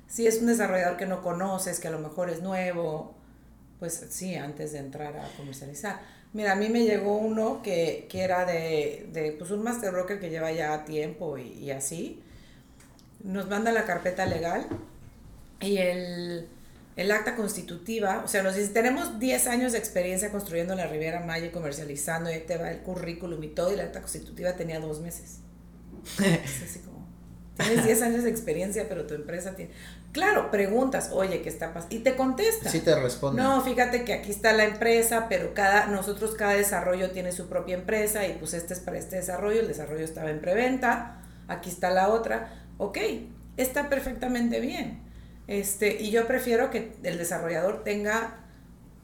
Si 0.08 0.26
es 0.26 0.40
un 0.40 0.48
desarrollador 0.48 0.98
que 0.98 1.06
no 1.06 1.22
conoces, 1.22 1.80
que 1.80 1.88
a 1.88 1.92
lo 1.92 2.00
mejor 2.00 2.32
es 2.32 2.42
nuevo, 2.42 3.14
pues 3.80 4.08
sí, 4.10 4.34
antes 4.34 4.72
de 4.72 4.80
entrar 4.80 5.16
a 5.18 5.30
comercializar 5.38 6.00
Mira, 6.36 6.52
a 6.52 6.56
mí 6.56 6.68
me 6.68 6.84
llegó 6.84 7.16
uno 7.16 7.62
que, 7.64 8.08
que 8.10 8.22
era 8.22 8.44
de, 8.44 9.08
de, 9.14 9.32
pues 9.32 9.52
un 9.52 9.64
master 9.64 9.94
broker 9.94 10.20
que 10.20 10.30
lleva 10.30 10.52
ya 10.52 10.84
tiempo 10.84 11.38
y, 11.38 11.44
y 11.44 11.72
así. 11.72 12.22
Nos 13.24 13.48
manda 13.48 13.72
la 13.72 13.86
carpeta 13.86 14.26
legal 14.26 14.68
y 15.62 15.78
el, 15.78 16.50
el 16.98 17.12
acta 17.12 17.38
constitutiva, 17.38 18.22
o 18.26 18.28
sea, 18.28 18.44
nos 18.44 18.56
dice, 18.56 18.74
tenemos 18.74 19.18
10 19.18 19.48
años 19.48 19.72
de 19.72 19.78
experiencia 19.78 20.30
construyendo 20.30 20.76
la 20.76 20.88
Riviera 20.88 21.22
Maya 21.22 21.46
y 21.46 21.52
comercializando, 21.52 22.30
y 22.30 22.34
ahí 22.34 22.42
te 22.42 22.58
va 22.58 22.70
el 22.70 22.80
currículum 22.80 23.42
y 23.42 23.48
todo, 23.48 23.72
y 23.72 23.78
la 23.78 23.84
acta 23.84 24.02
constitutiva 24.02 24.58
tenía 24.58 24.82
dos 24.82 25.00
meses. 25.00 25.40
es 26.20 26.64
así 26.64 26.80
como, 26.80 26.95
Tienes 27.58 27.86
10 27.86 28.02
años 28.04 28.24
de 28.24 28.30
experiencia, 28.30 28.86
pero 28.88 29.06
tu 29.06 29.14
empresa 29.14 29.56
tiene... 29.56 29.72
Claro, 30.12 30.50
preguntas, 30.52 31.10
oye, 31.12 31.42
¿qué 31.42 31.50
está 31.50 31.74
pasando? 31.74 31.96
Y 31.96 32.00
te 32.00 32.16
contesta. 32.16 32.70
Sí 32.70 32.80
te 32.80 32.96
responde. 32.96 33.42
No, 33.42 33.62
fíjate 33.62 34.06
que 34.06 34.14
aquí 34.14 34.32
está 34.32 34.54
la 34.54 34.64
empresa, 34.64 35.28
pero 35.28 35.54
cada, 35.54 35.88
nosotros 35.88 36.36
cada 36.36 36.54
desarrollo 36.54 37.12
tiene 37.12 37.32
su 37.32 37.48
propia 37.48 37.76
empresa 37.76 38.26
y 38.26 38.34
pues 38.34 38.54
este 38.54 38.74
es 38.74 38.80
para 38.80 38.98
este 38.98 39.18
desarrollo, 39.18 39.60
el 39.60 39.68
desarrollo 39.68 40.06
estaba 40.06 40.30
en 40.30 40.40
preventa, 40.40 41.22
aquí 41.48 41.70
está 41.70 41.92
la 41.92 42.10
otra. 42.10 42.64
Ok, 42.78 42.98
está 43.58 43.90
perfectamente 43.90 44.60
bien. 44.60 45.02
Este, 45.48 46.02
y 46.02 46.12
yo 46.12 46.28
prefiero 46.28 46.72
que 46.72 46.94
el 47.04 47.18
desarrollador 47.18 47.84
tenga 47.84 48.45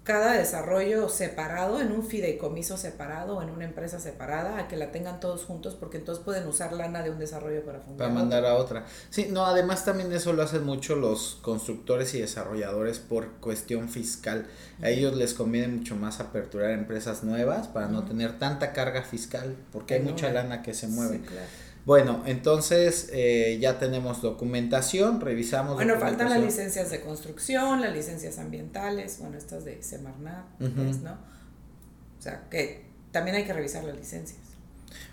cada 0.03 0.33
desarrollo 0.33 1.09
separado, 1.09 1.79
en 1.79 1.91
un 1.91 2.03
fideicomiso 2.03 2.75
separado, 2.75 3.41
en 3.43 3.51
una 3.51 3.65
empresa 3.65 3.99
separada, 3.99 4.57
a 4.57 4.67
que 4.67 4.75
la 4.75 4.91
tengan 4.91 5.19
todos 5.19 5.45
juntos, 5.45 5.75
porque 5.75 5.97
entonces 5.97 6.23
pueden 6.23 6.47
usar 6.47 6.73
lana 6.73 7.03
de 7.03 7.11
un 7.11 7.19
desarrollo 7.19 7.63
para 7.63 7.81
fundar. 7.81 8.07
Para 8.07 8.19
mandar 8.19 8.45
a 8.45 8.55
otra. 8.55 8.85
Sí, 9.11 9.27
no, 9.29 9.45
además 9.45 9.85
también 9.85 10.11
eso 10.11 10.33
lo 10.33 10.41
hacen 10.41 10.65
mucho 10.65 10.95
los 10.95 11.37
constructores 11.43 12.15
y 12.15 12.21
desarrolladores 12.21 12.97
por 12.97 13.33
cuestión 13.33 13.89
fiscal. 13.89 14.47
A 14.81 14.89
ellos 14.89 15.15
les 15.15 15.35
conviene 15.35 15.67
mucho 15.67 15.95
más 15.95 16.19
aperturar 16.19 16.71
empresas 16.71 17.23
nuevas 17.23 17.67
para 17.67 17.87
no 17.87 18.03
tener 18.03 18.39
tanta 18.39 18.73
carga 18.73 19.03
fiscal, 19.03 19.55
porque 19.71 19.95
hay 19.95 20.01
mucha 20.01 20.31
lana 20.31 20.63
que 20.63 20.73
se 20.73 20.87
mueve. 20.87 21.17
Sí, 21.17 21.23
claro. 21.23 21.47
Bueno, 21.85 22.21
entonces 22.25 23.09
eh, 23.11 23.57
ya 23.59 23.79
tenemos 23.79 24.21
documentación, 24.21 25.19
revisamos. 25.19 25.75
Bueno, 25.75 25.99
faltan 25.99 26.29
las 26.29 26.39
licencias 26.39 26.91
de 26.91 27.01
construcción, 27.01 27.81
las 27.81 27.93
licencias 27.93 28.37
ambientales, 28.37 29.17
bueno, 29.19 29.37
estas 29.37 29.65
de 29.65 29.81
Semarnat, 29.81 30.45
pues, 30.57 30.99
¿no? 30.99 31.13
O 31.13 32.21
sea, 32.21 32.43
que 32.51 32.85
también 33.11 33.35
hay 33.35 33.45
que 33.45 33.53
revisar 33.53 33.83
las 33.83 33.95
licencias. 33.95 34.39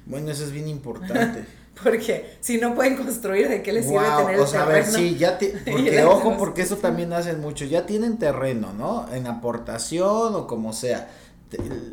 Bueno, 0.05 0.31
eso 0.31 0.45
es 0.45 0.53
bien 0.53 0.69
importante. 0.69 1.45
porque 1.83 2.37
si 2.41 2.59
no 2.59 2.75
pueden 2.75 2.97
construir, 2.97 3.49
¿de 3.49 3.63
qué 3.63 3.73
les 3.73 3.87
sirve 3.87 4.05
tener 4.19 4.41
o 4.41 4.47
sea, 4.47 4.65
a 4.65 4.67
ver, 4.67 4.85
sí, 4.85 5.17
ya 5.17 5.39
porque 5.71 6.05
ojo, 6.05 6.37
porque 6.37 6.63
eso 6.63 6.77
también 6.77 7.13
hacen 7.13 7.41
mucho, 7.41 7.65
ya 7.65 7.87
tienen 7.87 8.19
terreno, 8.19 8.73
¿no? 8.73 9.07
En 9.13 9.27
aportación 9.27 10.35
o 10.35 10.47
como 10.47 10.73
sea 10.73 11.09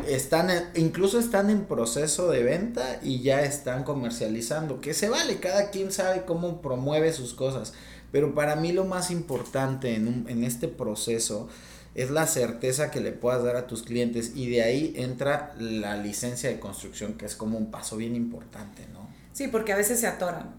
están 0.08 0.50
incluso 0.76 1.20
están 1.20 1.50
en 1.50 1.66
proceso 1.66 2.30
de 2.30 2.44
venta 2.44 3.00
y 3.02 3.22
ya 3.22 3.42
están 3.42 3.84
comercializando, 3.84 4.82
que 4.82 4.94
se 4.94 5.10
vale, 5.10 5.40
cada 5.40 5.70
quien 5.70 5.92
sabe 5.92 6.26
cómo 6.26 6.62
promueve 6.62 7.14
sus 7.14 7.34
cosas, 7.34 7.74
pero 8.12 8.36
para 8.36 8.56
mí 8.56 8.72
lo 8.72 8.86
más 8.86 9.12
importante 9.12 9.96
en, 9.96 10.08
un, 10.08 10.30
en 10.30 10.44
este 10.44 10.68
proceso 10.68 11.48
es 11.96 12.12
la 12.12 12.28
certeza 12.28 12.92
que 12.92 13.00
le 13.00 13.14
puedas 13.14 13.44
dar 13.44 13.56
a 13.56 13.68
tus 13.68 13.84
clientes 13.84 14.34
y 14.36 14.50
de 14.50 14.64
ahí 14.64 14.94
entra 14.98 15.54
la 15.58 15.96
licencia 15.96 16.50
de 16.50 16.60
construcción, 16.60 17.14
que 17.14 17.26
es 17.26 17.36
como 17.36 17.58
un 17.58 17.72
paso 17.72 17.96
bien 17.96 18.16
importante, 18.16 18.86
¿no? 18.92 19.08
Sí, 19.32 19.48
porque 19.48 19.72
a 19.72 19.78
veces 19.78 20.02
se 20.02 20.08
atoran. 20.08 20.56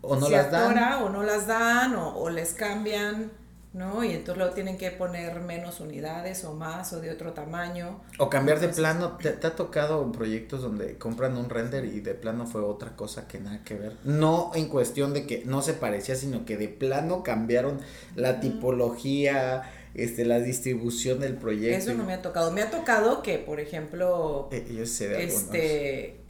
O 0.00 0.16
no 0.16 0.28
las 0.28 0.50
dan. 0.50 1.02
O 1.02 1.08
no 1.08 1.22
las 1.24 1.46
dan, 1.46 1.96
o, 1.96 2.16
o 2.16 2.30
les 2.30 2.54
cambian 2.54 3.32
¿no? 3.74 4.04
Y 4.04 4.12
entonces 4.12 4.36
luego 4.38 4.54
tienen 4.54 4.78
que 4.78 4.90
poner 4.92 5.40
menos 5.40 5.80
unidades 5.80 6.44
o 6.44 6.54
más 6.54 6.92
o 6.92 7.00
de 7.00 7.10
otro 7.10 7.32
tamaño. 7.32 8.00
O 8.18 8.30
cambiar 8.30 8.60
de 8.60 8.68
plano. 8.68 9.18
¿Te, 9.20 9.46
ha 9.46 9.56
tocado 9.56 10.10
proyectos 10.12 10.62
donde 10.62 10.96
compran 10.96 11.36
un 11.36 11.50
render 11.50 11.84
y 11.84 12.00
de 12.00 12.14
plano 12.14 12.46
fue 12.46 12.62
otra 12.62 12.94
cosa 12.96 13.26
que 13.26 13.40
nada 13.40 13.62
que 13.64 13.74
ver? 13.74 13.96
No 14.04 14.52
en 14.54 14.68
cuestión 14.68 15.12
de 15.12 15.26
que 15.26 15.42
no 15.44 15.60
se 15.60 15.74
parecía, 15.74 16.14
sino 16.14 16.46
que 16.46 16.56
de 16.56 16.68
plano 16.68 17.24
cambiaron 17.24 17.80
la 18.14 18.38
tipología, 18.40 19.62
este, 19.94 20.24
la 20.24 20.38
distribución 20.38 21.18
del 21.18 21.34
proyecto. 21.34 21.76
Eso 21.76 21.98
no 21.98 22.04
me 22.04 22.14
ha 22.14 22.22
tocado. 22.22 22.52
Me 22.52 22.62
ha 22.62 22.70
tocado 22.70 23.22
que, 23.22 23.38
por 23.38 23.58
ejemplo, 23.58 24.48
eh, 24.52 24.64
yo 24.72 24.86
sé 24.86 25.08
de 25.08 25.24
este 25.24 26.23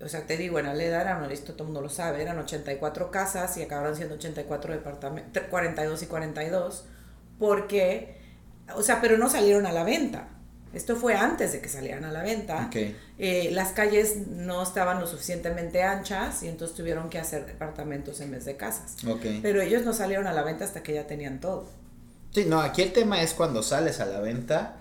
o 0.00 0.08
sea, 0.08 0.26
te 0.26 0.36
digo, 0.36 0.58
en 0.58 0.66
Aleda 0.66 1.00
eran, 1.00 1.30
esto 1.30 1.52
todo 1.52 1.64
el 1.64 1.66
mundo 1.66 1.80
lo 1.80 1.88
sabe, 1.88 2.22
eran 2.22 2.38
84 2.38 3.10
casas 3.10 3.56
y 3.56 3.62
acabaron 3.62 3.96
siendo 3.96 4.14
84 4.14 4.72
departamentos, 4.72 5.42
42 5.50 6.02
y 6.02 6.06
42, 6.06 6.84
porque, 7.38 8.16
o 8.76 8.82
sea, 8.82 9.00
pero 9.00 9.18
no 9.18 9.28
salieron 9.28 9.66
a 9.66 9.72
la 9.72 9.84
venta. 9.84 10.28
Esto 10.74 10.96
fue 10.96 11.14
antes 11.14 11.52
de 11.52 11.60
que 11.60 11.68
salieran 11.68 12.04
a 12.04 12.12
la 12.12 12.22
venta. 12.22 12.70
Eh, 13.18 13.48
las 13.52 13.72
calles 13.72 14.28
no 14.28 14.62
estaban 14.62 15.00
lo 15.00 15.06
suficientemente 15.06 15.82
anchas 15.82 16.42
y 16.42 16.48
entonces 16.48 16.76
tuvieron 16.76 17.08
que 17.08 17.18
hacer 17.18 17.46
departamentos 17.46 18.20
en 18.20 18.32
vez 18.32 18.44
de 18.44 18.56
casas. 18.56 18.96
Pero 19.42 19.62
ellos 19.62 19.82
no 19.84 19.94
salieron 19.94 20.26
a 20.26 20.32
la 20.32 20.42
venta 20.42 20.64
hasta 20.64 20.82
que 20.82 20.92
ya 20.92 21.06
tenían 21.06 21.40
todo. 21.40 21.66
Sí, 22.32 22.44
no, 22.44 22.60
aquí 22.60 22.82
el 22.82 22.92
tema 22.92 23.22
es 23.22 23.32
cuando 23.32 23.62
sales 23.62 23.98
a 24.00 24.06
la 24.06 24.20
venta 24.20 24.76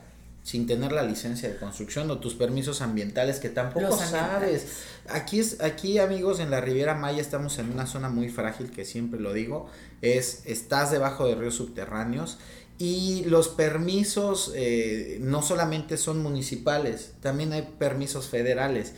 sin 0.48 0.66
tener 0.66 0.94
la 0.94 1.04
licencia 1.04 1.50
de 1.50 1.58
construcción 1.58 2.10
o 2.10 2.20
tus 2.20 2.34
permisos 2.34 2.82
ambientales 2.82 3.42
que 3.42 3.50
tampoco 3.50 3.98
sabes. 3.98 4.66
Aquí 5.10 5.42
es 5.42 5.60
aquí 5.60 6.00
amigos 6.00 6.40
en 6.40 6.52
la 6.52 6.62
Riviera 6.62 6.96
Maya 6.96 7.20
estamos 7.20 7.60
en 7.60 7.70
una 7.70 7.86
zona 7.86 8.08
muy 8.08 8.30
frágil 8.30 8.72
que 8.72 8.86
siempre 8.86 9.20
lo 9.20 9.34
digo, 9.34 9.70
es 10.02 10.44
estás 10.46 10.90
debajo 10.90 11.28
de 11.28 11.36
ríos 11.36 11.56
subterráneos 11.56 12.38
y 12.78 13.26
los 13.26 13.50
permisos 13.50 14.54
eh, 14.56 15.18
no 15.20 15.42
solamente 15.42 15.98
son 15.98 16.24
municipales, 16.24 17.12
también 17.20 17.52
hay 17.52 17.64
permisos 17.78 18.28
federales. 18.28 18.94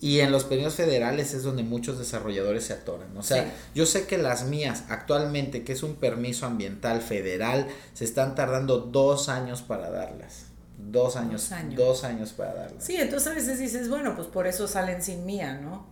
Y 0.00 0.18
en 0.18 0.32
los 0.32 0.42
permisos 0.42 0.74
federales 0.74 1.32
es 1.32 1.44
donde 1.44 1.62
muchos 1.62 1.96
desarrolladores 1.96 2.64
se 2.64 2.72
atoran. 2.72 3.16
O 3.16 3.22
sea, 3.22 3.54
yo 3.72 3.86
sé 3.86 4.08
que 4.08 4.18
las 4.18 4.46
mías 4.46 4.82
actualmente, 4.88 5.62
que 5.62 5.74
es 5.74 5.84
un 5.84 5.94
permiso 5.94 6.44
ambiental 6.44 7.00
federal, 7.02 7.68
se 7.94 8.04
están 8.04 8.34
tardando 8.34 8.78
dos 8.78 9.28
años 9.28 9.62
para 9.62 9.88
darlas. 9.90 10.51
Dos 10.92 11.16
años, 11.16 11.50
dos 11.74 12.04
años. 12.04 12.32
para 12.32 12.54
darle. 12.54 12.76
Sí, 12.78 12.96
entonces 12.96 13.32
a 13.32 13.34
veces 13.34 13.58
dices, 13.58 13.88
bueno, 13.88 14.14
pues 14.14 14.28
por 14.28 14.46
eso 14.46 14.68
salen 14.68 15.02
sin 15.02 15.24
mía, 15.24 15.54
¿no? 15.54 15.86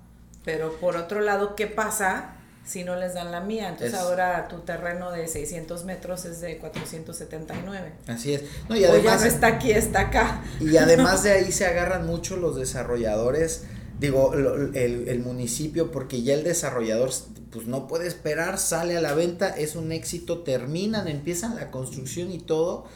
Pero 0.45 0.77
por 0.79 0.97
otro 0.97 1.21
lado, 1.21 1.57
¿qué 1.57 1.67
pasa 1.67 2.37
si 2.65 2.85
no 2.85 2.97
les 2.97 3.15
dan 3.15 3.33
la 3.33 3.41
mía? 3.41 3.71
Entonces 3.71 3.95
ahora 3.95 4.47
tu 4.49 4.61
terreno 4.61 5.11
de 5.11 5.27
600 5.27 5.85
metros 5.85 6.27
es 6.27 6.41
de 6.41 6.59
479. 6.59 7.93
Así 8.07 8.35
es. 8.35 8.43
No, 8.69 8.77
y 8.77 8.85
además, 8.85 9.21
ya 9.21 9.27
no 9.27 9.33
está 9.33 9.47
aquí, 9.47 9.71
está 9.73 10.01
acá. 10.03 10.43
Y 10.61 10.77
además 10.77 11.23
de 11.25 11.33
ahí 11.33 11.51
se 11.51 11.67
agarran 11.67 12.07
mucho 12.07 12.37
los 12.37 12.57
desarrolladores 12.57 13.65
digo, 14.01 14.33
el, 14.33 15.09
el, 15.09 15.21
municipio, 15.21 15.93
porque 15.93 16.23
ya 16.23 16.33
el 16.33 16.43
desarrollador 16.43 17.11
pues 17.51 17.67
no 17.67 17.87
puede 17.87 18.09
esperar, 18.09 18.59
sale 18.59 18.97
a 18.97 19.01
la 19.01 19.15
venta, 19.15 19.51
es 19.51 19.77
un 19.77 19.93
éxito, 19.93 20.39
terminan, 20.39 21.07
empiezan 21.07 21.57
la 21.57 21.71
construcción 21.71 22.33
y 22.33 22.39
todo, 22.39 22.87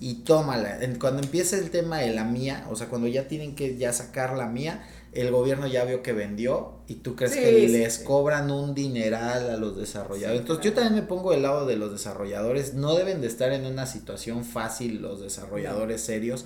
y 0.00 0.14
tómala. 0.24 0.78
Cuando 1.00 1.22
empieza 1.22 1.56
el 1.56 1.70
tema 1.70 1.98
de 1.98 2.12
la 2.12 2.24
mía, 2.24 2.66
o 2.70 2.76
sea, 2.76 2.88
cuando 2.88 3.08
ya 3.08 3.28
tienen 3.28 3.54
que 3.54 3.76
ya 3.76 3.92
sacar 3.92 4.36
la 4.36 4.46
mía, 4.46 4.86
el 5.12 5.30
gobierno 5.30 5.66
ya 5.66 5.84
vio 5.84 6.02
que 6.02 6.12
vendió 6.12 6.74
y 6.86 6.96
tú 6.96 7.16
crees 7.16 7.34
que 7.34 7.68
les 7.68 7.98
cobran 7.98 8.50
un 8.50 8.74
dineral 8.74 9.50
a 9.50 9.56
los 9.56 9.76
desarrolladores. 9.76 10.40
Entonces 10.40 10.64
yo 10.64 10.72
también 10.72 10.94
me 10.94 11.02
pongo 11.02 11.32
del 11.32 11.42
lado 11.42 11.66
de 11.66 11.76
los 11.76 11.90
desarrolladores, 11.90 12.74
no 12.74 12.94
deben 12.94 13.20
de 13.20 13.26
estar 13.26 13.52
en 13.52 13.66
una 13.66 13.86
situación 13.86 14.44
fácil 14.44 15.00
los 15.02 15.20
desarrolladores 15.20 16.02
serios 16.02 16.44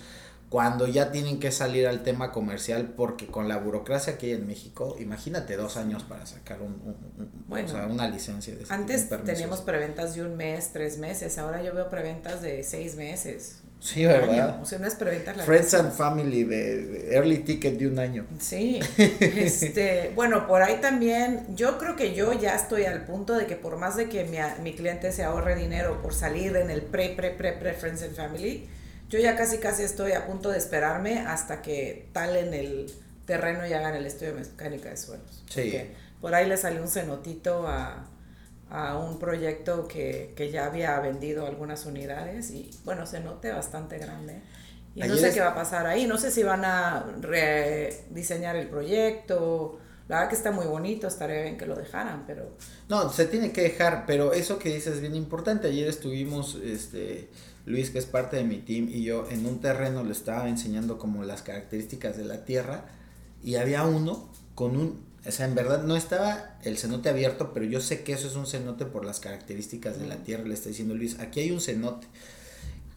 cuando 0.52 0.86
ya 0.86 1.10
tienen 1.10 1.40
que 1.40 1.50
salir 1.50 1.86
al 1.88 2.02
tema 2.02 2.30
comercial 2.30 2.92
porque 2.94 3.26
con 3.26 3.48
la 3.48 3.56
burocracia 3.56 4.18
que 4.18 4.26
hay 4.26 4.32
en 4.32 4.46
México, 4.46 4.96
imagínate 5.00 5.56
dos 5.56 5.78
años 5.78 6.02
para 6.02 6.26
sacar 6.26 6.60
un, 6.60 6.94
una 7.88 8.06
licencia. 8.06 8.54
De 8.54 8.66
antes 8.68 9.08
teníamos 9.24 9.62
preventas 9.62 10.14
de 10.14 10.20
un 10.20 10.36
mes, 10.36 10.74
tres 10.74 10.98
meses, 10.98 11.38
ahora 11.38 11.62
yo 11.62 11.72
veo 11.72 11.88
preventas 11.88 12.42
de 12.42 12.62
seis 12.64 12.96
meses. 12.96 13.62
Sí, 13.80 14.04
¿verdad? 14.04 14.60
O 14.60 14.66
sea, 14.66 14.78
unas 14.78 14.94
preventas 14.94 15.42
Friends 15.42 15.72
and 15.72 15.90
Family 15.90 16.44
de, 16.44 17.14
early 17.14 17.38
ticket 17.38 17.78
de 17.78 17.86
un 17.86 17.98
año. 17.98 18.26
Sí. 18.38 18.78
este, 18.98 20.12
bueno, 20.14 20.46
por 20.46 20.62
ahí 20.62 20.82
también, 20.82 21.46
yo 21.56 21.78
creo 21.78 21.96
que 21.96 22.14
yo 22.14 22.34
ya 22.34 22.54
estoy 22.54 22.84
al 22.84 23.06
punto 23.06 23.32
de 23.38 23.46
que 23.46 23.56
por 23.56 23.78
más 23.78 23.96
de 23.96 24.10
que 24.10 24.24
mi, 24.24 24.36
mi 24.62 24.76
cliente 24.76 25.12
se 25.12 25.24
ahorre 25.24 25.54
dinero 25.54 26.02
por 26.02 26.12
salir 26.12 26.56
en 26.56 26.68
el 26.68 26.82
pre, 26.82 27.08
pre, 27.16 27.30
pre, 27.30 27.54
pre 27.54 27.72
Friends 27.72 28.02
and 28.02 28.14
Family, 28.14 28.68
yo 29.12 29.18
ya 29.18 29.36
casi 29.36 29.58
casi 29.58 29.82
estoy 29.82 30.12
a 30.12 30.24
punto 30.24 30.48
de 30.48 30.56
esperarme 30.56 31.18
hasta 31.18 31.60
que 31.60 32.08
talen 32.14 32.54
el 32.54 32.90
terreno 33.26 33.66
y 33.66 33.74
hagan 33.74 33.94
el 33.94 34.06
estudio 34.06 34.32
de 34.32 34.40
mecánica 34.40 34.88
de 34.88 34.96
suelos. 34.96 35.44
Sí. 35.50 35.86
por 36.22 36.34
ahí 36.34 36.48
le 36.48 36.56
salió 36.56 36.80
un 36.80 36.88
cenotito 36.88 37.66
a, 37.68 38.08
un 38.98 39.18
proyecto 39.18 39.86
que, 39.86 40.50
ya 40.50 40.64
había 40.64 40.98
vendido 41.00 41.46
algunas 41.46 41.84
unidades 41.84 42.50
y 42.52 42.70
bueno, 42.86 43.06
cenote 43.06 43.52
bastante 43.52 43.98
grande. 43.98 44.40
Y 44.94 45.02
no 45.02 45.14
sé 45.16 45.30
qué 45.34 45.40
va 45.40 45.48
a 45.48 45.54
pasar 45.54 45.86
ahí, 45.86 46.06
no 46.06 46.16
sé 46.16 46.30
si 46.30 46.42
van 46.42 46.64
a 46.64 47.04
rediseñar 47.20 48.56
el 48.56 48.68
proyecto. 48.68 49.78
La 50.08 50.16
verdad 50.16 50.30
que 50.30 50.36
está 50.36 50.52
muy 50.52 50.64
bonito, 50.64 51.06
estaría 51.06 51.42
bien 51.42 51.58
que 51.58 51.66
lo 51.66 51.76
dejaran, 51.76 52.24
pero... 52.26 52.56
No, 52.88 53.12
se 53.12 53.26
tiene 53.26 53.52
que 53.52 53.62
dejar, 53.62 54.04
pero 54.06 54.32
eso 54.32 54.58
que 54.58 54.70
dices 54.70 54.94
es 54.94 55.00
bien 55.02 55.14
importante. 55.14 55.68
Ayer 55.68 55.86
estuvimos, 55.86 56.54
este, 56.56 57.28
Luis, 57.64 57.90
que 57.90 57.98
es 57.98 58.06
parte 58.06 58.36
de 58.36 58.44
mi 58.44 58.58
team, 58.58 58.88
y 58.88 59.02
yo 59.04 59.28
en 59.30 59.46
un 59.46 59.60
terreno 59.60 60.02
le 60.02 60.12
estaba 60.12 60.48
enseñando 60.48 60.98
como 60.98 61.22
las 61.24 61.42
características 61.42 62.16
de 62.16 62.24
la 62.24 62.44
tierra 62.44 62.86
y 63.42 63.56
había 63.56 63.84
uno 63.84 64.28
con 64.54 64.76
un, 64.76 65.04
o 65.26 65.30
sea, 65.30 65.46
en 65.46 65.54
verdad 65.54 65.82
no 65.82 65.96
estaba 65.96 66.56
el 66.62 66.76
cenote 66.76 67.08
abierto, 67.08 67.52
pero 67.52 67.64
yo 67.66 67.80
sé 67.80 68.02
que 68.02 68.12
eso 68.12 68.26
es 68.26 68.34
un 68.34 68.46
cenote 68.46 68.84
por 68.84 69.04
las 69.04 69.20
características 69.20 69.98
de 69.98 70.06
la 70.06 70.16
tierra, 70.16 70.44
le 70.44 70.54
está 70.54 70.68
diciendo 70.68 70.94
Luis, 70.94 71.18
aquí 71.20 71.40
hay 71.40 71.50
un 71.50 71.60
cenote. 71.60 72.06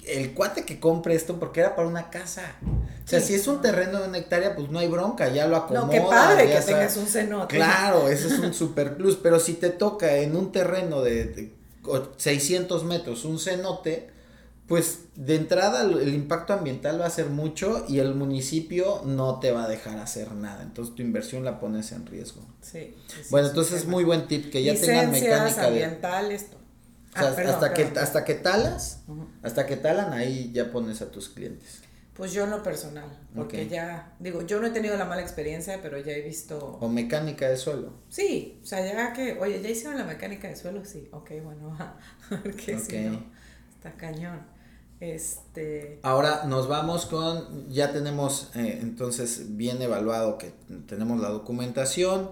El 0.06 0.36
cuate 0.36 0.66
que 0.66 0.80
compre 0.80 1.16
esto 1.16 1.40
porque 1.40 1.62
era 1.62 1.76
para 1.76 1.88
una 1.88 2.12
casa. 2.12 2.58
O 2.64 3.08
sea, 3.08 3.20
si 3.22 3.34
es 3.34 3.48
un 3.48 3.62
terreno 3.62 4.00
de 4.00 4.08
una 4.08 4.20
hectárea, 4.20 4.56
pues 4.56 4.70
no 4.70 4.78
hay 4.78 4.88
bronca, 4.88 5.30
ya 5.30 5.48
lo 5.48 5.56
acomoda. 5.56 5.86
No, 5.88 5.92
qué 5.92 6.00
padre 6.02 6.48
que 6.48 6.62
tengas 6.62 6.96
un 6.98 7.08
cenote. 7.08 7.56
Claro, 7.56 8.08
ese 8.10 8.28
es 8.28 8.38
un 8.38 8.54
super 8.54 8.98
plus, 8.98 9.16
pero 9.16 9.40
si 9.40 9.54
te 9.54 9.70
toca 9.70 10.18
en 10.18 10.36
un 10.36 10.52
terreno 10.52 11.02
de, 11.02 11.26
de 11.26 11.54
600 12.18 12.84
metros 12.84 13.26
un 13.26 13.40
cenote, 13.40 14.12
pues 14.68 15.02
de 15.16 15.36
entrada 15.36 15.84
el 15.84 16.14
impacto 16.14 16.54
ambiental 16.54 17.00
va 17.00 17.06
a 17.06 17.10
ser 17.10 17.28
mucho 17.30 17.86
y 17.88 18.00
el 18.00 18.16
municipio 18.16 19.02
no 19.06 19.40
te 19.40 19.52
va 19.52 19.66
a 19.66 19.68
dejar 19.68 20.00
hacer 20.00 20.32
nada. 20.32 20.64
Entonces 20.64 20.96
tu 20.96 21.02
inversión 21.04 21.44
la 21.44 21.60
pones 21.60 21.92
en 21.92 22.06
riesgo. 22.06 22.42
Sí. 22.62 22.96
bueno, 23.30 23.50
entonces 23.50 23.82
es 23.82 23.86
muy 23.86 24.04
buen 24.04 24.28
tip 24.28 24.52
que 24.52 24.64
ya 24.64 24.74
tengan 24.74 25.12
mecánica 25.12 25.68
ambiental, 25.68 26.32
esto. 26.32 26.58
Ah, 27.14 27.34
hasta 27.48 27.74
que 27.74 27.84
hasta 27.84 28.26
que 28.26 28.34
talas, 28.34 29.04
hasta 29.42 29.66
que 29.66 29.78
talan 29.78 30.12
ahí 30.12 30.52
ya 30.54 30.72
pones 30.72 31.02
a 31.02 31.12
tus 31.12 31.30
clientes. 31.30 31.82
Pues 32.16 32.32
yo 32.32 32.46
en 32.46 32.50
lo 32.50 32.64
personal, 32.64 33.10
porque 33.36 33.68
ya, 33.68 34.14
digo, 34.20 34.42
yo 34.42 34.62
no 34.62 34.68
he 34.68 34.70
tenido 34.70 34.96
la 34.96 35.04
mala 35.04 35.22
experiencia, 35.22 35.80
pero 35.82 35.98
ya 35.98 36.14
he 36.14 36.22
visto... 36.22 36.78
O 36.80 36.88
mecánica 36.88 37.50
de 37.50 37.58
suelo. 37.58 37.92
Sí, 38.08 38.58
o 38.64 38.66
sea, 38.66 38.86
ya 38.86 39.12
que, 39.12 39.38
oye, 39.38 39.62
¿ya 39.62 39.70
hicieron 39.70 39.98
la 39.98 40.06
mecánica 40.06 40.48
de 40.48 40.56
suelo? 40.56 40.86
Sí, 40.86 41.10
ok, 41.12 41.32
bueno, 41.44 41.78
porque 42.30 42.80
si 42.80 43.00
no, 43.00 43.22
está 43.76 43.92
cañón. 43.98 44.55
Este... 45.00 46.00
Ahora 46.04 46.46
nos 46.46 46.68
vamos 46.68 47.06
con, 47.06 47.70
ya 47.70 47.92
tenemos 47.92 48.50
eh, 48.56 48.80
entonces 48.82 49.58
bien 49.58 49.82
evaluado 49.82 50.38
que 50.38 50.54
tenemos 50.88 51.20
la 51.20 51.30
documentación. 51.30 52.32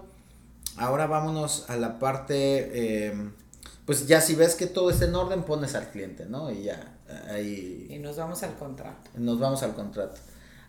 Ahora 0.76 1.06
vámonos 1.06 1.66
a 1.68 1.76
la 1.76 1.98
parte, 1.98 3.06
em, 3.08 3.32
pues 3.84 4.06
ya 4.06 4.20
si 4.20 4.34
ves 4.34 4.54
que 4.54 4.66
todo 4.66 4.90
está 4.90 5.04
en 5.04 5.14
orden, 5.14 5.44
pones 5.44 5.74
al 5.74 5.90
cliente, 5.90 6.26
¿no? 6.26 6.50
Y 6.50 6.64
ya, 6.64 6.98
ahí... 7.30 7.86
Y 7.90 7.98
nos 7.98 8.16
vamos 8.16 8.42
al 8.42 8.54
contrato. 8.56 9.10
Nos 9.14 9.38
vamos 9.38 9.62
al 9.62 9.74
contrato. 9.74 10.20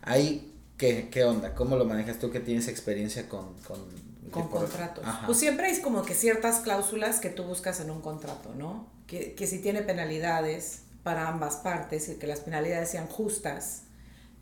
Ahí, 0.02 0.54
¿qué, 0.76 1.08
qué 1.10 1.24
onda? 1.24 1.54
¿Cómo 1.54 1.76
lo 1.76 1.86
manejas 1.86 2.18
tú 2.18 2.30
que 2.30 2.40
tienes 2.40 2.68
experiencia 2.68 3.28
con... 3.28 3.54
con 3.66 4.06
con 4.30 4.48
contratos. 4.48 5.04
Pues 5.24 5.38
siempre 5.38 5.66
hay 5.66 5.80
como 5.80 6.02
que 6.02 6.14
ciertas 6.14 6.60
cláusulas 6.60 7.20
que 7.20 7.30
tú 7.30 7.44
buscas 7.44 7.80
en 7.80 7.90
un 7.90 8.00
contrato, 8.00 8.54
¿no? 8.56 8.88
Que, 9.06 9.34
que 9.34 9.46
si 9.46 9.60
tiene 9.60 9.82
penalidades, 9.82 10.80
para 11.06 11.28
ambas 11.28 11.58
partes 11.58 12.08
y 12.08 12.16
que 12.16 12.26
las 12.26 12.40
penalidades 12.40 12.90
sean 12.90 13.06
justas, 13.06 13.84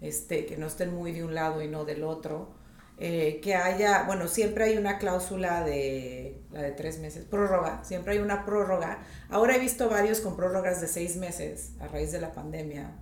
este, 0.00 0.46
que 0.46 0.56
no 0.56 0.66
estén 0.66 0.94
muy 0.94 1.12
de 1.12 1.22
un 1.22 1.34
lado 1.34 1.60
y 1.62 1.68
no 1.68 1.84
del 1.84 2.02
otro. 2.02 2.54
Eh, 2.96 3.40
que 3.42 3.54
haya, 3.54 4.04
bueno, 4.04 4.28
siempre 4.28 4.64
hay 4.64 4.78
una 4.78 4.96
cláusula 4.96 5.62
de, 5.62 6.40
la 6.52 6.62
de 6.62 6.70
tres 6.70 7.00
meses, 7.00 7.26
prórroga, 7.26 7.84
siempre 7.84 8.14
hay 8.14 8.20
una 8.20 8.46
prórroga. 8.46 9.00
Ahora 9.28 9.56
he 9.56 9.58
visto 9.58 9.90
varios 9.90 10.20
con 10.20 10.36
prórrogas 10.36 10.80
de 10.80 10.88
seis 10.88 11.16
meses 11.16 11.72
a 11.80 11.86
raíz 11.88 12.12
de 12.12 12.20
la 12.22 12.32
pandemia, 12.32 12.92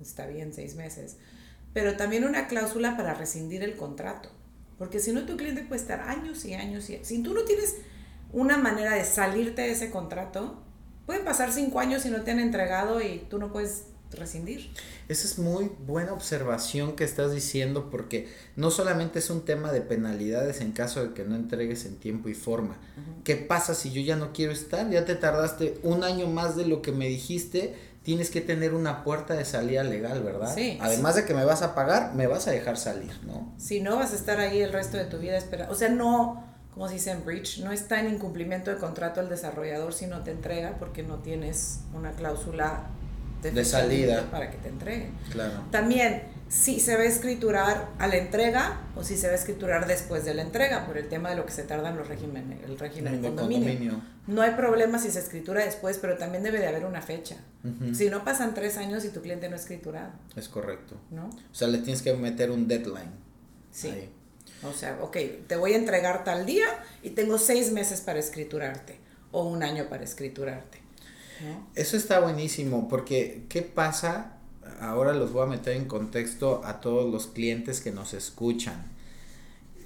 está 0.00 0.26
bien, 0.26 0.52
seis 0.52 0.76
meses, 0.76 1.16
pero 1.72 1.96
también 1.96 2.22
una 2.22 2.46
cláusula 2.46 2.96
para 2.96 3.14
rescindir 3.14 3.64
el 3.64 3.74
contrato, 3.74 4.28
porque 4.78 5.00
si 5.00 5.10
no 5.10 5.26
tu 5.26 5.36
cliente 5.36 5.62
puede 5.64 5.80
estar 5.80 6.02
años 6.02 6.44
y 6.44 6.54
años 6.54 6.88
y 6.90 7.04
si 7.04 7.24
tú 7.24 7.34
no 7.34 7.42
tienes 7.42 7.78
una 8.32 8.56
manera 8.56 8.94
de 8.94 9.04
salirte 9.04 9.62
de 9.62 9.72
ese 9.72 9.90
contrato, 9.90 10.62
Pueden 11.10 11.24
pasar 11.24 11.52
cinco 11.52 11.80
años 11.80 12.06
y 12.06 12.08
no 12.08 12.22
te 12.22 12.30
han 12.30 12.38
entregado 12.38 13.00
y 13.00 13.26
tú 13.28 13.40
no 13.40 13.50
puedes 13.50 13.86
rescindir. 14.12 14.70
Esa 15.08 15.26
es 15.26 15.40
muy 15.40 15.72
buena 15.84 16.12
observación 16.12 16.94
que 16.94 17.02
estás 17.02 17.34
diciendo 17.34 17.90
porque 17.90 18.28
no 18.54 18.70
solamente 18.70 19.18
es 19.18 19.28
un 19.28 19.44
tema 19.44 19.72
de 19.72 19.80
penalidades 19.80 20.60
en 20.60 20.70
caso 20.70 21.02
de 21.04 21.12
que 21.12 21.24
no 21.24 21.34
entregues 21.34 21.84
en 21.84 21.96
tiempo 21.96 22.28
y 22.28 22.34
forma. 22.34 22.78
¿Qué 23.24 23.34
pasa 23.34 23.74
si 23.74 23.90
yo 23.90 24.00
ya 24.02 24.14
no 24.14 24.32
quiero 24.32 24.52
estar? 24.52 24.88
Ya 24.88 25.04
te 25.04 25.16
tardaste 25.16 25.80
un 25.82 26.04
año 26.04 26.28
más 26.28 26.54
de 26.54 26.68
lo 26.68 26.80
que 26.80 26.92
me 26.92 27.08
dijiste. 27.08 27.74
Tienes 28.04 28.30
que 28.30 28.40
tener 28.40 28.72
una 28.72 29.02
puerta 29.02 29.34
de 29.34 29.44
salida 29.44 29.82
legal, 29.82 30.22
¿verdad? 30.22 30.54
Sí. 30.54 30.78
Además 30.80 31.16
de 31.16 31.24
que 31.24 31.34
me 31.34 31.44
vas 31.44 31.62
a 31.62 31.74
pagar, 31.74 32.14
me 32.14 32.28
vas 32.28 32.46
a 32.46 32.52
dejar 32.52 32.76
salir, 32.76 33.18
¿no? 33.26 33.52
Si 33.58 33.80
no, 33.80 33.96
vas 33.96 34.12
a 34.12 34.14
estar 34.14 34.38
ahí 34.38 34.60
el 34.60 34.72
resto 34.72 34.96
de 34.96 35.06
tu 35.06 35.18
vida 35.18 35.36
esperando. 35.36 35.72
O 35.72 35.76
sea, 35.76 35.88
no 35.88 36.49
como 36.74 36.88
se 36.88 36.94
dice 36.94 37.10
en 37.10 37.24
Breach, 37.24 37.58
no 37.58 37.72
está 37.72 38.00
en 38.00 38.14
incumplimiento 38.14 38.70
de 38.70 38.76
contrato 38.76 39.20
el 39.20 39.28
desarrollador 39.28 39.92
si 39.92 40.06
no 40.06 40.22
te 40.22 40.30
entrega 40.30 40.76
porque 40.78 41.02
no 41.02 41.18
tienes 41.18 41.80
una 41.94 42.12
cláusula 42.12 42.86
de, 43.42 43.64
salida 43.64 44.30
para 44.30 44.50
que 44.50 44.58
te 44.58 44.68
entreguen. 44.68 45.12
Claro. 45.30 45.64
También, 45.70 46.24
si 46.48 46.78
se 46.80 46.96
va 46.96 47.02
a 47.02 47.06
escriturar 47.06 47.88
a 47.98 48.06
la 48.06 48.16
entrega 48.16 48.82
o 48.96 49.02
si 49.02 49.16
se 49.16 49.26
va 49.26 49.32
a 49.32 49.36
escriturar 49.36 49.86
después 49.86 50.24
de 50.24 50.34
la 50.34 50.42
entrega, 50.42 50.86
por 50.86 50.98
el 50.98 51.08
tema 51.08 51.30
de 51.30 51.36
lo 51.36 51.46
que 51.46 51.52
se 51.52 51.62
tardan 51.62 51.96
los 51.96 52.08
regímenes, 52.08 52.62
el 52.64 52.78
régimen 52.78 53.22
de 53.22 53.28
condominio. 53.28 54.00
No 54.26 54.42
hay 54.42 54.52
problema 54.52 54.98
si 54.98 55.10
se 55.10 55.18
escritura 55.18 55.64
después, 55.64 55.98
pero 55.98 56.16
también 56.18 56.42
debe 56.44 56.60
de 56.60 56.68
haber 56.68 56.84
una 56.84 57.02
fecha. 57.02 57.36
Si 57.92 58.10
no 58.10 58.24
pasan 58.24 58.54
tres 58.54 58.76
años 58.76 59.04
y 59.04 59.08
tu 59.08 59.20
cliente 59.20 59.48
no 59.48 59.54
ha 59.54 59.58
escriturado. 59.58 60.12
Es 60.36 60.48
correcto. 60.48 60.96
¿No? 61.10 61.26
O 61.26 61.54
sea, 61.54 61.68
le 61.68 61.78
tienes 61.78 62.02
que 62.02 62.14
meter 62.14 62.50
un 62.50 62.68
deadline. 62.68 63.10
Sí. 63.70 64.10
O 64.62 64.72
sea, 64.72 64.98
ok, 65.00 65.16
te 65.46 65.56
voy 65.56 65.72
a 65.72 65.76
entregar 65.76 66.24
tal 66.24 66.46
día 66.46 66.66
y 67.02 67.10
tengo 67.10 67.38
seis 67.38 67.72
meses 67.72 68.00
para 68.00 68.18
escriturarte 68.18 68.98
o 69.32 69.44
un 69.44 69.62
año 69.62 69.88
para 69.88 70.04
escriturarte. 70.04 70.78
Eso 71.74 71.96
está 71.96 72.20
buenísimo 72.20 72.88
porque 72.88 73.44
¿qué 73.48 73.62
pasa? 73.62 74.36
Ahora 74.80 75.14
los 75.14 75.32
voy 75.32 75.44
a 75.44 75.46
meter 75.46 75.74
en 75.76 75.86
contexto 75.86 76.60
a 76.64 76.80
todos 76.80 77.10
los 77.10 77.28
clientes 77.28 77.80
que 77.80 77.92
nos 77.92 78.12
escuchan. 78.12 78.84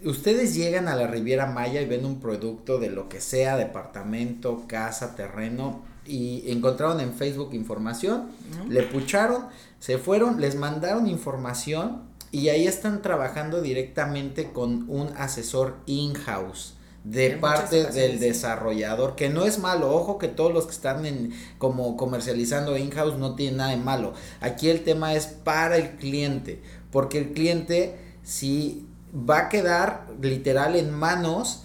Ustedes 0.04 0.54
llegan 0.54 0.88
a 0.88 0.96
la 0.96 1.06
Riviera 1.06 1.46
Maya 1.46 1.80
y 1.80 1.87
ven 1.87 2.04
un 2.04 2.20
producto 2.20 2.78
de 2.78 2.90
lo 2.90 3.08
que 3.08 3.20
sea, 3.20 3.56
departamento, 3.56 4.64
casa, 4.66 5.14
terreno, 5.14 5.82
y 6.06 6.50
encontraron 6.50 7.00
en 7.00 7.14
Facebook 7.14 7.54
información, 7.54 8.28
le 8.68 8.82
pucharon, 8.82 9.46
se 9.80 9.96
fueron, 9.96 10.40
les 10.40 10.56
mandaron 10.56 11.06
información 11.06 12.02
y 12.34 12.48
ahí 12.48 12.66
están 12.66 13.00
trabajando 13.00 13.62
directamente 13.62 14.50
con 14.50 14.90
un 14.90 15.12
asesor 15.16 15.76
in-house 15.86 16.74
de 17.04 17.30
parte 17.36 17.84
del 17.84 18.18
desarrollador, 18.18 19.14
que 19.14 19.28
no 19.28 19.44
es 19.44 19.60
malo, 19.60 19.94
ojo 19.94 20.18
que 20.18 20.26
todos 20.26 20.52
los 20.52 20.64
que 20.64 20.72
están 20.72 21.06
en 21.06 21.32
como 21.58 21.96
comercializando 21.96 22.76
in-house 22.76 23.18
no 23.18 23.36
tienen 23.36 23.58
nada 23.58 23.70
de 23.70 23.76
malo. 23.76 24.14
Aquí 24.40 24.68
el 24.68 24.82
tema 24.82 25.14
es 25.14 25.26
para 25.26 25.76
el 25.76 25.90
cliente, 25.90 26.60
porque 26.90 27.18
el 27.18 27.32
cliente 27.34 28.00
si 28.24 28.84
va 29.14 29.38
a 29.38 29.48
quedar 29.48 30.08
literal 30.20 30.74
en 30.74 30.90
manos 30.90 31.62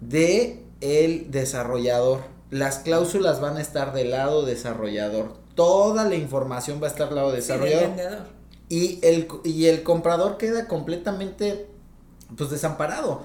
de 0.00 0.62
el 0.80 1.32
desarrollador. 1.32 2.20
Las 2.50 2.78
cláusulas 2.78 3.40
van 3.40 3.56
a 3.56 3.60
estar 3.60 3.92
del 3.92 4.12
lado 4.12 4.44
desarrollador. 4.44 5.34
Toda 5.56 6.04
la 6.04 6.14
información 6.14 6.80
va 6.80 6.86
a 6.86 6.90
estar 6.90 7.08
del 7.08 7.16
lado 7.16 7.32
desarrollador. 7.32 8.34
Y 8.68 8.98
el, 9.02 9.28
y 9.44 9.66
el 9.66 9.82
comprador 9.82 10.38
queda 10.38 10.66
completamente 10.66 11.66
pues 12.36 12.50
desamparado. 12.50 13.22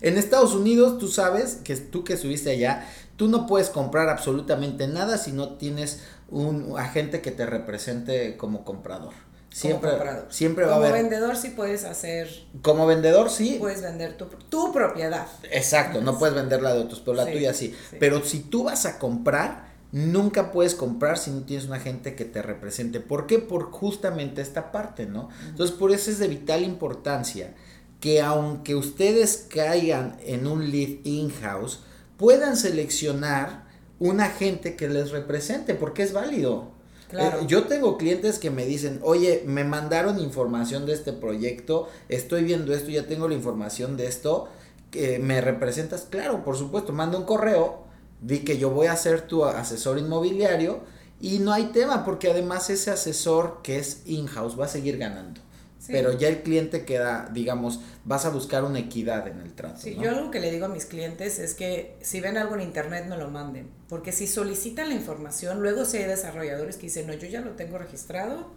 En 0.00 0.16
Estados 0.16 0.54
Unidos, 0.54 0.98
tú 0.98 1.08
sabes 1.08 1.56
que 1.62 1.76
tú 1.76 2.04
que 2.04 2.14
estuviste 2.14 2.50
allá, 2.50 2.86
tú 3.16 3.28
no 3.28 3.46
puedes 3.46 3.68
comprar 3.68 4.08
absolutamente 4.08 4.86
nada 4.86 5.18
si 5.18 5.32
no 5.32 5.54
tienes 5.56 6.00
un 6.30 6.74
agente 6.78 7.20
que 7.20 7.30
te 7.30 7.44
represente 7.44 8.36
como 8.36 8.64
comprador. 8.64 9.12
Siempre, 9.52 9.90
siempre 10.28 10.64
va 10.64 10.74
a 10.74 10.76
haber. 10.76 10.92
Como 10.92 11.02
vendedor 11.02 11.36
sí 11.36 11.50
puedes 11.50 11.84
hacer. 11.84 12.28
Como 12.62 12.86
vendedor 12.86 13.30
sí. 13.30 13.56
Puedes 13.58 13.82
vender 13.82 14.16
tu, 14.16 14.26
tu 14.26 14.72
propiedad. 14.72 15.26
Exacto, 15.50 16.00
no 16.00 16.18
puedes 16.18 16.36
vender 16.36 16.62
la 16.62 16.72
de 16.72 16.80
otros, 16.80 17.00
pero 17.00 17.16
la 17.16 17.26
tuya 17.26 17.52
sí. 17.52 17.74
Pero 17.98 18.24
si 18.24 18.40
tú 18.40 18.64
vas 18.64 18.86
a 18.86 18.98
comprar, 18.98 19.69
nunca 19.92 20.52
puedes 20.52 20.74
comprar 20.74 21.18
si 21.18 21.30
no 21.30 21.42
tienes 21.42 21.66
un 21.66 21.72
agente 21.72 22.14
que 22.14 22.24
te 22.24 22.42
represente. 22.42 23.00
¿Por 23.00 23.26
qué? 23.26 23.38
Por 23.38 23.70
justamente 23.70 24.40
esta 24.40 24.72
parte, 24.72 25.06
¿no? 25.06 25.28
Entonces, 25.48 25.74
por 25.76 25.90
eso 25.92 26.10
es 26.10 26.18
de 26.18 26.28
vital 26.28 26.62
importancia 26.62 27.54
que 28.00 28.22
aunque 28.22 28.74
ustedes 28.74 29.46
caigan 29.48 30.16
en 30.24 30.46
un 30.46 30.70
lead 30.70 31.04
in-house, 31.04 31.80
puedan 32.16 32.56
seleccionar 32.56 33.64
un 33.98 34.20
agente 34.20 34.74
que 34.74 34.88
les 34.88 35.10
represente, 35.10 35.74
porque 35.74 36.02
es 36.02 36.12
válido. 36.12 36.70
Eh, 37.12 37.30
yo 37.46 37.64
tengo 37.64 37.98
clientes 37.98 38.38
que 38.38 38.50
me 38.50 38.64
dicen, 38.64 39.00
oye, 39.02 39.42
me 39.46 39.64
mandaron 39.64 40.18
información 40.18 40.86
de 40.86 40.94
este 40.94 41.12
proyecto, 41.12 41.88
estoy 42.08 42.44
viendo 42.44 42.72
esto, 42.72 42.90
ya 42.90 43.06
tengo 43.06 43.28
la 43.28 43.34
información 43.34 43.96
de 43.96 44.06
esto, 44.06 44.48
que 44.90 45.18
me 45.18 45.40
representas, 45.40 46.06
claro, 46.08 46.42
por 46.42 46.56
supuesto, 46.56 46.92
manda 46.92 47.18
un 47.18 47.24
correo, 47.24 47.84
di 48.20 48.40
que 48.40 48.58
yo 48.58 48.70
voy 48.70 48.86
a 48.86 48.96
ser 48.96 49.22
tu 49.22 49.44
asesor 49.44 49.98
inmobiliario 49.98 50.80
y 51.20 51.38
no 51.38 51.52
hay 51.52 51.66
tema, 51.66 52.04
porque 52.04 52.30
además 52.30 52.70
ese 52.70 52.90
asesor 52.90 53.60
que 53.62 53.78
es 53.78 54.02
in-house 54.06 54.58
va 54.58 54.64
a 54.64 54.68
seguir 54.68 54.98
ganando. 54.98 55.40
Pero 55.86 56.16
ya 56.16 56.28
el 56.28 56.42
cliente 56.42 56.84
queda, 56.84 57.28
digamos, 57.32 57.80
vas 58.04 58.24
a 58.24 58.30
buscar 58.30 58.64
una 58.64 58.78
equidad 58.78 59.26
en 59.26 59.40
el 59.40 59.54
trato. 59.54 59.80
Sí, 59.80 59.96
yo 60.00 60.10
algo 60.10 60.30
que 60.30 60.38
le 60.38 60.50
digo 60.50 60.66
a 60.66 60.68
mis 60.68 60.86
clientes 60.86 61.38
es 61.38 61.54
que 61.54 61.96
si 62.00 62.20
ven 62.20 62.36
algo 62.36 62.54
en 62.54 62.60
internet 62.60 63.06
me 63.08 63.16
lo 63.16 63.28
manden, 63.28 63.68
porque 63.88 64.12
si 64.12 64.26
solicitan 64.26 64.88
la 64.88 64.94
información, 64.94 65.62
luego 65.62 65.84
si 65.84 65.96
hay 65.96 66.04
desarrolladores 66.04 66.76
que 66.76 66.82
dicen, 66.82 67.06
no, 67.06 67.14
yo 67.14 67.26
ya 67.26 67.40
lo 67.40 67.52
tengo 67.52 67.76
registrado 67.76 68.52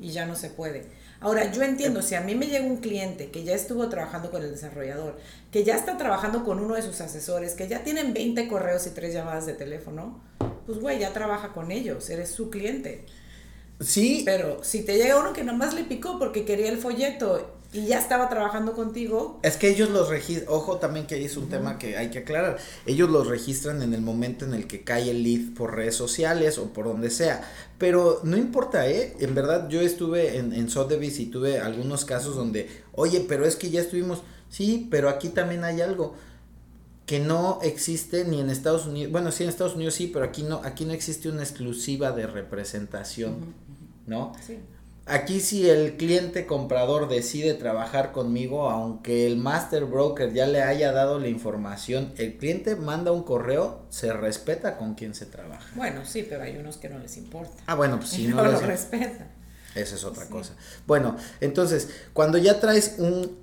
y 0.00 0.12
ya 0.12 0.24
no 0.24 0.34
se 0.34 0.50
puede. 0.50 0.86
Ahora, 1.20 1.50
yo 1.50 1.62
entiendo, 1.62 2.00
si 2.00 2.14
a 2.14 2.20
mí 2.20 2.34
me 2.34 2.46
llega 2.46 2.64
un 2.64 2.76
cliente 2.76 3.30
que 3.30 3.42
ya 3.42 3.54
estuvo 3.54 3.88
trabajando 3.88 4.30
con 4.30 4.42
el 4.42 4.52
desarrollador, 4.52 5.18
que 5.50 5.64
ya 5.64 5.74
está 5.74 5.96
trabajando 5.96 6.44
con 6.44 6.60
uno 6.60 6.76
de 6.76 6.82
sus 6.82 7.00
asesores, 7.00 7.54
que 7.54 7.66
ya 7.66 7.82
tienen 7.82 8.14
20 8.14 8.46
correos 8.46 8.86
y 8.86 8.90
3 8.90 9.14
llamadas 9.14 9.44
de 9.46 9.54
teléfono, 9.54 10.20
pues 10.66 10.78
güey, 10.78 11.00
ya 11.00 11.12
trabaja 11.12 11.52
con 11.52 11.72
ellos, 11.72 12.08
eres 12.10 12.30
su 12.30 12.50
cliente. 12.50 13.04
Sí. 13.80 14.22
Pero 14.24 14.62
si 14.62 14.82
te 14.82 14.96
llega 14.96 15.18
uno 15.18 15.32
que 15.32 15.44
nomás 15.44 15.74
le 15.74 15.84
picó 15.84 16.18
porque 16.18 16.44
quería 16.44 16.68
el 16.68 16.78
folleto 16.78 17.57
y 17.72 17.86
ya 17.86 17.98
estaba 17.98 18.28
trabajando 18.28 18.72
contigo. 18.72 19.38
Es 19.42 19.56
que 19.56 19.68
ellos 19.68 19.90
los 19.90 20.08
registran, 20.08 20.48
ojo 20.48 20.78
también 20.78 21.06
que 21.06 21.22
es 21.22 21.36
un 21.36 21.48
tema 21.48 21.78
que 21.78 21.96
hay 21.98 22.10
que 22.10 22.20
aclarar, 22.20 22.58
ellos 22.86 23.10
los 23.10 23.26
registran 23.26 23.82
en 23.82 23.92
el 23.92 24.00
momento 24.00 24.44
en 24.44 24.54
el 24.54 24.66
que 24.66 24.84
cae 24.84 25.10
el 25.10 25.22
lead 25.22 25.54
por 25.54 25.74
redes 25.74 25.94
sociales 25.94 26.58
o 26.58 26.72
por 26.72 26.86
donde 26.86 27.10
sea, 27.10 27.42
pero 27.76 28.20
no 28.24 28.36
importa, 28.36 28.88
¿eh? 28.88 29.14
En 29.20 29.34
verdad 29.34 29.68
yo 29.68 29.80
estuve 29.80 30.38
en, 30.38 30.52
en 30.52 30.70
Sotheby's 30.70 31.18
y 31.20 31.26
tuve 31.26 31.58
algunos 31.60 32.04
casos 32.04 32.34
donde, 32.34 32.68
oye, 32.92 33.24
pero 33.28 33.44
es 33.44 33.56
que 33.56 33.70
ya 33.70 33.80
estuvimos, 33.80 34.22
sí, 34.48 34.88
pero 34.90 35.10
aquí 35.10 35.28
también 35.28 35.64
hay 35.64 35.82
algo 35.82 36.14
que 37.04 37.20
no 37.20 37.58
existe 37.62 38.24
ni 38.24 38.40
en 38.40 38.50
Estados 38.50 38.86
Unidos, 38.86 39.12
bueno, 39.12 39.30
sí 39.30 39.42
en 39.42 39.50
Estados 39.50 39.74
Unidos 39.74 39.94
sí, 39.94 40.06
pero 40.12 40.24
aquí 40.24 40.42
no, 40.42 40.60
aquí 40.64 40.84
no 40.84 40.92
existe 40.92 41.28
una 41.28 41.42
exclusiva 41.42 42.12
de 42.12 42.26
representación. 42.26 43.68
¿no? 44.08 44.32
Sí. 44.44 44.58
Aquí 45.08 45.40
si 45.40 45.70
el 45.70 45.96
cliente 45.96 46.44
comprador 46.44 47.08
decide 47.08 47.54
trabajar 47.54 48.12
conmigo, 48.12 48.68
aunque 48.68 49.26
el 49.26 49.38
master 49.38 49.86
broker 49.86 50.34
ya 50.34 50.46
le 50.46 50.62
haya 50.62 50.92
dado 50.92 51.18
la 51.18 51.28
información, 51.28 52.12
el 52.18 52.36
cliente 52.36 52.76
manda 52.76 53.10
un 53.10 53.22
correo, 53.22 53.86
se 53.88 54.12
respeta 54.12 54.76
con 54.76 54.94
quien 54.94 55.14
se 55.14 55.24
trabaja. 55.24 55.66
Bueno, 55.74 56.04
sí, 56.04 56.26
pero 56.28 56.42
hay 56.42 56.58
unos 56.58 56.76
que 56.76 56.90
no 56.90 56.98
les 56.98 57.16
importa. 57.16 57.62
Ah, 57.66 57.74
bueno, 57.74 57.96
pues 57.96 58.10
si 58.10 58.26
no, 58.28 58.44
lo 58.44 58.60
respetan. 58.60 59.30
Esa 59.74 59.94
es 59.94 60.04
otra 60.04 60.26
cosa. 60.26 60.54
Bueno, 60.86 61.16
entonces, 61.40 61.88
cuando 62.12 62.36
ya 62.36 62.60
traes 62.60 62.96
un... 62.98 63.38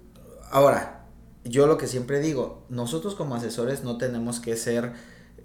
Ahora, 0.52 1.06
yo 1.46 1.66
lo 1.66 1.80
que 1.80 1.88
siempre 1.88 2.20
digo, 2.20 2.64
nosotros 2.70 3.16
como 3.16 3.34
asesores 3.34 3.84
no 3.84 3.98
tenemos 3.98 4.40
que 4.40 4.56
ser 4.56 4.94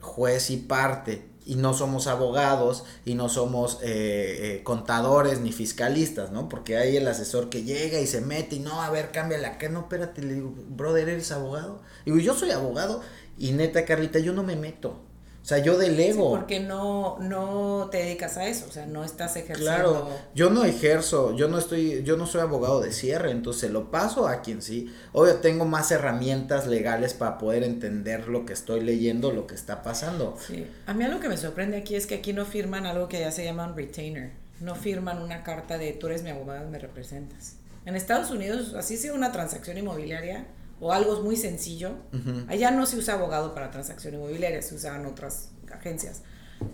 juez 0.01 0.51
y 0.51 0.59
parte 0.59 1.31
y 1.51 1.57
no 1.57 1.75
somos 1.75 2.07
abogados 2.07 2.85
y 3.05 3.15
no 3.15 3.29
somos 3.29 3.81
eh, 3.83 3.89
eh, 4.41 4.63
contadores 4.63 5.41
ni 5.41 5.51
fiscalistas, 5.51 6.31
¿no? 6.31 6.49
Porque 6.49 6.77
hay 6.77 6.97
el 6.97 7.09
asesor 7.09 7.51
que 7.51 7.65
llega 7.65 7.99
y 7.99 8.07
se 8.07 8.21
mete 8.21 8.55
y 8.55 8.59
no, 8.61 8.81
a 8.81 8.89
ver, 8.89 9.11
cámbiale 9.11 9.49
acá, 9.49 9.69
no, 9.69 9.81
espérate, 9.81 10.23
le 10.23 10.35
digo, 10.35 10.55
brother, 10.69 11.09
¿eres 11.09 11.33
abogado? 11.33 11.83
Digo, 12.05 12.19
yo 12.19 12.35
soy 12.35 12.53
abogado 12.53 13.03
y 13.37 13.51
neta, 13.51 13.85
Carlita, 13.85 14.21
yo 14.21 14.33
no 14.33 14.45
me 14.45 14.55
meto. 14.55 15.01
O 15.43 15.45
sea, 15.51 15.59
yo 15.59 15.79
delego. 15.79 16.31
porque 16.31 16.61
no, 16.61 17.19
no 17.19 17.89
te 17.91 17.99
dedicas 17.99 18.37
a 18.37 18.47
eso, 18.47 18.67
o 18.69 18.73
sea, 18.73 18.87
no 18.87 19.05
estás 19.05 19.37
ejerciendo. 19.37 19.65
Claro, 19.65 20.09
yo 20.35 20.51
no 20.51 20.65
ejerzo, 20.65 21.35
yo 21.35 21.49
no 21.49 21.59
estoy, 21.59 22.03
yo 22.05 22.17
no 22.17 22.27
soy 22.27 22.43
abogado 22.43 22.81
de 22.81 22.93
cierre, 22.93 23.31
entonces 23.31 23.71
lo 23.71 23.91
paso 23.91 24.29
a 24.29 24.43
quien 24.43 24.61
sí. 24.61 24.95
Obvio, 25.13 25.37
tengo 25.37 25.65
más 25.65 25.91
herramientas 25.91 26.67
legales 26.67 27.15
para 27.15 27.39
poder 27.39 27.65
entender 27.65 28.29
lo 28.29 28.45
que 28.45 28.53
estoy 28.53 28.83
leyendo, 28.83 29.33
lo 29.33 29.47
que 29.47 29.55
está 29.55 29.83
pasando. 29.83 30.37
Sí, 30.47 30.67
a 30.87 30.93
mí 30.93 31.05
algo 31.05 31.21
que 31.21 31.29
me 31.29 31.39
sorprende 31.39 31.79
aquí 31.79 31.95
es 31.95 32.07
que 32.07 32.17
aquí 32.17 32.33
no 32.33 32.45
firman 32.45 32.85
algo 32.85 33.09
que 33.09 33.21
ya 33.21 33.33
se 33.33 33.45
llama 33.45 33.67
un 33.67 33.77
retainer, 33.77 34.33
no 34.61 34.75
firman 34.75 35.23
una 35.23 35.43
carta 35.43 35.79
de 35.79 35.93
tú 35.93 36.07
eres 36.09 36.23
mi 36.23 36.31
abogado 36.31 36.69
me 36.69 36.79
representas. 36.79 37.57
En 37.87 37.97
Estados 37.97 38.31
Unidos, 38.31 38.75
así 38.75 38.99
sea 38.99 39.15
una 39.15 39.33
transacción 39.33 39.79
inmobiliaria, 39.79 40.47
o 40.81 40.93
algo 40.93 41.23
muy 41.23 41.37
sencillo. 41.37 41.93
Allá 42.49 42.71
no 42.71 42.87
se 42.87 42.97
usa 42.97 43.15
abogado 43.15 43.55
para 43.55 43.71
transacción 43.71 44.15
inmobiliaria, 44.15 44.63
se 44.63 44.75
usaban 44.75 45.07
otras 45.07 45.51
agencias. 45.73 46.23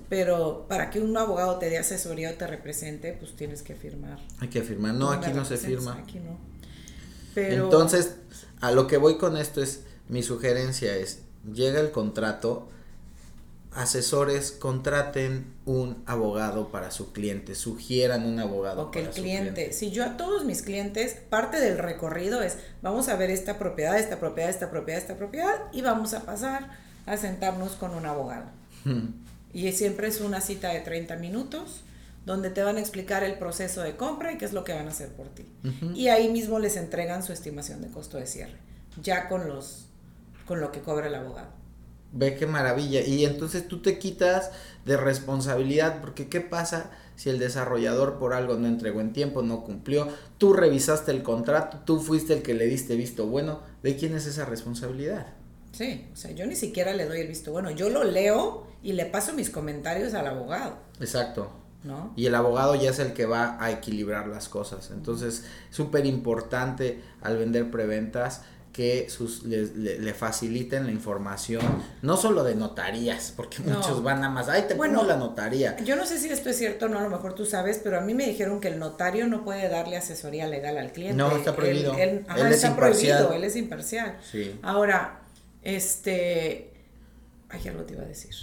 Pero 0.09 0.67
para 0.69 0.91
que 0.91 1.01
un 1.01 1.17
abogado 1.17 1.59
te 1.59 1.71
dé 1.71 1.79
asesoría 1.79 2.31
o 2.31 2.35
te 2.35 2.47
represente, 2.47 3.13
pues 3.13 3.37
tienes 3.37 3.63
que 3.63 3.75
firmar. 3.75 4.19
Hay 4.41 4.49
que 4.49 4.63
firmar. 4.63 4.95
No, 4.95 5.11
aquí 5.11 5.33
no 5.33 5.45
se 5.45 5.57
firma. 5.57 5.99
Aquí 5.99 6.19
no. 6.19 6.39
Pero... 7.35 7.65
Entonces, 7.65 8.17
a 8.61 8.73
lo 8.73 8.87
que 8.87 8.97
voy 8.97 9.19
con 9.19 9.37
esto 9.37 9.63
es, 9.63 9.83
mi 10.09 10.23
sugerencia 10.23 10.97
es, 10.97 11.21
llega 11.53 11.81
el 11.81 11.91
contrato, 11.91 12.69
asesores 13.77 14.53
contraten 14.53 15.53
un 15.67 16.03
abogado 16.07 16.71
para 16.73 16.91
su 16.91 17.13
cliente, 17.13 17.55
sugieran 17.55 18.25
un 18.25 18.41
abogado 18.41 18.85
o 18.85 18.91
que 18.91 19.01
el 19.01 19.11
cliente, 19.11 19.73
si 19.73 19.91
yo 19.91 20.05
a 20.05 20.17
todos 20.17 20.45
mis 20.45 20.63
clientes, 20.63 21.17
parte 21.29 21.61
del 21.61 21.79
recorrido 21.79 22.43
es, 22.43 22.57
vamos 22.81 23.09
a 23.09 23.17
ver 23.17 23.31
esta 23.31 23.59
propiedad, 23.59 23.99
esta 23.99 24.19
propiedad, 24.19 24.51
esta 24.51 24.71
propiedad, 24.71 25.01
esta 25.01 25.17
propiedad, 25.17 25.55
y 25.73 25.83
vamos 25.83 26.15
a 26.15 26.25
pasar 26.25 26.71
a 27.05 27.17
sentarnos 27.19 27.73
con 27.73 27.95
un 27.95 28.07
abogado. 28.07 28.47
Y 29.53 29.73
siempre 29.73 30.09
es 30.09 30.21
una 30.21 30.43
cita 30.43 30.69
de 30.69 30.81
30 30.81 31.17
minutos 31.17 31.83
donde 32.27 32.51
te 32.51 32.63
van 32.63 32.77
a 32.77 32.81
explicar 32.81 33.25
el 33.25 33.39
proceso 33.39 33.81
de 33.81 33.97
compra 33.97 34.33
y 34.33 34.37
qué 34.37 34.45
es 34.45 34.53
lo 34.53 34.65
que 34.65 34.75
van 34.75 34.87
a 34.87 34.91
hacer 34.91 35.09
por 35.09 35.29
ti. 35.29 35.47
Y 35.95 36.09
ahí 36.09 36.29
mismo 36.29 36.59
les 36.59 36.77
entregan 36.77 37.23
su 37.23 37.33
estimación 37.33 37.81
de 37.81 37.89
costo 37.89 38.19
de 38.19 38.27
cierre, 38.27 38.59
ya 39.01 39.31
con 39.31 39.49
los 39.49 39.87
con 40.45 40.61
lo 40.61 40.73
que 40.73 40.81
cobra 40.81 41.07
el 41.07 41.15
abogado. 41.15 41.56
Ve 42.13 42.35
qué 42.37 42.47
maravilla. 42.47 43.01
Y 43.03 43.25
entonces 43.25 43.69
tú 43.69 43.83
te 43.83 43.99
quitas 43.99 44.51
de 44.85 44.97
responsabilidad, 44.97 46.01
porque 46.01 46.29
¿qué 46.29 46.41
pasa 46.41 46.91
si 47.17 47.31
el 47.31 47.39
desarrollador 47.39 48.19
por 48.19 48.35
algo 48.35 48.55
no 48.55 48.69
entregó 48.69 49.01
en 49.01 49.13
tiempo, 49.13 49.43
no 49.43 49.65
cumplió? 49.65 50.09
Tú 50.39 50.53
revisaste 50.53 51.11
el 51.11 51.23
contrato, 51.23 51.81
tú 51.85 52.01
fuiste 52.01 52.35
el 52.35 52.43
que 52.43 52.55
le 52.55 52.67
diste 52.67 52.97
visto 52.97 53.27
bueno. 53.27 53.61
¿De 53.83 53.97
quién 53.97 54.15
es 54.15 54.27
esa 54.27 54.45
responsabilidad? 54.45 55.27
Sí, 55.73 56.09
o 56.11 56.17
sea, 56.17 56.31
yo 56.31 56.47
ni 56.47 56.57
siquiera 56.57 56.95
le 56.95 57.05
doy 57.05 57.21
el 57.21 57.29
visto 57.29 57.53
bueno. 57.53 57.71
Yo 57.71 57.91
lo 57.91 58.03
leo 58.03 58.67
y 58.83 58.93
le 58.93 59.05
paso 59.05 59.35
mis 59.35 59.51
comentarios 59.51 60.15
al 60.15 60.27
abogado. 60.27 60.79
Exacto. 61.01 61.51
¿No? 61.85 62.13
Y 62.17 62.27
el 62.27 62.35
abogado 62.35 62.75
ya 62.75 62.91
es 62.91 62.99
el 62.99 63.13
que 63.13 63.27
va 63.27 63.63
a 63.63 63.71
equilibrar 63.71 64.27
las 64.27 64.49
cosas. 64.49 64.91
Entonces, 64.91 65.45
súper 65.71 66.07
importante 66.07 67.03
al 67.21 67.37
vender 67.37 67.71
preventas 67.71 68.43
que 68.77 69.09
sus, 69.09 69.43
le, 69.45 70.13
faciliten 70.13 70.85
la 70.85 70.93
información, 70.93 71.63
no 72.03 72.19
solo 72.19 72.45
de 72.45 72.55
notarías, 72.55 73.33
porque 73.35 73.63
muchos 73.63 74.03
van 74.03 74.23
a 74.23 74.29
más, 74.29 74.51
ay, 74.51 74.65
te 74.69 74.75
bueno, 74.75 74.99
pongo 74.99 75.09
la 75.09 75.17
notaría. 75.17 75.79
Yo 75.79 75.97
no 75.97 76.05
sé 76.05 76.19
si 76.19 76.29
esto 76.29 76.51
es 76.51 76.59
cierto 76.59 76.85
o 76.85 76.89
no, 76.91 76.99
a 76.99 77.03
lo 77.03 77.09
mejor 77.09 77.35
tú 77.35 77.47
sabes, 77.47 77.81
pero 77.83 77.97
a 77.97 78.03
mí 78.03 78.13
me 78.13 78.27
dijeron 78.27 78.61
que 78.61 78.69
el 78.69 78.79
notario 78.79 79.29
no 79.29 79.45
puede 79.45 79.71
darle 79.71 79.97
asesoría 79.97 80.47
legal 80.47 80.77
al 80.77 80.93
cliente. 80.93 81.17
No, 81.17 81.35
está 81.35 81.57
prohibido. 81.57 81.97
Él, 81.97 82.27
está 82.51 82.77
prohibido, 82.77 83.33
él 83.33 83.45
es 83.45 83.57
imparcial. 83.57 84.19
Sí. 84.31 84.61
Ahora, 84.61 85.23
este, 85.63 86.75
ay, 87.49 87.69
algo 87.69 87.85
te 87.85 87.95
iba 87.95 88.03
a 88.03 88.07
decir. 88.07 88.35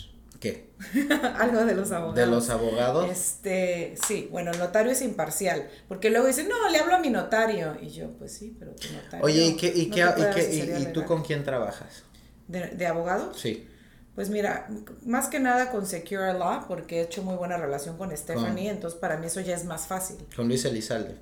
¿Qué? 0.43 0.71
Algo 1.39 1.63
de 1.63 1.73
los 1.73 1.91
abogados. 1.93 2.15
¿De 2.17 2.27
los 2.27 2.49
abogados? 2.49 3.09
Este, 3.09 3.95
sí, 4.05 4.27
bueno, 4.29 4.51
el 4.51 4.59
notario 4.59 4.91
es 4.91 5.01
imparcial, 5.01 5.69
porque 5.87 6.09
luego 6.09 6.27
dicen, 6.27 6.49
no, 6.49 6.67
le 6.69 6.79
hablo 6.79 6.95
a 6.95 6.99
mi 6.99 7.09
notario. 7.09 7.77
Y 7.81 7.87
yo, 7.91 8.09
pues 8.17 8.33
sí, 8.33 8.53
pero 8.59 8.73
tu 8.75 8.91
notario. 8.91 9.23
Oye, 9.25 9.45
¿y, 9.45 9.55
qué, 9.55 9.67
y, 9.73 9.87
no 9.87 9.95
qué, 9.95 10.01
y, 10.01 10.35
qué- 10.35 10.75
y- 10.79 10.83
y 10.83 10.85
tú 10.91 11.05
con 11.05 11.23
quién 11.23 11.45
trabajas? 11.45 12.03
¿De, 12.49 12.67
de 12.71 12.87
abogados? 12.87 13.39
Sí. 13.39 13.69
Pues 14.15 14.29
mira, 14.29 14.67
más 15.05 15.27
que 15.29 15.39
nada 15.39 15.71
con 15.71 15.87
Secure 15.87 16.33
Law, 16.33 16.67
porque 16.67 16.97
he 16.99 17.01
hecho 17.03 17.23
muy 17.23 17.35
buena 17.35 17.55
relación 17.55 17.97
con 17.97 18.15
Stephanie, 18.15 18.69
entonces 18.69 18.99
para 18.99 19.15
mí 19.15 19.27
eso 19.27 19.39
ya 19.39 19.55
es 19.55 19.63
más 19.63 19.87
fácil. 19.87 20.17
Con 20.35 20.49
Luis 20.49 20.65
Elizalde. 20.65 21.15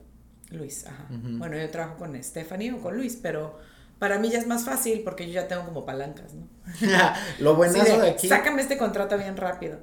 Luis, 0.50 0.86
ajá. 0.88 1.06
Bueno, 1.12 1.56
yo 1.58 1.70
trabajo 1.70 1.98
con 1.98 2.22
Stephanie 2.24 2.74
o 2.74 2.82
con 2.82 2.98
Luis, 2.98 3.18
pero 3.22 3.60
para 4.02 4.18
mí 4.18 4.32
ya 4.32 4.40
es 4.40 4.48
más 4.48 4.66
fácil 4.66 5.02
porque 5.04 5.28
yo 5.28 5.34
ya 5.34 5.48
tengo 5.48 5.64
como 5.64 5.86
palancas, 5.86 6.34
¿no? 6.34 6.48
Lo 7.40 7.56
buenazo 7.56 7.86
Sí, 7.86 8.02
de 8.02 8.10
aquí. 8.10 8.28
Sácame 8.28 8.64
este 8.64 8.76
contrato 8.80 9.16
bien 9.16 9.38
rápido. 9.38 9.78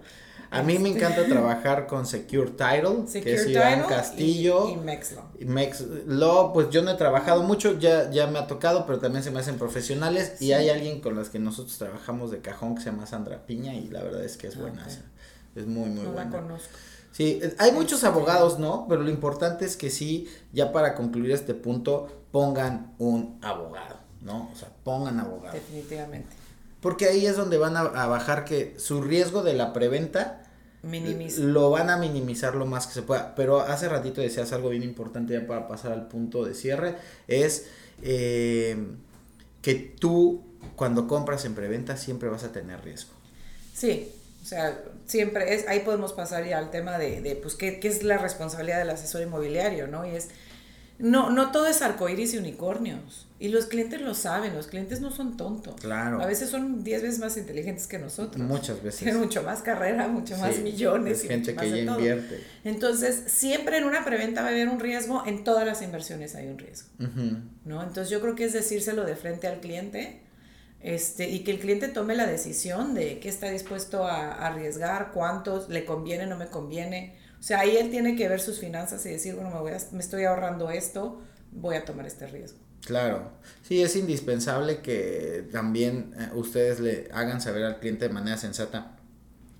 A 0.51 0.63
mí 0.63 0.77
me 0.81 0.89
Este, 0.89 1.05
encanta 1.07 1.25
trabajar 1.29 1.87
con 1.87 2.05
Secure 2.05 2.51
Title, 2.51 3.07
Secure 3.07 3.23
que 3.23 3.35
es 3.35 3.47
Iván 3.47 3.83
Title 3.83 3.95
Castillo. 3.97 4.69
y, 4.71 4.73
y 4.73 4.77
Mexlaw. 4.79 5.25
Y 5.39 5.45
Mex 5.45 5.85
Law, 6.07 6.53
pues 6.53 6.69
yo 6.71 6.83
no 6.83 6.91
he 6.91 6.95
trabajado 6.97 7.45
mucho, 7.45 7.79
ya, 7.79 8.11
ya 8.11 8.27
me 8.27 8.41
ha 8.41 8.49
tocado, 8.49 8.85
pero 8.87 8.99
también 8.99 9.23
se 9.23 9.31
me 9.31 9.39
hacen 9.39 9.57
profesionales. 9.57 10.43
Y 10.43 10.51
hay 10.53 10.69
alguien 10.69 11.01
con 11.01 11.15
las 11.15 11.29
que 11.29 11.39
nosotros 11.39 11.79
trabajamos 11.79 12.33
de 12.33 12.41
cajón 12.41 12.75
que 12.75 12.83
se 12.83 12.91
llama 12.91 13.07
Sandra 13.07 13.47
Piña 13.47 13.75
y 13.75 13.87
la 13.89 14.03
verdad 14.03 14.25
es 14.25 14.37
que 14.37 14.49
es 14.49 14.57
Ah, 14.57 14.61
buena. 14.63 14.85
Es 15.55 15.67
muy, 15.67 15.91
muy 15.91 16.03
No 16.03 16.13
la 16.15 16.25
buena. 16.25 16.31
conozco. 16.41 16.71
Sí, 17.13 17.41
hay 17.59 17.71
muchos 17.73 17.99
Este- 17.99 18.07
abogados, 18.09 18.59
¿no? 18.59 18.87
Pero 18.89 19.03
lo 19.03 19.11
importante 19.11 19.65
es 19.65 19.77
que 19.77 19.91
sí, 19.91 20.29
ya 20.53 20.73
para 20.73 20.95
concluir 20.97 21.31
este 21.33 21.55
punto, 21.55 22.25
pongan 22.33 22.95
un 22.99 23.39
abogado, 23.43 23.98
¿no? 24.29 24.49
O 24.53 24.57
sea, 24.57 24.69
pongan 24.85 25.19
abogado. 25.19 25.55
Definitivamente. 25.55 26.29
Porque 26.81 27.07
ahí 27.09 27.27
es 27.27 27.37
donde 27.37 27.59
van 27.59 27.77
a, 27.77 27.81
a 27.81 28.07
bajar 28.07 28.45
que 28.45 28.77
su 28.79 29.03
riesgo 29.03 29.43
de 29.43 29.55
la 29.55 29.73
preventa 29.73 30.45
Minimiza. 30.83 31.41
lo 31.41 31.71
van 31.71 31.91
a 31.91 31.97
minimizar 31.97 32.55
lo 32.55 32.67
más 32.67 32.87
que 32.87 32.95
se 32.95 33.03
pueda. 33.03 33.35
Pero 33.35 33.61
hace 33.61 33.89
ratito 33.89 34.21
decías 34.21 34.53
algo 34.53 34.69
bien 34.69 34.85
importante 34.85 35.33
ya 35.35 35.47
para 35.47 35.67
pasar 35.67 35.93
al 35.93 36.07
punto 36.07 36.45
de 36.45 36.55
cierre, 36.55 36.95
es 37.27 37.67
eh, 38.03 38.77
que 39.61 39.75
tú 39.75 40.45
cuando 40.77 41.09
compras 41.09 41.45
en 41.45 41.55
preventa 41.55 41.97
siempre 41.97 42.29
vas 42.29 42.45
a 42.45 42.53
tener 42.53 42.83
riesgo. 42.85 43.11
Sí, 43.75 44.13
o 44.43 44.47
sea, 44.47 44.81
siempre 45.07 45.55
es, 45.55 45.67
ahí 45.69 45.81
podemos 45.81 46.13
pasar 46.13 46.47
ya 46.47 46.59
al 46.59 46.71
tema 46.71 46.99
de, 46.99 47.21
de 47.21 47.37
pues, 47.37 47.55
¿qué, 47.55 47.81
qué 47.81 47.89
es 47.89 48.03
la 48.03 48.19
responsabilidad 48.19 48.79
del 48.79 48.91
asesor 48.91 49.23
inmobiliario, 49.23 49.89
¿no? 49.89 50.07
Y 50.07 50.11
es, 50.11 50.29
no, 50.99 51.31
no 51.31 51.53
todo 51.53 51.67
es 51.67 51.81
arcoíris 51.83 52.35
y 52.35 52.39
unicornios. 52.39 53.27
Y 53.41 53.49
los 53.49 53.67
clientes 53.67 54.01
lo 54.01 54.15
saben, 54.15 54.55
los 54.57 54.67
clientes 54.67 55.01
no 55.01 55.13
son 55.13 55.37
tontos. 55.37 55.77
Claro. 55.81 56.21
A 56.21 56.27
veces 56.27 56.51
son 56.51 56.83
10 56.83 57.03
veces 57.03 57.19
más 57.21 57.37
inteligentes 57.37 57.87
que 57.87 57.99
nosotros. 58.01 58.45
Muchas 58.45 58.83
veces. 58.83 58.99
Tienen 59.01 59.21
mucho 59.21 59.45
más 59.45 59.63
carrera, 59.63 60.09
mucho 60.09 60.37
más 60.39 60.59
millones. 60.59 61.19
es 61.19 61.25
y 61.25 61.29
gente 61.29 61.53
mucho 61.53 61.61
que 61.61 61.67
más 61.67 61.77
ya 61.77 61.81
de 61.81 61.87
todo. 61.87 61.99
invierte. 62.01 62.41
Entonces, 62.65 63.23
siempre 63.29 63.79
en 63.79 63.85
una 63.85 64.05
preventa 64.05 64.43
va 64.43 64.49
a 64.49 64.51
haber 64.51 64.69
un 64.69 64.81
riesgo, 64.81 65.23
en 65.25 65.45
todas 65.45 65.65
las 65.65 65.83
inversiones 65.83 66.35
hay 66.35 66.49
un 66.49 66.59
riesgo. 66.59 66.89
¿no? 67.65 67.83
Entonces 67.83 68.11
yo 68.11 68.21
creo 68.21 68.35
que 68.35 68.45
es 68.45 68.53
decírselo 68.53 69.05
de 69.05 69.15
frente 69.15 69.47
al 69.47 69.61
cliente 69.61 70.23
este, 70.81 71.29
y 71.29 71.45
que 71.45 71.53
el 71.53 71.61
cliente 71.61 71.87
tome 71.87 72.17
la 72.17 72.27
decisión 72.27 72.95
de 72.95 73.21
qué 73.21 73.29
está 73.29 73.51
dispuesto 73.51 74.05
a, 74.05 74.33
a 74.33 74.49
arriesgar, 74.49 75.13
cuántos, 75.13 75.69
le 75.69 75.85
conviene, 75.85 76.27
no 76.27 76.37
me 76.37 76.47
conviene. 76.49 77.17
O 77.39 77.43
sea, 77.43 77.61
ahí 77.61 77.77
él 77.77 77.91
tiene 77.91 78.17
que 78.17 78.29
ver 78.29 78.41
sus 78.41 78.59
finanzas 78.59 79.05
y 79.07 79.11
decir, 79.11 79.35
bueno, 79.35 79.51
me, 79.51 79.61
voy 79.61 79.73
a- 79.73 79.81
me 79.93 80.01
estoy 80.01 80.25
ahorrando 80.25 80.71
esto, 80.71 81.21
voy 81.53 81.77
a 81.77 81.85
tomar 81.85 82.07
este 82.07 82.27
riesgo. 82.27 82.59
Claro, 82.85 83.31
sí, 83.63 83.83
es 83.83 83.97
indispensable 83.97 84.81
que 84.81 85.49
también 85.53 86.15
eh, 86.19 86.31
ustedes 86.35 86.81
le 86.81 87.09
hagan 87.13 87.41
saber 87.41 87.65
al 87.65 87.79
cliente 87.81 88.09
de 88.09 88.15
manera 88.15 88.37
sensata, 88.37 88.97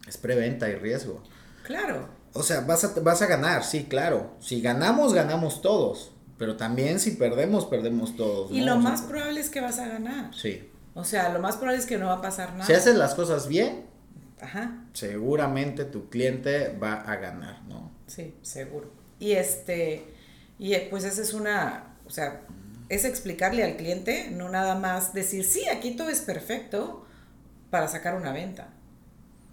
es 0.07 0.17
preventa 0.17 0.69
y 0.69 0.75
riesgo. 0.77 1.23
Claro, 1.65 2.09
O 2.33 2.43
sea, 2.43 2.61
vas 2.61 2.85
a, 2.85 3.01
vas 3.01 3.21
a 3.23 3.27
ganar, 3.27 3.65
sí, 3.65 3.85
claro. 3.85 4.37
Si 4.41 4.61
ganamos, 4.61 5.13
ganamos 5.15 5.61
todos. 5.63 6.13
Pero 6.39 6.57
también 6.57 7.01
si 7.01 7.13
perdemos, 7.13 7.67
perdemos 7.67 8.17
todos. 8.17 8.53
y 8.53 8.61
¿no? 8.61 8.67
lo 8.75 8.77
más 8.77 9.03
probable 9.03 9.41
es 9.41 9.51
que 9.51 9.61
vas 9.61 9.79
a 9.81 9.89
ganar. 9.89 10.33
Sí. 10.35 10.71
O 10.95 11.03
sea, 11.05 11.31
lo 11.31 11.41
más 11.41 11.57
probable 11.57 11.81
es 11.81 11.87
que 11.87 11.99
no 11.99 12.07
va 12.07 12.15
a 12.15 12.23
pasar 12.23 12.53
nada. 12.53 12.65
Si 12.65 12.73
haces 12.75 12.95
las 12.95 13.15
cosas 13.17 13.49
bien, 13.49 13.87
Ajá. 14.41 14.85
seguramente 14.93 15.85
tu 15.85 16.09
cliente 16.09 16.77
va 16.83 16.95
a 16.95 17.17
ganar, 17.17 17.63
¿no? 17.69 17.91
Sí, 18.07 18.35
seguro. 18.43 18.91
Y 19.19 19.33
este, 19.33 20.05
y 20.59 20.75
eh, 20.75 20.87
pues 20.91 21.05
esa 21.05 21.23
es 21.23 21.35
una, 21.35 21.97
o 22.07 22.11
sea, 22.11 22.43
es 22.89 23.05
explicarle 23.05 23.65
al 23.65 23.77
cliente, 23.77 24.31
no 24.31 24.49
nada 24.49 24.75
más 24.75 25.13
decir, 25.13 25.45
sí, 25.45 25.69
aquí 25.69 25.93
todo 25.97 26.09
es 26.09 26.21
perfecto 26.21 27.05
para 27.71 27.89
sacar 27.89 28.15
una 28.15 28.33
venta. 28.33 28.69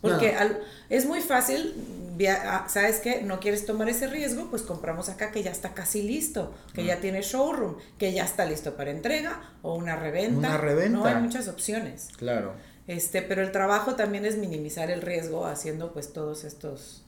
Porque 0.01 0.33
No. 0.33 0.39
al- 0.39 0.59
es 0.89 1.05
muy 1.07 1.19
fácil, 1.21 1.73
via- 2.15 2.41
ah, 2.45 2.69
¿sabes 2.69 2.99
qué? 2.99 3.23
No 3.23 3.39
quieres 3.39 3.65
tomar 3.65 3.89
ese 3.89 4.05
riesgo, 4.07 4.49
pues 4.51 4.61
compramos 4.61 5.09
acá 5.09 5.31
que 5.31 5.41
ya 5.41 5.51
está 5.51 5.73
casi 5.73 6.03
listo, 6.03 6.53
que 6.73 6.81
Ah. 6.81 6.85
ya 6.95 6.99
tiene 7.01 7.21
showroom, 7.23 7.77
que 7.97 8.13
ya 8.13 8.23
está 8.23 8.45
listo 8.45 8.75
para 8.75 8.91
entrega 8.91 9.41
o 9.63 9.73
una 9.75 9.95
reventa. 9.95 10.37
Una 10.37 10.57
reventa. 10.57 10.97
No 10.99 11.05
hay 11.05 11.15
muchas 11.15 11.47
opciones. 11.47 12.09
Claro. 12.17 12.53
Este, 12.87 13.21
pero 13.21 13.41
el 13.41 13.51
trabajo 13.51 13.95
también 13.95 14.25
es 14.25 14.37
minimizar 14.37 14.91
el 14.91 15.01
riesgo 15.01 15.45
haciendo 15.45 15.91
pues 15.93 16.13
todos 16.13 16.43
estos 16.43 17.01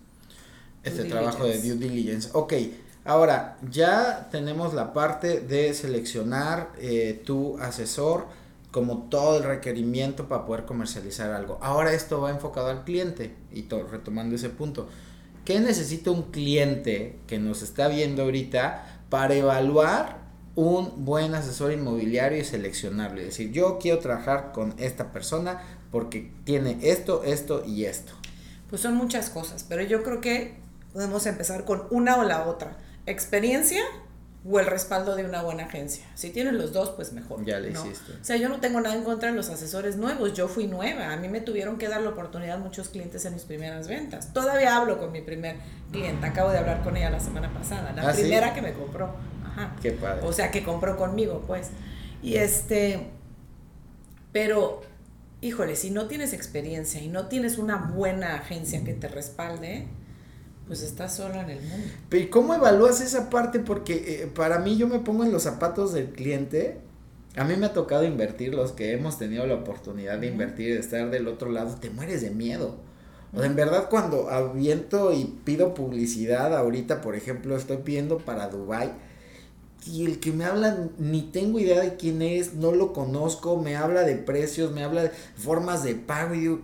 Este 0.84 1.04
trabajo 1.06 1.46
de 1.46 1.60
due 1.62 1.76
diligence. 1.76 2.30
Ok, 2.34 2.54
ahora 3.06 3.58
ya 3.70 4.30
tenemos 4.32 4.74
la 4.74 4.94
parte 4.94 5.42
de 5.42 5.74
seleccionar 5.74 6.72
eh, 6.80 7.22
tu 7.26 7.58
asesor 7.60 8.26
como 8.72 9.04
todo 9.10 9.38
el 9.38 9.44
requerimiento 9.44 10.28
para 10.28 10.46
poder 10.46 10.66
comercializar 10.66 11.32
algo. 11.32 11.58
Ahora 11.62 11.94
esto 11.94 12.22
va 12.22 12.32
enfocado 12.32 12.68
al 12.70 12.84
cliente 12.84 13.34
y 13.52 13.64
to- 13.64 13.88
retomando 13.88 14.36
ese 14.36 14.50
punto. 14.50 14.88
¿Qué 15.46 15.60
necesita 15.60 16.12
un 16.12 16.24
cliente 16.32 17.20
que 17.28 17.40
nos 17.40 17.62
está 17.62 17.88
viendo 17.88 18.24
ahorita 18.24 19.04
para 19.10 19.34
evaluar 19.36 20.27
un 20.58 21.06
buen 21.06 21.36
asesor 21.36 21.72
inmobiliario 21.72 22.40
y 22.40 22.44
seleccionarlo? 22.44 23.22
Y 23.22 23.26
decir, 23.26 23.52
yo 23.52 23.78
quiero 23.80 24.00
trabajar 24.00 24.52
con 24.54 24.74
esta 24.80 25.12
persona 25.12 25.62
porque 25.92 26.32
tiene 26.46 26.80
esto, 26.82 27.24
esto 27.24 27.64
y 27.64 27.86
esto. 27.86 28.14
Pues 28.68 28.82
son 28.82 28.96
muchas 28.96 29.30
cosas, 29.30 29.64
pero 29.70 29.84
yo 29.84 30.02
creo 30.02 30.20
que 30.20 30.56
podemos 30.94 31.28
empezar 31.28 31.64
con 31.64 31.84
una 31.92 32.18
o 32.18 32.24
la 32.24 32.48
otra. 32.48 32.76
Experiencia 33.06 33.84
o 34.50 34.60
el 34.60 34.66
respaldo 34.66 35.16
de 35.16 35.26
una 35.26 35.44
buena 35.44 35.66
agencia. 35.66 36.06
Si 36.16 36.32
tienen 36.32 36.58
los 36.58 36.74
dos, 36.74 36.90
pues 36.90 37.14
mejor. 37.14 37.46
Ya 37.46 37.60
le 37.60 37.70
¿no? 37.70 37.86
hiciste. 37.86 38.14
O 38.14 38.24
sea, 38.24 38.38
yo 38.38 38.50
no 38.50 38.60
tengo 38.60 38.82
nada 38.82 38.96
en 38.96 39.04
contra 39.04 39.30
de 39.30 39.36
los 39.36 39.50
asesores 39.50 39.96
nuevos. 39.98 40.34
Yo 40.34 40.48
fui 40.48 40.66
nueva. 40.66 41.14
A 41.14 41.18
mí 41.18 41.28
me 41.28 41.40
tuvieron 41.40 41.78
que 41.78 41.88
dar 41.88 42.02
la 42.02 42.10
oportunidad 42.10 42.58
muchos 42.58 42.90
clientes 42.90 43.24
en 43.26 43.34
mis 43.36 43.44
primeras 43.44 43.88
ventas. 43.88 44.34
Todavía 44.34 44.76
hablo 44.76 44.98
con 44.98 45.12
mi 45.12 45.22
primer 45.22 45.58
cliente. 45.92 46.26
Acabo 46.26 46.50
de 46.50 46.58
hablar 46.58 46.82
con 46.82 46.98
ella 46.98 47.12
la 47.12 47.20
semana 47.20 47.54
pasada. 47.54 47.94
La 47.94 48.10
¿Ah, 48.10 48.14
sí? 48.14 48.22
primera 48.22 48.56
que 48.56 48.62
me 48.64 48.74
compró. 48.74 49.14
Ajá. 49.58 49.76
Qué 49.82 49.92
padre. 49.92 50.26
O 50.26 50.32
sea, 50.32 50.52
que 50.52 50.64
compró 50.64 50.96
conmigo, 50.96 51.44
pues. 51.46 51.70
Y 52.24 52.36
este, 52.36 53.08
pero, 54.32 54.82
híjole, 55.42 55.76
si 55.76 55.92
no 55.92 56.08
tienes 56.08 56.34
experiencia 56.34 57.02
y 57.02 57.08
no 57.08 57.28
tienes 57.28 57.58
una 57.58 57.78
buena 57.78 58.36
agencia 58.36 58.84
que 58.84 58.94
te 58.94 59.08
respalde, 59.08 59.88
pues 60.68 60.82
estás 60.84 61.16
sola 61.16 61.42
en 61.42 61.50
el 61.50 61.62
mundo. 61.62 61.88
Pero 62.10 62.24
¿y 62.24 62.28
cómo 62.28 62.54
evalúas 62.54 63.02
esa 63.02 63.30
parte? 63.30 63.60
Porque 63.60 63.94
eh, 64.24 64.28
para 64.28 64.60
mí 64.60 64.78
yo 64.78 64.88
me 64.88 65.00
pongo 65.00 65.24
en 65.24 65.32
los 65.32 65.44
zapatos 65.44 65.94
del 65.94 66.10
cliente. 66.10 66.80
A 67.36 67.44
mí 67.44 67.56
me 67.56 67.68
ha 67.68 67.74
tocado 67.74 68.04
invertir, 68.04 68.54
los 68.54 68.72
que 68.72 68.94
hemos 68.94 69.18
tenido 69.18 69.46
la 69.46 69.56
oportunidad 69.56 70.18
de 70.18 70.28
invertir 70.28 70.70
y 70.70 70.74
de 70.74 70.80
estar 70.80 71.10
del 71.10 71.28
otro 71.28 71.52
lado, 71.52 71.76
te 71.76 71.90
mueres 71.90 72.22
de 72.22 72.32
miedo. 72.32 72.76
O 73.34 73.38
sea, 73.38 73.46
en 73.46 73.56
verdad 73.56 73.90
cuando 73.90 74.30
aviento 74.30 75.14
y 75.14 75.26
pido 75.44 75.74
publicidad, 75.74 76.56
ahorita 76.56 77.02
por 77.02 77.16
ejemplo 77.16 77.56
estoy 77.56 77.78
pidiendo 77.78 78.18
para 78.18 78.48
Dubai 78.48 78.92
y 79.88 80.06
el 80.06 80.20
que 80.20 80.32
me 80.32 80.46
habla 80.46 80.78
ni 80.98 81.22
tengo 81.24 81.60
idea 81.60 81.82
de 81.82 81.96
quién 81.96 82.22
es, 82.22 82.54
no 82.54 82.72
lo 82.72 82.94
conozco, 82.94 83.58
me 83.58 83.76
habla 83.76 84.02
de 84.02 84.16
precios, 84.16 84.72
me 84.72 84.84
habla 84.84 85.04
de 85.04 85.12
formas 85.36 85.84
de 85.84 85.96
pago 85.96 86.36
y 86.36 86.46
yo, 86.46 86.60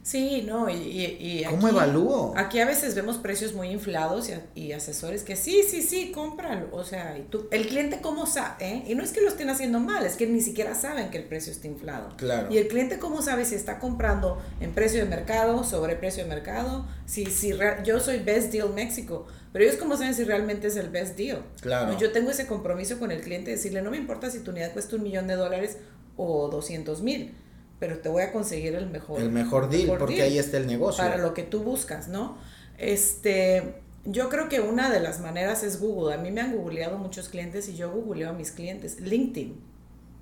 Sí, 0.00 0.42
no, 0.46 0.70
y, 0.70 0.74
y, 0.74 1.40
y 1.40 1.44
¿cómo 1.44 1.66
aquí- 1.66 1.76
evalúo? 1.76 2.32
Aquí 2.34 2.60
a 2.60 2.64
veces 2.64 2.94
vemos 2.94 3.18
precios 3.18 3.52
muy 3.52 3.68
inflados 3.68 4.30
y, 4.54 4.58
y 4.58 4.72
asesores 4.72 5.22
que 5.22 5.36
sí, 5.36 5.62
sí, 5.68 5.82
sí, 5.82 6.12
cómpralo. 6.12 6.68
O 6.72 6.82
sea, 6.82 7.18
y 7.18 7.24
tú, 7.28 7.46
el 7.50 7.66
cliente 7.66 7.98
cómo 8.00 8.24
sabe, 8.24 8.54
¿eh? 8.66 8.84
Y 8.86 8.94
no 8.94 9.02
es 9.02 9.12
que 9.12 9.20
lo 9.20 9.28
estén 9.28 9.50
haciendo 9.50 9.80
mal, 9.80 10.06
es 10.06 10.14
que 10.16 10.26
ni 10.26 10.40
siquiera 10.40 10.74
saben 10.74 11.10
que 11.10 11.18
el 11.18 11.24
precio 11.24 11.52
está 11.52 11.66
inflado. 11.66 12.16
Claro. 12.16 12.48
Y 12.50 12.56
el 12.56 12.68
cliente 12.68 12.98
cómo 12.98 13.20
sabe 13.20 13.44
si 13.44 13.54
está 13.54 13.78
comprando 13.80 14.40
en 14.60 14.72
precio 14.72 15.00
de 15.00 15.10
mercado, 15.10 15.62
sobre 15.62 15.94
precio 15.96 16.22
de 16.22 16.30
mercado, 16.30 16.86
si, 17.04 17.26
si 17.26 17.52
yo 17.84 18.00
soy 18.00 18.20
Best 18.20 18.50
Deal 18.50 18.72
México, 18.72 19.26
pero 19.52 19.64
ellos 19.64 19.76
cómo 19.76 19.96
saben 19.96 20.14
si 20.14 20.24
realmente 20.24 20.66
es 20.66 20.76
el 20.76 20.90
Best 20.90 21.16
Deal. 21.16 21.42
Claro. 21.60 21.98
Yo 21.98 22.12
tengo 22.12 22.30
ese 22.30 22.46
compromiso 22.46 22.98
con 22.98 23.10
el 23.10 23.20
cliente 23.20 23.50
de 23.50 23.56
decirle, 23.56 23.82
no 23.82 23.90
me 23.90 23.96
importa 23.96 24.30
si 24.30 24.40
tu 24.40 24.50
unidad 24.50 24.72
cuesta 24.72 24.96
un 24.96 25.02
millón 25.02 25.26
de 25.26 25.34
dólares 25.34 25.78
o 26.16 26.48
200 26.48 27.02
mil, 27.02 27.34
pero 27.78 27.98
te 27.98 28.08
voy 28.08 28.22
a 28.22 28.32
conseguir 28.32 28.74
el 28.74 28.88
mejor. 28.88 29.20
El 29.20 29.30
mejor 29.30 29.70
deal, 29.70 29.96
porque 29.98 30.16
deal 30.16 30.26
ahí 30.28 30.38
está 30.38 30.58
el 30.58 30.66
negocio. 30.66 31.02
Para 31.02 31.16
lo 31.16 31.32
que 31.34 31.42
tú 31.44 31.62
buscas, 31.62 32.08
¿no? 32.08 32.36
Este, 32.76 33.74
yo 34.04 34.28
creo 34.28 34.48
que 34.48 34.60
una 34.60 34.90
de 34.90 35.00
las 35.00 35.20
maneras 35.20 35.62
es 35.62 35.80
Google. 35.80 36.14
A 36.14 36.18
mí 36.18 36.30
me 36.30 36.40
han 36.40 36.56
googleado 36.56 36.98
muchos 36.98 37.28
clientes 37.28 37.68
y 37.68 37.76
yo 37.76 37.90
googleo 37.90 38.30
a 38.30 38.32
mis 38.32 38.52
clientes. 38.52 39.00
LinkedIn. 39.00 39.60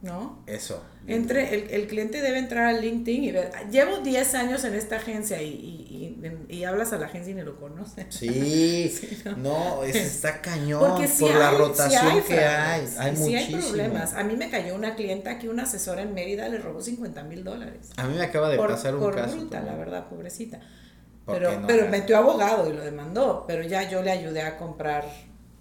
¿No? 0.02 0.42
Eso. 0.46 0.84
Entre, 1.06 1.54
el, 1.54 1.70
el, 1.70 1.86
cliente 1.86 2.20
debe 2.20 2.38
entrar 2.38 2.66
al 2.66 2.80
LinkedIn 2.80 3.24
y 3.24 3.32
ver, 3.32 3.52
llevo 3.70 3.98
10 3.98 4.34
años 4.34 4.64
en 4.64 4.74
esta 4.74 4.96
agencia 4.96 5.40
y, 5.40 5.48
y, 5.48 6.46
y, 6.48 6.64
hablas 6.64 6.92
a 6.92 6.98
la 6.98 7.06
agencia 7.06 7.30
y 7.30 7.34
ni 7.34 7.42
lo 7.42 7.58
conoces. 7.58 8.06
Sí, 8.10 8.92
no, 9.36 9.84
está 9.84 10.42
cañón 10.42 11.02
por 11.18 11.34
la 11.34 11.50
rotación 11.52 12.22
que 12.24 12.40
hay. 12.40 12.86
Hay 12.98 13.16
sí 13.16 13.34
hay 13.36 13.54
problemas. 13.54 14.14
A 14.14 14.24
mí 14.24 14.36
me 14.36 14.50
cayó 14.50 14.74
una 14.74 14.96
clienta 14.96 15.38
que 15.38 15.48
una 15.48 15.62
asesora 15.62 16.02
en 16.02 16.12
Mérida 16.12 16.48
le 16.48 16.58
robó 16.58 16.80
50 16.80 17.22
mil 17.24 17.44
dólares. 17.44 17.90
A 17.96 18.06
mí 18.06 18.16
me 18.16 18.22
acaba 18.22 18.48
de 18.48 18.58
pasar 18.58 18.94
un 18.94 19.00
por 19.00 19.14
caso. 19.14 19.36
Bruta, 19.36 19.60
la 19.62 19.76
verdad, 19.76 20.08
pobrecita. 20.08 20.60
Pero, 21.24 21.62
pero 21.66 21.88
metió 21.88 22.18
abogado 22.18 22.70
y 22.70 22.72
lo 22.72 22.84
demandó, 22.84 23.44
pero 23.48 23.62
ya 23.62 23.88
yo 23.88 24.02
le 24.02 24.12
ayudé 24.12 24.42
a 24.42 24.56
comprar 24.58 25.04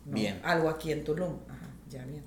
bien. 0.05 0.39
algo 0.43 0.69
aquí 0.69 0.91
en 0.91 1.03
Tulum. 1.03 1.39
Ajá, 1.49 1.69
ya 1.89 2.03
bien. 2.05 2.23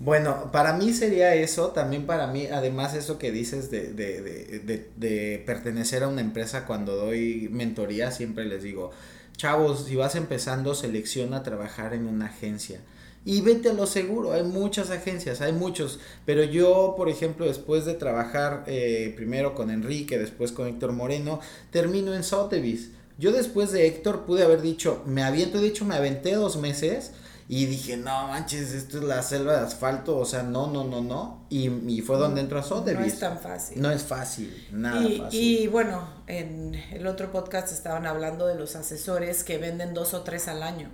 Bueno, 0.00 0.52
para 0.52 0.74
mí 0.74 0.92
sería 0.92 1.34
eso, 1.34 1.68
también 1.68 2.06
para 2.06 2.28
mí, 2.28 2.46
además 2.46 2.94
eso 2.94 3.18
que 3.18 3.32
dices 3.32 3.68
de, 3.68 3.92
de, 3.92 4.22
de, 4.22 4.90
de, 4.96 5.42
pertenecer 5.44 6.04
a 6.04 6.08
una 6.08 6.20
empresa 6.20 6.66
cuando 6.66 6.94
doy 6.94 7.48
mentoría, 7.50 8.12
siempre 8.12 8.44
les 8.44 8.62
digo, 8.62 8.92
chavos, 9.36 9.86
si 9.86 9.96
vas 9.96 10.14
empezando, 10.14 10.76
selecciona 10.76 11.42
trabajar 11.42 11.94
en 11.94 12.06
una 12.06 12.26
agencia. 12.26 12.80
Y 13.24 13.40
vete 13.40 13.70
a 13.70 13.72
lo 13.72 13.86
seguro, 13.86 14.32
hay 14.32 14.44
muchas 14.44 14.90
agencias, 14.90 15.40
hay 15.40 15.52
muchos, 15.52 15.98
pero 16.24 16.44
yo, 16.44 16.94
por 16.96 17.08
ejemplo, 17.08 17.46
después 17.46 17.84
de 17.84 17.94
trabajar 17.94 18.62
eh, 18.68 19.12
primero 19.16 19.56
con 19.56 19.68
Enrique, 19.68 20.16
después 20.16 20.52
con 20.52 20.68
Héctor 20.68 20.92
Moreno, 20.92 21.40
termino 21.72 22.14
en 22.14 22.22
Sotheby's. 22.22 22.90
Yo 23.18 23.32
después 23.32 23.72
de 23.72 23.88
Héctor 23.88 24.26
pude 24.26 24.44
haber 24.44 24.62
dicho, 24.62 25.02
me 25.06 25.24
aviento, 25.24 25.60
de 25.60 25.74
me 25.84 25.96
aventé 25.96 26.34
dos 26.34 26.56
meses, 26.56 27.10
y 27.50 27.64
dije, 27.64 27.96
no 27.96 28.28
manches, 28.28 28.72
esto 28.72 28.98
es 28.98 29.04
la 29.04 29.22
selva 29.22 29.54
de 29.54 29.66
asfalto, 29.66 30.18
o 30.18 30.26
sea, 30.26 30.42
no, 30.42 30.66
no, 30.66 30.84
no, 30.84 31.00
no. 31.00 31.46
Y, 31.48 31.68
y 31.90 32.02
fue 32.02 32.18
donde 32.18 32.42
entró 32.42 32.58
a 32.58 32.62
Sotheby's. 32.62 33.00
No 33.00 33.06
es 33.06 33.18
tan 33.18 33.38
fácil. 33.38 33.80
No 33.80 33.90
es 33.90 34.02
fácil, 34.02 34.68
nada 34.70 35.02
y, 35.02 35.18
fácil. 35.18 35.40
Y 35.40 35.66
bueno, 35.66 36.06
en 36.26 36.74
el 36.74 37.06
otro 37.06 37.32
podcast 37.32 37.72
estaban 37.72 38.06
hablando 38.06 38.46
de 38.46 38.54
los 38.54 38.76
asesores 38.76 39.44
que 39.44 39.56
venden 39.56 39.94
dos 39.94 40.12
o 40.12 40.24
tres 40.24 40.46
al 40.46 40.62
año. 40.62 40.90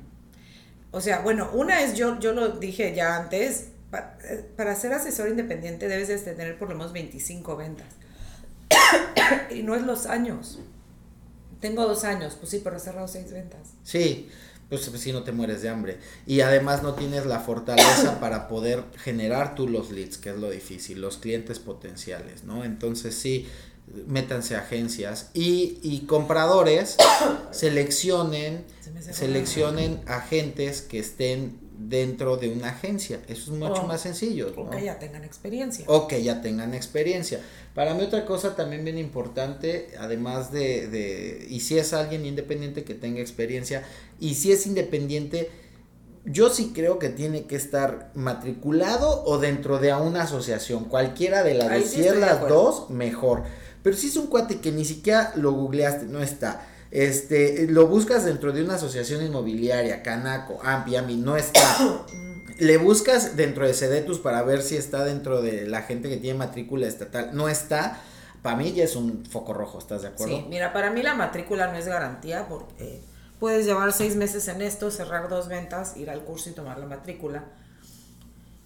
O 0.92 1.00
sea, 1.00 1.22
bueno, 1.22 1.50
una 1.54 1.82
es, 1.82 1.96
yo, 1.96 2.20
yo 2.20 2.32
lo 2.32 2.50
dije 2.50 2.94
ya 2.94 3.16
antes, 3.16 3.70
para, 3.90 4.16
para 4.56 4.76
ser 4.76 4.92
asesor 4.92 5.28
independiente 5.28 5.88
debes 5.88 6.06
de 6.06 6.18
tener 6.18 6.56
por 6.56 6.68
lo 6.68 6.76
menos 6.76 6.92
25 6.92 7.56
ventas. 7.56 7.88
y 9.50 9.64
no 9.64 9.74
es 9.74 9.82
los 9.82 10.06
años. 10.06 10.60
Tengo 11.58 11.84
dos 11.84 12.04
años, 12.04 12.36
pues 12.38 12.50
sí, 12.50 12.60
pero 12.62 12.76
he 12.76 12.80
cerrado 12.80 13.08
seis 13.08 13.32
ventas. 13.32 13.70
Sí, 13.82 14.30
pues, 14.68 14.88
pues 14.88 15.02
si 15.02 15.12
no 15.12 15.22
te 15.22 15.32
mueres 15.32 15.62
de 15.62 15.68
hambre. 15.68 15.98
Y 16.26 16.40
además 16.40 16.82
no 16.82 16.94
tienes 16.94 17.26
la 17.26 17.40
fortaleza 17.40 18.18
para 18.20 18.48
poder 18.48 18.84
generar 18.96 19.54
tú 19.54 19.68
los 19.68 19.90
leads, 19.90 20.18
que 20.18 20.30
es 20.30 20.36
lo 20.36 20.50
difícil, 20.50 21.00
los 21.00 21.18
clientes 21.18 21.58
potenciales, 21.58 22.44
¿no? 22.44 22.64
Entonces 22.64 23.14
sí, 23.14 23.46
métanse 24.06 24.56
a 24.56 24.60
agencias 24.60 25.30
y, 25.34 25.78
y 25.82 26.00
compradores 26.06 26.96
seleccionen, 27.50 28.64
seleccionen 29.12 30.00
agentes 30.06 30.82
que 30.82 30.98
estén 30.98 31.63
dentro 31.76 32.36
de 32.36 32.48
una 32.48 32.70
agencia. 32.70 33.20
Eso 33.28 33.52
es 33.52 33.58
mucho 33.58 33.82
más 33.84 34.00
sencillo. 34.00 34.52
O 34.56 34.70
que 34.70 34.84
ya 34.84 34.98
tengan 34.98 35.24
experiencia. 35.24 35.84
O 35.88 36.06
que 36.06 36.22
ya 36.22 36.40
tengan 36.40 36.74
experiencia. 36.74 37.40
Para 37.74 37.94
mí 37.94 38.02
otra 38.02 38.24
cosa 38.24 38.54
también 38.54 38.84
bien 38.84 38.98
importante, 38.98 39.88
además 39.98 40.52
de, 40.52 40.88
de, 40.88 41.46
y 41.48 41.60
si 41.60 41.78
es 41.78 41.92
alguien 41.92 42.24
independiente 42.24 42.84
que 42.84 42.94
tenga 42.94 43.20
experiencia, 43.20 43.82
y 44.20 44.34
si 44.34 44.52
es 44.52 44.66
independiente, 44.66 45.50
yo 46.24 46.48
sí 46.50 46.72
creo 46.74 46.98
que 46.98 47.08
tiene 47.08 47.46
que 47.46 47.56
estar 47.56 48.10
matriculado 48.14 49.24
o 49.24 49.38
dentro 49.38 49.78
de 49.78 49.92
una 49.94 50.22
asociación, 50.22 50.84
cualquiera 50.84 51.42
de 51.42 51.54
las 51.54 51.70
dos, 51.70 51.90
si 51.90 52.06
es 52.06 52.16
las 52.16 52.48
dos, 52.48 52.90
mejor. 52.90 53.42
Pero 53.82 53.96
si 53.96 54.08
es 54.08 54.16
un 54.16 54.28
cuate 54.28 54.60
que 54.60 54.72
ni 54.72 54.84
siquiera 54.84 55.32
lo 55.36 55.52
googleaste, 55.52 56.06
no 56.06 56.22
está 56.22 56.66
este, 56.90 57.66
lo 57.68 57.86
buscas 57.86 58.24
dentro 58.24 58.52
de 58.52 58.62
una 58.62 58.74
asociación 58.74 59.24
inmobiliaria, 59.24 60.02
Canaco, 60.02 60.60
Ampi, 60.62 60.96
Ambi, 60.96 61.16
no 61.16 61.36
está. 61.36 61.60
Le 62.58 62.76
buscas 62.76 63.36
dentro 63.36 63.66
de 63.66 63.74
Cedetus 63.74 64.20
para 64.20 64.42
ver 64.42 64.62
si 64.62 64.76
está 64.76 65.04
dentro 65.04 65.42
de 65.42 65.66
la 65.66 65.82
gente 65.82 66.08
que 66.08 66.18
tiene 66.18 66.38
matrícula 66.38 66.86
estatal, 66.86 67.30
no 67.32 67.48
está. 67.48 68.00
Para 68.42 68.56
mí 68.56 68.72
ya 68.72 68.84
es 68.84 68.94
un 68.94 69.24
foco 69.26 69.54
rojo, 69.54 69.78
¿estás 69.78 70.02
de 70.02 70.08
acuerdo? 70.08 70.36
Sí, 70.36 70.46
mira, 70.48 70.72
para 70.72 70.90
mí 70.90 71.02
la 71.02 71.14
matrícula 71.14 71.66
no 71.66 71.76
es 71.76 71.88
garantía 71.88 72.46
porque 72.48 73.00
puedes 73.40 73.66
llevar 73.66 73.92
seis 73.92 74.14
meses 74.14 74.46
en 74.46 74.62
esto, 74.62 74.92
cerrar 74.92 75.28
dos 75.28 75.48
ventas, 75.48 75.96
ir 75.96 76.10
al 76.10 76.20
curso 76.20 76.50
y 76.50 76.52
tomar 76.52 76.78
la 76.78 76.86
matrícula. 76.86 77.42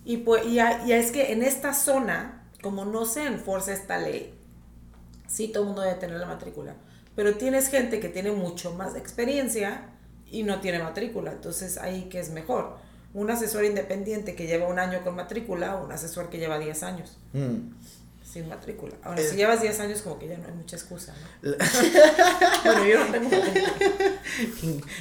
Y, 0.04 0.18
pues, 0.18 0.44
y, 0.44 0.58
y 0.58 0.92
es 0.92 1.10
que 1.10 1.32
en 1.32 1.42
esta 1.42 1.72
zona, 1.72 2.42
como 2.60 2.84
no 2.84 3.06
se 3.06 3.24
enforce 3.24 3.72
esta 3.72 3.96
ley, 3.96 4.34
sí 5.26 5.48
todo 5.48 5.62
el 5.62 5.68
mundo 5.68 5.82
debe 5.82 5.94
tener 5.94 6.18
la 6.18 6.26
matrícula 6.26 6.74
pero 7.18 7.34
tienes 7.34 7.68
gente 7.68 7.98
que 7.98 8.08
tiene 8.08 8.30
mucho 8.30 8.74
más 8.74 8.94
experiencia 8.94 9.88
y 10.30 10.44
no 10.44 10.60
tiene 10.60 10.78
matrícula, 10.78 11.32
entonces 11.32 11.76
ahí 11.76 12.02
que 12.02 12.20
es 12.20 12.30
mejor. 12.30 12.76
Un 13.12 13.28
asesor 13.28 13.64
independiente 13.64 14.36
que 14.36 14.46
lleva 14.46 14.68
un 14.68 14.78
año 14.78 15.02
con 15.02 15.16
matrícula 15.16 15.74
o 15.74 15.84
un 15.84 15.90
asesor 15.90 16.30
que 16.30 16.38
lleva 16.38 16.60
10 16.60 16.82
años. 16.84 17.18
Mm 17.32 17.70
sin 18.30 18.48
matrícula. 18.48 18.94
Ahora, 19.02 19.22
si 19.22 19.36
llevas 19.36 19.62
10 19.62 19.80
años, 19.80 20.02
como 20.02 20.18
que 20.18 20.28
ya 20.28 20.36
no 20.36 20.46
hay 20.48 20.52
mucha 20.52 20.76
excusa, 20.76 21.14
¿no? 21.42 21.50
bueno, 22.64 22.86
yo 22.86 23.04
no 23.04 23.12
tengo. 23.12 23.30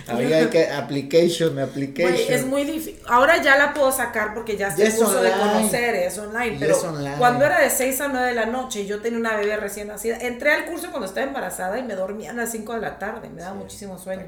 Ahora 0.08 0.38
hay 0.38 0.48
que 0.48 0.70
application, 0.70 1.60
application. 1.60 2.34
es 2.34 2.46
muy 2.46 2.64
difícil. 2.64 3.00
Ahora 3.08 3.42
ya 3.42 3.58
la 3.58 3.74
puedo 3.74 3.92
sacar 3.92 4.34
porque 4.34 4.56
ya 4.56 4.74
se 4.76 4.90
puso 4.92 5.22
de 5.22 5.32
conocer, 5.32 5.96
es 5.96 6.18
online. 6.18 6.58
Pero 6.60 6.78
cuando 7.18 7.46
era 7.46 7.60
de 7.60 7.70
6 7.70 8.02
a 8.02 8.08
9 8.08 8.28
de 8.28 8.34
la 8.34 8.46
noche 8.46 8.82
y 8.82 8.88
yo 8.88 9.02
tenía 9.02 9.20
una 9.20 9.36
bebé 9.36 9.58
recién 9.58 9.90
nacida, 9.90 10.18
entré 10.20 10.54
al 10.54 10.66
curso 10.66 10.90
cuando 10.90 11.08
estaba 11.08 11.28
embarazada 11.28 11.78
y 11.80 11.84
me 11.84 11.96
dormía 11.96 12.32
a 12.32 12.34
las 12.34 12.52
5 12.52 12.74
de 12.74 12.80
la 12.80 12.98
tarde, 12.98 13.30
me 13.30 13.42
daba 13.42 13.56
muchísimo 13.56 13.98
sueño. 13.98 14.26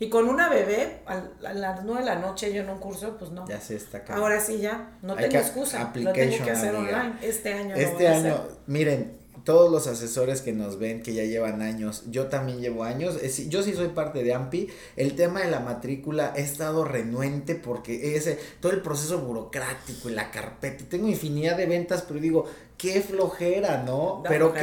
Y 0.00 0.08
con 0.08 0.28
una 0.28 0.48
bebé, 0.48 1.00
a, 1.06 1.22
las 1.40 1.84
9 1.84 2.00
de 2.00 2.06
la 2.06 2.14
noche 2.16 2.52
yo 2.52 2.62
en 2.62 2.70
un 2.70 2.78
curso, 2.78 3.16
pues 3.18 3.32
no. 3.32 3.46
Ya 3.48 3.60
se 3.60 3.74
está 3.74 4.02
Ahora 4.10 4.40
sí 4.40 4.58
ya, 4.58 4.90
no 5.02 5.16
tengo 5.16 5.36
excusa. 5.36 5.90
Lo 5.94 6.12
tengo 6.12 6.44
que 6.44 6.50
hacer 6.50 6.74
online. 6.74 7.14
Este 7.20 7.52
año 7.52 7.74
Este 7.74 7.92
lo 7.92 7.98
voy 7.98 8.06
año, 8.06 8.14
a 8.14 8.18
hacer. 8.18 8.37
Miren, 8.66 9.18
todos 9.44 9.70
los 9.70 9.86
asesores 9.86 10.42
que 10.42 10.52
nos 10.52 10.78
ven 10.78 11.02
que 11.02 11.14
ya 11.14 11.24
llevan 11.24 11.62
años, 11.62 12.02
yo 12.10 12.26
también 12.26 12.60
llevo 12.60 12.84
años, 12.84 13.18
yo 13.48 13.62
sí 13.62 13.72
soy 13.72 13.88
parte 13.88 14.22
de 14.22 14.34
AMPI, 14.34 14.68
el 14.96 15.14
tema 15.14 15.40
de 15.40 15.50
la 15.50 15.60
matrícula 15.60 16.34
he 16.36 16.42
estado 16.42 16.84
renuente 16.84 17.54
porque 17.54 18.16
ese, 18.16 18.38
todo 18.60 18.72
el 18.72 18.82
proceso 18.82 19.20
burocrático 19.20 20.10
y 20.10 20.12
la 20.12 20.30
carpeta, 20.30 20.84
tengo 20.88 21.08
infinidad 21.08 21.56
de 21.56 21.66
ventas, 21.66 22.04
pero 22.06 22.20
digo, 22.20 22.44
qué 22.76 23.00
flojera, 23.00 23.82
¿no? 23.84 24.22
pero 24.28 24.48
ok, 24.48 24.58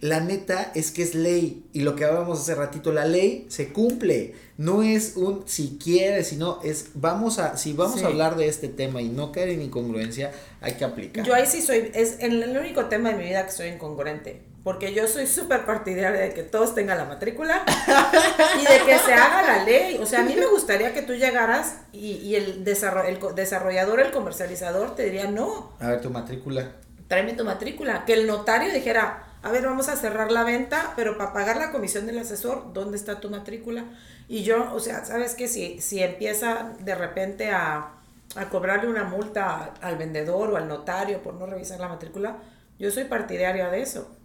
la 0.00 0.20
neta 0.20 0.72
es 0.74 0.90
que 0.90 1.02
es 1.02 1.14
ley 1.14 1.64
y 1.72 1.80
lo 1.80 1.94
que 1.94 2.04
hablábamos 2.06 2.40
hace 2.40 2.54
ratito, 2.54 2.92
la 2.92 3.04
ley 3.04 3.46
se 3.48 3.72
cumple, 3.72 4.34
no 4.56 4.82
es 4.82 5.16
un 5.16 5.44
si 5.46 5.78
quieres, 5.82 6.28
sino 6.28 6.60
es 6.62 6.92
vamos 6.94 7.38
a, 7.38 7.56
si 7.58 7.74
vamos 7.74 8.02
a 8.02 8.06
hablar 8.06 8.36
de 8.36 8.48
este 8.48 8.68
tema 8.68 9.02
y 9.02 9.10
no 9.10 9.30
caer 9.30 9.50
en 9.50 9.62
incongruencia, 9.62 10.32
hay 10.62 10.74
que 10.74 10.84
aplicar. 10.84 11.24
Yo 11.24 11.34
ahí 11.34 11.46
sí 11.46 11.60
soy, 11.60 11.90
es 11.94 12.16
el, 12.20 12.42
el 12.42 12.56
único 12.56 12.86
tema 12.86 13.10
de 13.10 13.16
mi 13.16 13.24
vida 13.24 13.44
que 13.44 13.52
soy 13.52 13.68
incongruente, 13.68 14.40
porque 14.64 14.94
yo 14.94 15.06
soy 15.06 15.26
súper 15.26 15.66
partidaria 15.66 16.18
de 16.18 16.32
que 16.32 16.44
todos 16.44 16.74
tengan 16.74 16.96
la 16.96 17.04
matrícula 17.04 17.62
y 18.58 18.72
de 18.72 18.84
que 18.86 18.98
se 18.98 19.12
haga 19.12 19.42
la 19.42 19.64
ley. 19.64 19.98
O 19.98 20.06
sea, 20.06 20.20
a 20.20 20.24
mí 20.24 20.34
me 20.34 20.46
gustaría 20.46 20.94
que 20.94 21.02
tú 21.02 21.14
llegaras 21.14 21.76
y, 21.92 22.12
y 22.12 22.36
el, 22.36 22.64
desarroll, 22.64 23.06
el 23.06 23.34
desarrollador, 23.34 24.00
el 24.00 24.12
comercializador 24.12 24.94
te 24.94 25.04
diría 25.04 25.30
no. 25.30 25.72
A 25.78 25.88
ver 25.88 26.00
tu 26.00 26.08
matrícula. 26.08 26.72
Tráeme 27.08 27.32
tu 27.34 27.44
matrícula. 27.44 28.04
Que 28.04 28.12
el 28.12 28.26
notario 28.26 28.72
dijera, 28.72 29.29
a 29.42 29.50
ver, 29.50 29.64
vamos 29.64 29.88
a 29.88 29.96
cerrar 29.96 30.30
la 30.30 30.44
venta, 30.44 30.92
pero 30.96 31.16
para 31.16 31.32
pagar 31.32 31.56
la 31.56 31.72
comisión 31.72 32.06
del 32.06 32.18
asesor, 32.18 32.72
¿dónde 32.72 32.96
está 32.96 33.20
tu 33.20 33.30
matrícula? 33.30 33.84
Y 34.28 34.42
yo, 34.42 34.72
o 34.74 34.80
sea, 34.80 35.04
¿sabes 35.04 35.34
qué? 35.34 35.48
Si, 35.48 35.80
si 35.80 36.02
empieza 36.02 36.72
de 36.80 36.94
repente 36.94 37.50
a, 37.50 37.92
a 38.36 38.48
cobrarle 38.50 38.90
una 38.90 39.04
multa 39.04 39.74
al 39.80 39.96
vendedor 39.96 40.50
o 40.50 40.56
al 40.56 40.68
notario 40.68 41.22
por 41.22 41.34
no 41.34 41.46
revisar 41.46 41.80
la 41.80 41.88
matrícula, 41.88 42.36
yo 42.78 42.90
soy 42.90 43.04
partidaria 43.04 43.70
de 43.70 43.82
eso. 43.82 44.16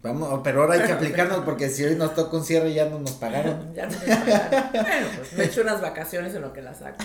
Vamos, 0.00 0.40
pero 0.44 0.62
ahora 0.62 0.74
hay 0.74 0.82
que 0.82 0.92
aplicarnos 0.92 1.38
porque 1.44 1.68
si 1.68 1.84
hoy 1.84 1.96
nos 1.96 2.14
toca 2.14 2.36
un 2.36 2.44
cierre 2.44 2.72
ya 2.72 2.88
no 2.88 3.00
nos 3.00 3.12
pagaron. 3.12 3.72
ya 3.74 3.86
no 3.86 3.92
nos 3.92 4.04
pagaron. 4.04 4.70
bueno, 4.72 5.06
pues 5.16 5.32
me 5.32 5.44
echo 5.44 5.62
unas 5.62 5.80
vacaciones 5.80 6.34
en 6.36 6.42
lo 6.42 6.52
que 6.52 6.62
las 6.62 6.78
saco. 6.78 7.04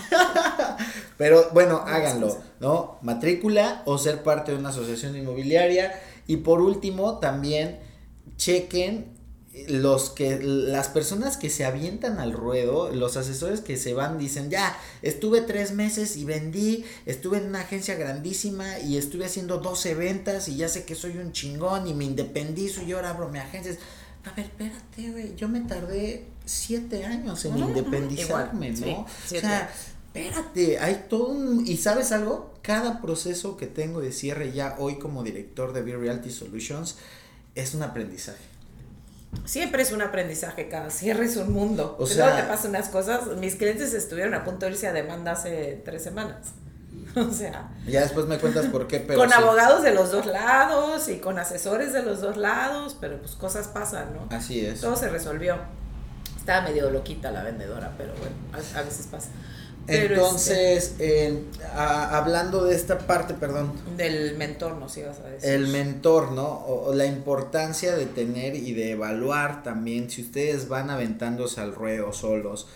pero 1.18 1.50
bueno, 1.52 1.82
háganlo, 1.86 2.38
¿no? 2.60 2.98
Matrícula 3.02 3.82
o 3.84 3.98
ser 3.98 4.22
parte 4.22 4.52
de 4.52 4.58
una 4.58 4.68
asociación 4.68 5.16
inmobiliaria 5.16 5.92
y 6.26 6.38
por 6.38 6.60
último, 6.60 7.18
también 7.18 7.78
chequen 8.36 9.14
los 9.68 10.10
que 10.10 10.40
las 10.42 10.88
personas 10.88 11.36
que 11.36 11.48
se 11.48 11.64
avientan 11.64 12.18
al 12.18 12.32
ruedo, 12.32 12.90
los 12.90 13.16
asesores 13.16 13.60
que 13.60 13.76
se 13.76 13.94
van 13.94 14.18
dicen, 14.18 14.50
"Ya, 14.50 14.76
estuve 15.02 15.42
tres 15.42 15.72
meses 15.72 16.16
y 16.16 16.24
vendí, 16.24 16.84
estuve 17.06 17.38
en 17.38 17.46
una 17.46 17.60
agencia 17.60 17.94
grandísima 17.94 18.80
y 18.80 18.96
estuve 18.96 19.26
haciendo 19.26 19.58
12 19.58 19.94
ventas 19.94 20.48
y 20.48 20.56
ya 20.56 20.68
sé 20.68 20.84
que 20.84 20.96
soy 20.96 21.18
un 21.18 21.30
chingón 21.32 21.86
y 21.86 21.94
me 21.94 22.04
independizo 22.04 22.82
y 22.82 22.92
ahora 22.92 23.10
abro 23.10 23.28
mi 23.28 23.38
agencia." 23.38 23.76
A 24.24 24.32
ver, 24.34 24.46
espérate, 24.46 25.10
güey, 25.10 25.36
yo 25.36 25.48
me 25.48 25.60
tardé 25.60 26.24
siete 26.46 27.04
años 27.04 27.44
en 27.44 27.58
independizarme, 27.58 28.70
¿no? 28.70 29.00
o 29.00 29.06
sea, 29.26 29.70
espérate, 30.14 30.78
hay 30.78 31.06
todo 31.08 31.28
un... 31.28 31.66
¿Y 31.66 31.76
sabes 31.76 32.12
algo? 32.12 32.54
Cada 32.62 33.02
proceso 33.02 33.56
que 33.56 33.66
tengo 33.66 34.00
de 34.00 34.12
cierre 34.12 34.52
ya 34.52 34.76
hoy 34.78 34.98
como 34.98 35.22
director 35.22 35.72
de 35.72 35.82
Be 35.82 35.96
Reality 35.96 36.30
Solutions 36.30 36.96
es 37.54 37.74
un 37.74 37.82
aprendizaje. 37.82 38.54
Siempre 39.44 39.82
es 39.82 39.92
un 39.92 40.00
aprendizaje, 40.00 40.68
cada 40.68 40.90
cierre 40.90 41.26
es 41.26 41.36
un 41.36 41.52
mundo. 41.52 41.96
O 41.98 42.06
sea, 42.06 42.36
te 42.36 42.44
pasan 42.44 42.70
unas 42.70 42.88
cosas. 42.88 43.26
Mis 43.38 43.56
clientes 43.56 43.92
estuvieron 43.92 44.34
a 44.34 44.44
punto 44.44 44.66
de 44.66 44.72
irse 44.72 44.86
a 44.86 44.92
demanda 44.92 45.32
hace 45.32 45.82
tres 45.84 46.02
semanas. 46.02 46.52
O 47.16 47.30
sea. 47.30 47.70
Ya 47.86 48.00
después 48.00 48.26
me 48.26 48.38
cuentas 48.38 48.66
por 48.66 48.86
qué, 48.86 49.00
pero. 49.00 49.18
Con 49.18 49.32
abogados 49.32 49.82
de 49.82 49.94
los 49.94 50.10
dos 50.10 50.26
lados 50.26 51.08
y 51.08 51.18
con 51.18 51.38
asesores 51.38 51.92
de 51.92 52.02
los 52.02 52.20
dos 52.20 52.36
lados, 52.36 52.96
pero 53.00 53.18
pues 53.18 53.32
cosas 53.32 53.68
pasan, 53.68 54.14
¿no? 54.14 54.36
Así 54.36 54.64
es. 54.64 54.80
Todo 54.80 54.96
se 54.96 55.08
resolvió. 55.08 55.58
Estaba 56.36 56.62
medio 56.62 56.90
loquita 56.90 57.30
la 57.30 57.42
vendedora, 57.42 57.94
pero 57.96 58.12
bueno, 58.14 58.34
a, 58.52 58.82
veces 58.82 59.06
pasa. 59.06 59.28
Entonces, 59.86 60.94
hablando 61.74 62.64
de 62.64 62.74
esta 62.74 62.98
parte, 62.98 63.34
perdón. 63.34 63.72
Del 63.96 64.36
mentor, 64.36 64.76
¿no? 64.76 64.88
Si 64.88 65.02
vas 65.02 65.18
a 65.20 65.28
decir. 65.28 65.50
El 65.50 65.68
mentor, 65.68 66.32
¿no? 66.32 66.46
O, 66.66 66.94
la 66.94 67.06
importancia 67.06 67.94
de 67.96 68.06
tener 68.06 68.54
y 68.54 68.72
de 68.72 68.92
evaluar 68.92 69.62
también, 69.62 70.10
si 70.10 70.22
ustedes 70.22 70.68
van 70.68 70.90
aventándose 70.90 71.60
al 71.60 71.74
ruedo 71.74 72.12
solos, 72.12 72.66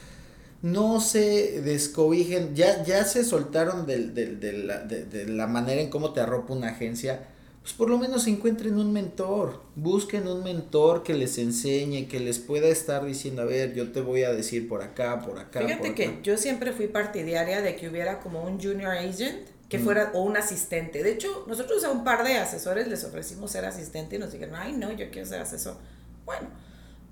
no 0.63 1.01
se 1.01 1.61
descobijen, 1.63 2.55
ya, 2.55 2.83
ya 2.83 3.05
se 3.05 3.25
soltaron 3.25 3.87
de, 3.87 4.09
de, 4.09 4.53
la, 4.53 4.81
de, 4.81 5.27
la, 5.29 5.47
manera 5.47 5.81
en 5.81 5.89
cómo 5.89 6.13
te 6.13 6.21
arropa 6.21 6.53
una 6.53 6.71
agencia, 6.71 7.29
pues 7.69 7.77
por 7.77 7.91
lo 7.91 7.99
menos 7.99 8.27
encuentren 8.27 8.79
un 8.79 8.95
mentor, 8.95 9.61
busquen 9.77 10.27
un 10.27 10.43
mentor 10.43 11.03
que 11.03 11.12
les 11.12 11.37
enseñe, 11.37 12.09
que 12.09 12.19
les 12.19 12.39
pueda 12.39 12.66
estar 12.66 13.05
diciendo, 13.05 13.43
a 13.43 13.45
ver, 13.45 13.75
yo 13.75 13.93
te 13.93 14.01
voy 14.01 14.23
a 14.23 14.33
decir 14.33 14.66
por 14.66 14.81
acá, 14.81 15.21
por 15.21 15.39
acá. 15.39 15.61
Fíjate 15.61 15.95
que 15.95 16.19
yo 16.23 16.39
siempre 16.39 16.73
fui 16.73 16.87
partidaria 16.87 17.61
de 17.61 17.77
que 17.77 17.91
hubiera 17.91 18.21
como 18.21 18.43
un 18.43 18.59
junior 18.59 18.93
agent 18.93 19.47
que 19.69 19.79
mm. 19.79 19.85
fuera 19.85 20.11
o 20.14 20.23
un 20.23 20.39
asistente. 20.39 21.03
De 21.03 21.12
hecho, 21.12 21.45
nosotros 21.47 21.85
a 21.85 21.91
un 21.91 22.05
par 22.05 22.25
de 22.25 22.39
asesores 22.39 22.89
les 22.89 23.05
ofrecimos 23.05 23.51
ser 23.51 23.66
asistente 23.66 24.16
y 24.16 24.19
nos 24.19 24.33
dijeron, 24.33 24.55
ay 24.55 24.73
no, 24.73 24.91
yo 24.93 25.11
quiero 25.11 25.29
ser 25.29 25.43
asesor. 25.43 25.77
Bueno 26.25 26.49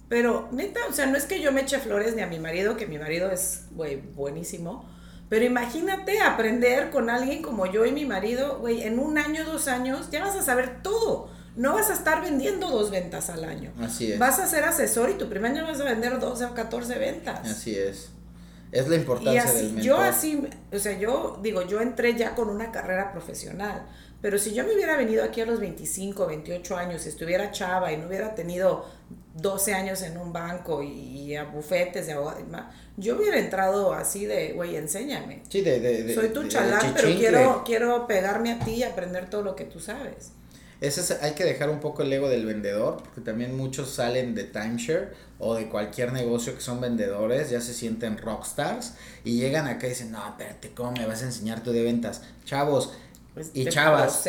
pero 0.09 0.49
neta, 0.53 0.81
o 0.89 0.93
sea, 0.93 1.07
no 1.07 1.17
es 1.17 1.25
que 1.25 1.41
yo 1.41 1.51
me 1.53 1.63
eche 1.63 1.79
flores 1.79 2.15
ni 2.15 2.23
a 2.23 2.29
mi 2.29 2.39
marido, 2.39 2.77
que 2.77 2.87
mi 2.87 2.97
marido 2.99 3.31
es, 3.31 3.65
güey, 3.73 3.97
buenísimo. 3.97 4.89
Pero 5.29 5.45
imagínate 5.45 6.20
aprender 6.20 6.91
con 6.91 7.11
alguien 7.11 7.43
como 7.43 7.66
yo 7.66 7.85
y 7.85 7.93
mi 7.93 8.05
marido, 8.05 8.59
güey, 8.59 8.83
en 8.83 8.99
un 8.99 9.18
año, 9.18 9.45
dos 9.45 9.66
años, 9.68 10.11
ya 10.11 10.24
vas 10.24 10.37
a 10.37 10.43
saber 10.43 10.83
todo. 10.83 11.29
No 11.57 11.74
vas 11.74 11.91
a 11.91 11.95
estar 11.95 12.20
vendiendo 12.22 12.68
dos 12.68 12.91
ventas 12.91 13.31
al 13.31 13.45
año. 13.45 13.72
Así 13.81 14.12
es. 14.12 14.18
Vas 14.18 14.39
a 14.39 14.47
ser 14.47 14.64
asesor 14.64 15.11
y 15.11 15.14
tu 15.14 15.29
primer 15.29 15.53
año 15.53 15.64
vas 15.64 15.81
a 15.81 15.85
vender 15.85 16.18
12 16.20 16.45
o 16.45 16.55
14 16.55 16.99
ventas. 16.99 17.51
Así 17.51 17.77
es. 17.77 18.11
Es 18.73 18.89
la 18.89 18.97
importancia 18.97 19.45
del 19.53 19.67
mentor. 19.67 19.83
Yo 19.83 19.97
así, 19.99 20.43
o 20.73 20.79
sea, 20.79 20.99
yo 20.99 21.39
digo, 21.43 21.62
yo 21.62 21.81
entré 21.81 22.17
ya 22.17 22.35
con 22.35 22.49
una 22.49 22.73
carrera 22.73 23.12
profesional. 23.12 23.87
Pero 24.21 24.39
si 24.39 24.55
yo 24.55 24.64
me 24.64 24.75
hubiera 24.75 24.97
venido 24.97 25.23
aquí 25.23 25.41
a 25.41 25.47
los 25.47 25.61
25, 25.61 26.27
28 26.27 26.77
años, 26.77 27.03
si 27.03 27.11
estuviera 27.11 27.51
chava 27.51 27.93
y 27.93 27.97
no 27.97 28.07
hubiera 28.07 28.35
tenido 28.35 28.87
12 29.35 29.75
años 29.75 30.03
en 30.03 30.17
un 30.17 30.33
banco 30.33 30.83
y, 30.83 31.37
a 31.37 31.45
bufetes 31.45 32.07
de 32.07 32.14
abogados, 32.14 32.43
yo 32.97 33.17
hubiera 33.17 33.39
entrado 33.39 33.93
así 33.93 34.25
de, 34.25 34.53
güey, 34.55 34.77
enséñame. 34.77 35.43
Sí, 35.49 35.61
de, 35.61 35.81
de, 35.81 36.14
Soy 36.14 36.31
tu 36.31 36.49
chalán, 36.49 36.95
pero 36.95 37.09
quiero, 37.17 37.62
quiero 37.64 38.07
pegarme 38.07 38.53
a 38.53 38.59
ti 38.59 38.73
y 38.73 38.83
aprender 38.83 39.29
todo 39.29 39.43
lo 39.43 39.55
que 39.55 39.64
tú 39.64 39.81
sabes. 39.81 40.33
Ese 40.81 41.16
hay 41.22 41.33
que 41.33 41.45
dejar 41.45 41.70
un 41.70 41.81
poco 41.81 42.03
el 42.03 42.12
ego 42.12 42.29
del 42.29 42.45
vendedor, 42.45 42.99
porque 43.03 43.20
también 43.22 43.57
muchos 43.57 43.91
salen 43.91 44.35
de 44.35 44.45
timeshare 44.45 45.14
o 45.39 45.55
de 45.55 45.68
cualquier 45.68 46.12
negocio 46.12 46.55
que 46.55 46.61
son 46.61 46.81
vendedores, 46.81 47.51
ya 47.51 47.61
se 47.61 47.72
sienten 47.72 48.18
rockstars 48.18 48.95
y 49.24 49.39
llegan 49.39 49.66
acá 49.66 49.87
y 49.87 49.91
dicen, 49.91 50.11
no, 50.11 50.27
espérate, 50.27 50.70
¿cómo 50.70 50.93
me 50.93 51.07
vas 51.07 51.22
a 51.22 51.27
enseñar 51.27 51.62
tú 51.62 51.72
de 51.72 51.83
ventas? 51.83 52.22
Chavos, 52.45 52.93
pues, 53.37 53.51
y 53.53 53.66
chavas, 53.66 54.27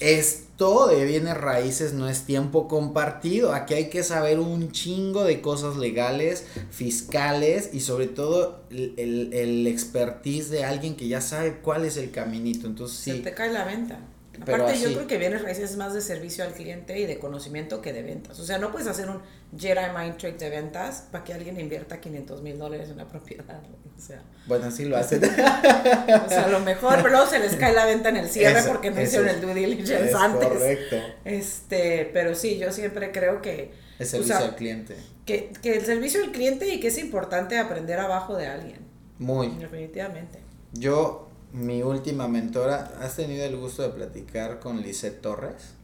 esto 0.00 0.88
de 0.88 1.04
bienes 1.04 1.36
raíces 1.36 1.92
no 1.92 2.08
es 2.08 2.22
tiempo 2.22 2.66
compartido. 2.66 3.52
Aquí 3.52 3.74
hay 3.74 3.88
que 3.88 4.02
saber 4.02 4.40
un 4.40 4.72
chingo 4.72 5.22
de 5.22 5.40
cosas 5.40 5.76
legales, 5.76 6.44
fiscales 6.72 7.70
y 7.72 7.78
sobre 7.78 8.08
todo 8.08 8.64
el, 8.70 9.32
el 9.32 9.64
expertise 9.68 10.50
de 10.50 10.64
alguien 10.64 10.96
que 10.96 11.06
ya 11.06 11.20
sabe 11.20 11.60
cuál 11.62 11.84
es 11.84 11.96
el 11.98 12.10
caminito. 12.10 12.66
Entonces 12.66 12.98
sí. 12.98 13.12
Se 13.12 13.18
te 13.18 13.32
cae 13.32 13.52
la 13.52 13.64
venta. 13.64 14.00
Aparte, 14.40 14.78
yo 14.78 14.92
creo 14.92 15.06
que 15.06 15.18
bienes 15.18 15.42
raíces 15.42 15.70
es 15.70 15.76
más 15.76 15.94
de 15.94 16.00
servicio 16.00 16.44
al 16.44 16.52
cliente 16.52 16.98
y 16.98 17.06
de 17.06 17.18
conocimiento 17.18 17.80
que 17.80 17.92
de 17.92 18.02
ventas. 18.02 18.38
O 18.38 18.44
sea, 18.44 18.58
no 18.58 18.70
puedes 18.70 18.86
hacer 18.86 19.08
un 19.08 19.20
Jedi 19.56 19.90
Mind 19.96 20.16
Trick 20.16 20.38
de 20.38 20.50
ventas 20.50 21.04
para 21.10 21.24
que 21.24 21.32
alguien 21.32 21.58
invierta 21.58 22.00
500 22.00 22.42
mil 22.42 22.58
dólares 22.58 22.88
en 22.88 22.94
una 22.94 23.08
propiedad. 23.08 23.60
O 23.96 24.00
sea, 24.00 24.22
bueno, 24.46 24.70
sí 24.70 24.84
lo 24.84 24.96
hacen. 24.96 25.24
o 25.24 26.28
sea, 26.28 26.44
a 26.44 26.48
lo 26.48 26.60
mejor, 26.60 27.02
pero 27.02 27.26
se 27.26 27.38
les 27.38 27.56
cae 27.56 27.74
la 27.74 27.84
venta 27.84 28.08
en 28.08 28.16
el 28.16 28.28
cierre 28.28 28.62
porque 28.66 28.90
no 28.90 29.00
hicieron 29.00 29.28
el 29.28 29.40
due 29.40 29.54
diligence 29.54 30.14
antes. 30.14 30.48
Correcto. 30.48 30.96
Este, 31.24 32.10
pero 32.12 32.34
sí, 32.34 32.58
yo 32.58 32.72
siempre 32.72 33.12
creo 33.12 33.42
que. 33.42 33.72
El 33.98 34.06
servicio 34.06 34.36
al 34.36 34.56
cliente. 34.56 34.96
Que, 35.26 35.52
que 35.62 35.76
el 35.76 35.84
servicio 35.84 36.22
al 36.22 36.30
cliente 36.30 36.72
y 36.72 36.80
que 36.80 36.88
es 36.88 36.98
importante 36.98 37.58
aprender 37.58 37.98
abajo 37.98 38.36
de 38.36 38.46
alguien. 38.46 38.78
Muy. 39.18 39.48
Definitivamente. 39.56 40.38
Yo 40.72 41.27
mi 41.52 41.82
última 41.82 42.28
mentora, 42.28 42.92
¿has 43.00 43.16
tenido 43.16 43.44
el 43.44 43.56
gusto 43.56 43.82
de 43.82 43.90
platicar 43.90 44.60
con 44.60 44.80
Lisette 44.82 45.20
Torres? 45.20 45.74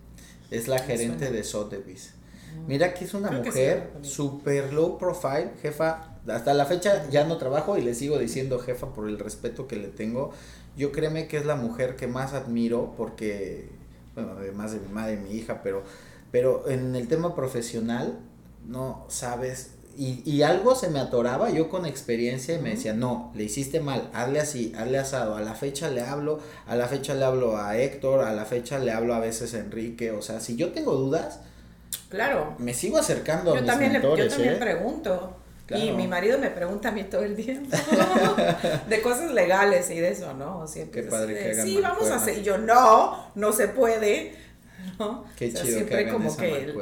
Es 0.50 0.68
la 0.68 0.78
gerente 0.78 1.30
de 1.30 1.42
Sotheby's. 1.42 2.12
Mm. 2.54 2.66
Mira 2.66 2.94
que 2.94 3.04
es 3.04 3.14
una 3.14 3.30
mujer 3.30 3.90
super 4.02 4.72
low 4.72 4.98
profile, 4.98 5.52
jefa. 5.62 6.18
Hasta 6.28 6.54
la 6.54 6.66
fecha 6.66 7.08
ya 7.10 7.24
no 7.24 7.36
trabajo 7.38 7.76
y 7.76 7.82
le 7.82 7.94
sigo 7.94 8.18
diciendo 8.18 8.58
jefa 8.58 8.92
por 8.92 9.08
el 9.08 9.18
respeto 9.18 9.66
que 9.66 9.76
le 9.76 9.88
tengo. 9.88 10.32
Yo 10.76 10.92
créeme 10.92 11.28
que 11.28 11.36
es 11.38 11.46
la 11.46 11.56
mujer 11.56 11.96
que 11.96 12.06
más 12.06 12.32
admiro 12.32 12.94
porque, 12.96 13.68
bueno, 14.14 14.32
además 14.38 14.72
de 14.72 14.80
mi 14.80 14.88
madre 14.88 15.14
y 15.14 15.16
mi 15.18 15.30
hija, 15.34 15.62
pero, 15.62 15.82
pero 16.30 16.68
en 16.68 16.94
el 16.94 17.08
tema 17.08 17.34
profesional, 17.34 18.18
no 18.66 19.04
sabes 19.08 19.72
y, 19.96 20.22
y, 20.24 20.42
algo 20.42 20.74
se 20.74 20.88
me 20.88 20.98
atoraba 20.98 21.50
yo 21.50 21.68
con 21.68 21.86
experiencia 21.86 22.54
y 22.54 22.58
me 22.58 22.70
decía, 22.70 22.94
no, 22.94 23.32
le 23.34 23.44
hiciste 23.44 23.80
mal, 23.80 24.10
hazle 24.12 24.40
así, 24.40 24.72
hazle 24.76 24.98
asado, 24.98 25.36
a 25.36 25.40
la 25.40 25.54
fecha 25.54 25.90
le 25.90 26.02
hablo, 26.02 26.40
a 26.66 26.76
la 26.76 26.88
fecha 26.88 27.14
le 27.14 27.24
hablo 27.24 27.56
a 27.56 27.76
Héctor, 27.76 28.24
a 28.24 28.32
la 28.32 28.44
fecha 28.44 28.78
le 28.78 28.92
hablo 28.92 29.14
a 29.14 29.20
veces 29.20 29.54
a 29.54 29.58
Enrique, 29.58 30.10
o 30.10 30.22
sea, 30.22 30.40
si 30.40 30.56
yo 30.56 30.72
tengo 30.72 30.94
dudas, 30.94 31.40
claro, 32.08 32.54
me 32.58 32.74
sigo 32.74 32.98
acercando 32.98 33.52
a 33.52 33.54
mis 33.56 33.66
también 33.66 33.92
mentores, 33.92 34.24
Yo 34.26 34.30
también 34.30 34.54
¿eh? 34.54 34.58
pregunto. 34.58 35.36
Y 35.70 35.92
mi 35.92 36.06
marido 36.06 36.38
me 36.38 36.50
pregunta 36.50 36.90
a 36.90 36.92
mí 36.92 37.04
todo 37.04 37.22
el 37.22 37.36
tiempo 37.36 37.74
de 38.88 39.00
cosas 39.00 39.32
legales 39.32 39.88
y 39.90 39.98
de 39.98 40.10
eso, 40.10 40.34
¿no? 40.34 40.66
Siempre 40.66 41.04
Qué 41.04 41.08
padre 41.08 41.34
que 41.34 41.62
Sí, 41.62 41.80
vamos 41.80 42.10
a 42.10 42.16
hacer. 42.16 42.38
Y 42.38 42.42
yo, 42.42 42.58
no, 42.58 43.30
no 43.34 43.50
se 43.50 43.68
puede 43.68 44.34
¿no? 44.98 45.24
Qué 45.36 45.52
chido 45.52 45.64
siempre 45.64 46.08
como 46.08 46.36
que 46.36 46.74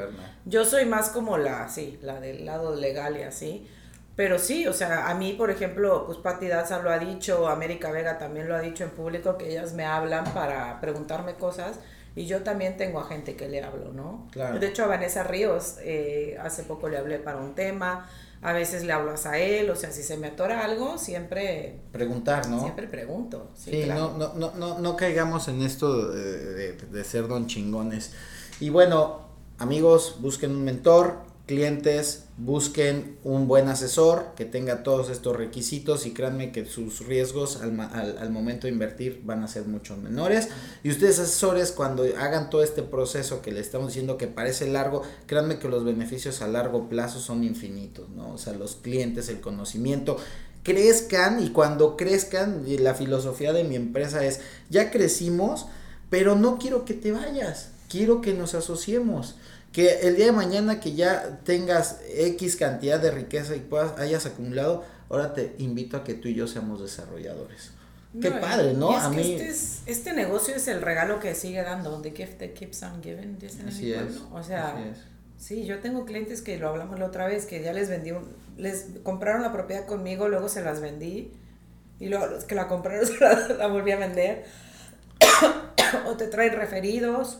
yo 0.45 0.65
soy 0.65 0.85
más 0.87 1.11
como 1.11 1.39
la, 1.39 1.69
sí, 1.69 1.99
la 2.03 2.21
del 2.21 2.45
lado 2.45 2.75
legal 2.75 3.17
y 3.17 3.23
así. 3.23 3.67
Pero 4.15 4.39
sí, 4.39 4.67
o 4.67 4.75
sea, 4.75 5.09
a 5.09 5.15
mí, 5.15 5.33
por 5.33 5.51
ejemplo, 5.51 6.05
pues 6.05 6.19
Patti 6.19 6.47
Daza 6.47 6.81
lo 6.81 6.91
ha 6.91 6.99
dicho, 6.99 7.49
América 7.49 7.91
Vega 7.91 8.19
también 8.19 8.47
lo 8.47 8.55
ha 8.55 8.61
dicho 8.61 8.85
en 8.85 8.91
público, 8.91 9.39
que 9.39 9.51
ellas 9.51 9.73
me 9.73 9.87
hablan 9.87 10.25
para 10.35 10.81
preguntarme 10.83 11.35
cosas 11.35 11.79
y 12.15 12.27
yo 12.27 12.43
también 12.43 12.77
tengo 12.77 13.01
a 13.01 13.05
gente 13.05 13.37
que 13.37 13.49
le 13.49 13.63
hablo, 13.63 13.93
¿no? 13.93 14.29
De 14.35 14.67
hecho, 14.67 14.85
a 14.85 14.87
Vanessa 14.87 15.23
Ríos 15.23 15.79
eh, 15.81 16.37
hace 16.41 16.65
poco 16.65 16.89
le 16.91 16.99
hablé 16.99 17.19
para 17.19 17.39
un 17.39 17.55
tema, 17.55 18.09
a 18.43 18.53
veces 18.53 18.83
le 18.83 18.93
hablas 18.93 19.25
a 19.25 19.39
él, 19.39 19.71
o 19.71 19.77
sea, 19.77 19.93
si 19.93 20.03
se 20.03 20.17
me 20.17 20.27
atora 20.27 20.65
algo, 20.65 20.99
siempre... 20.99 21.79
Preguntar, 21.93 22.49
¿no? 22.49 22.61
Siempre 22.61 22.89
pregunto. 22.89 23.51
Sí, 23.55 23.85
no, 23.87 24.19
no, 24.19 24.35
no, 24.35 24.53
no, 24.57 24.81
no 24.81 24.97
caigamos 24.97 25.47
en 25.47 25.63
esto 25.63 26.11
de, 26.11 26.73
de, 26.73 27.05
ser 27.05 27.29
don 27.29 27.47
chingones. 27.47 28.13
Y 28.59 28.71
bueno, 28.71 29.21
amigos, 29.59 30.17
busquen 30.19 30.51
un 30.51 30.65
mentor, 30.65 31.19
clientes, 31.47 32.25
busquen 32.45 33.19
un 33.23 33.47
buen 33.47 33.69
asesor 33.69 34.33
que 34.35 34.45
tenga 34.45 34.83
todos 34.83 35.11
estos 35.11 35.37
requisitos 35.37 36.07
y 36.07 36.13
créanme 36.13 36.51
que 36.51 36.67
sus 36.67 37.07
riesgos 37.07 37.61
al, 37.63 37.79
al, 37.81 38.31
momento 38.31 38.67
de 38.67 38.73
invertir 38.73 39.21
van 39.25 39.45
a 39.45 39.49
ser 39.49 39.65
mucho 39.67 39.97
menores. 39.97 40.49
Y 40.83 40.91
ustedes 40.91 41.21
asesores, 41.21 41.71
cuando 41.71 42.05
hagan 42.19 42.51
todo 42.51 42.65
este 42.65 42.83
proceso 42.83 43.43
que 43.43 43.53
le 43.53 43.61
estamos 43.61 43.89
diciendo 43.89 44.19
que 44.19 44.27
parece 44.27 44.67
largo, 44.67 45.03
créanme 45.27 45.61
que 45.61 45.69
los 45.69 45.85
beneficios 45.85 46.43
a 46.43 46.49
largo 46.49 46.89
plazo 46.89 47.21
son 47.21 47.45
infinitos, 47.45 48.09
¿no? 48.09 48.33
O 48.33 48.39
sea, 48.39 48.55
los 48.55 48.75
clientes, 48.75 49.29
el 49.29 49.41
conocimiento 49.41 50.17
crezcan 50.65 51.43
y 51.45 51.51
cuando 51.51 51.97
crezcan, 51.97 52.65
la 52.67 52.95
filosofía 52.95 53.53
de 53.53 53.65
mi 53.65 53.77
empresa 53.77 54.25
es, 54.25 54.41
ya 54.69 54.91
crecimos, 54.91 55.67
pero 56.11 56.35
no 56.35 56.59
quiero 56.59 56.85
que 56.85 56.95
te 56.95 57.13
vayas, 57.13 57.71
quiero 57.89 58.21
que 58.21 58.35
nos 58.35 58.55
asociemos 58.55 59.37
que 59.73 60.01
el 60.03 60.17
día 60.17 60.27
de 60.27 60.33
mañana 60.33 60.81
que 60.81 60.95
ya 60.95 61.41
tengas 61.45 62.01
X 62.15 62.57
cantidad 62.57 63.01
de 63.01 63.11
riqueza 63.11 63.57
y 63.57 63.61
puedas, 63.61 63.99
hayas 63.99 64.27
acumulado, 64.27 64.85
ahora 65.09 65.33
te 65.33 65.55
invito 65.59 65.97
a 65.97 66.05
que 66.05 66.15
tú 66.15 66.29
y 66.29 66.35
yo 66.35 66.47
seamos 66.47 66.81
desarrolladores. 66.81 67.73
Qué 68.21 68.31
padre, 68.31 68.75
¿no? 68.75 68.95
a 68.95 69.09
mí... 69.09 69.33
Este, 69.41 69.91
este, 69.91 70.13
negocio 70.13 70.55
es 70.55 70.69
el 70.69 70.83
regalo 70.83 71.19
que 71.19 71.35
sigue 71.35 71.63
dando, 71.63 72.03
the 72.03 72.11
gift 72.11 72.39
that 72.39 72.51
keeps 72.51 72.83
on 72.83 73.03
giving, 73.03 73.39
dicen 73.39 73.69
Así 73.69 73.91
es. 73.91 74.21
O 74.31 74.43
sea, 74.43 74.77
sí, 75.39 75.65
yo 75.65 75.79
tengo 75.79 76.05
clientes 76.05 76.43
que 76.43 76.59
lo 76.59 76.69
hablamos 76.69 76.99
la 76.99 77.07
otra 77.07 77.27
vez, 77.27 77.47
que 77.47 77.63
ya 77.63 77.73
les 77.73 77.89
vendí, 77.89 78.13
les 78.59 78.89
compraron 79.03 79.41
la 79.41 79.53
propiedad 79.53 79.87
conmigo, 79.87 80.29
luego 80.29 80.51
se 80.51 80.63
las 80.63 80.83
vendí 80.83 81.33
y 81.99 82.09
luego 82.09 82.27
los 82.27 82.45
que 82.45 82.55
la 82.55 82.69
compraron 82.69 83.09
la, 83.21 83.49
la 83.49 83.67
volví 83.69 83.93
a 83.93 83.97
vender. 83.97 84.45
o 86.07 86.17
te 86.17 86.27
traen 86.27 86.55
referidos. 86.55 87.39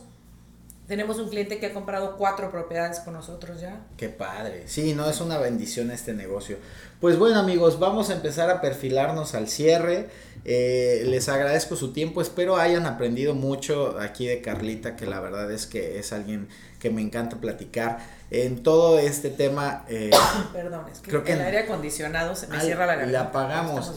Tenemos 0.93 1.17
un 1.17 1.27
cliente 1.27 1.57
que 1.57 1.65
ha 1.65 1.73
comprado 1.73 2.17
cuatro 2.17 2.51
propiedades 2.51 2.99
con 2.99 3.15
nosotros 3.15 3.59
ya. 3.59 3.81
Qué 3.97 4.09
padre. 4.09 4.65
Sí, 4.67 4.93
no 4.93 5.09
es 5.09 5.21
una 5.21 5.39
bendición 5.39 5.89
este 5.89 6.13
negocio. 6.13 6.57
Pues 7.01 7.17
bueno 7.17 7.39
amigos, 7.39 7.79
vamos 7.79 8.11
a 8.11 8.13
empezar 8.13 8.51
a 8.51 8.61
perfilarnos 8.61 9.33
al 9.33 9.47
cierre. 9.47 10.09
Eh, 10.45 11.01
les 11.07 11.29
agradezco 11.29 11.75
su 11.75 11.93
tiempo. 11.93 12.21
Espero 12.21 12.57
hayan 12.57 12.85
aprendido 12.85 13.33
mucho 13.33 13.97
aquí 13.99 14.27
de 14.27 14.43
Carlita, 14.43 14.95
que 14.95 15.07
la 15.07 15.19
verdad 15.19 15.51
es 15.51 15.65
que 15.65 15.97
es 15.97 16.13
alguien 16.13 16.47
que 16.77 16.91
me 16.91 17.01
encanta 17.01 17.37
platicar. 17.37 17.97
En 18.29 18.61
todo 18.61 18.99
este 18.99 19.31
tema... 19.31 19.85
Eh, 19.89 20.11
Perdón, 20.53 20.85
es 20.91 20.99
que, 20.99 21.09
creo 21.09 21.23
que 21.23 21.33
el 21.33 21.41
aire 21.41 21.57
acondicionado 21.61 22.35
se 22.35 22.45
me 22.45 22.61
cierra 22.61 22.85
la 22.85 22.97
garganta. 22.97 23.11
Le 23.11 23.17
apagamos. 23.17 23.93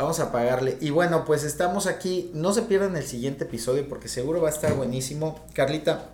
Vamos 0.00 0.18
a 0.18 0.32
pagarle. 0.32 0.78
Y 0.80 0.88
bueno, 0.88 1.26
pues 1.26 1.44
estamos 1.44 1.86
aquí. 1.86 2.30
No 2.32 2.54
se 2.54 2.62
pierdan 2.62 2.96
el 2.96 3.02
siguiente 3.02 3.44
episodio 3.44 3.86
porque 3.86 4.08
seguro 4.08 4.40
va 4.40 4.48
a 4.48 4.50
estar 4.50 4.72
buenísimo. 4.72 5.44
Carlita, 5.52 6.06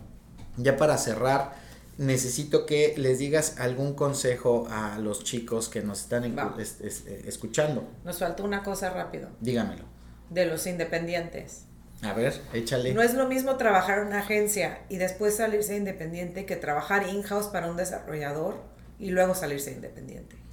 ya 0.56 0.76
para 0.76 0.98
cerrar, 0.98 1.54
necesito 1.96 2.66
que 2.66 2.94
les 2.96 3.20
digas 3.20 3.60
algún 3.60 3.94
consejo 3.94 4.66
a 4.70 4.98
los 4.98 5.22
chicos 5.22 5.68
que 5.68 5.82
nos 5.82 6.00
están 6.00 6.24
eh, 6.24 7.22
escuchando. 7.26 7.86
Nos 8.04 8.18
falta 8.18 8.42
una 8.42 8.64
cosa 8.64 8.90
rápido. 8.90 9.28
Dígamelo. 9.40 9.84
De 10.30 10.46
los 10.46 10.66
independientes. 10.66 11.66
A 12.02 12.12
ver, 12.12 12.34
échale. 12.54 12.92
No 12.92 13.02
es 13.02 13.14
lo 13.14 13.28
mismo 13.28 13.56
trabajar 13.56 14.00
en 14.00 14.08
una 14.08 14.18
agencia 14.18 14.80
y 14.88 14.96
después 14.96 15.36
salirse 15.36 15.76
independiente 15.76 16.44
que 16.44 16.56
trabajar 16.56 17.08
in-house 17.08 17.46
para 17.46 17.70
un 17.70 17.76
desarrollador 17.76 18.56
y 18.98 19.10
luego 19.10 19.36
salirse 19.36 19.70
independiente 19.70 20.45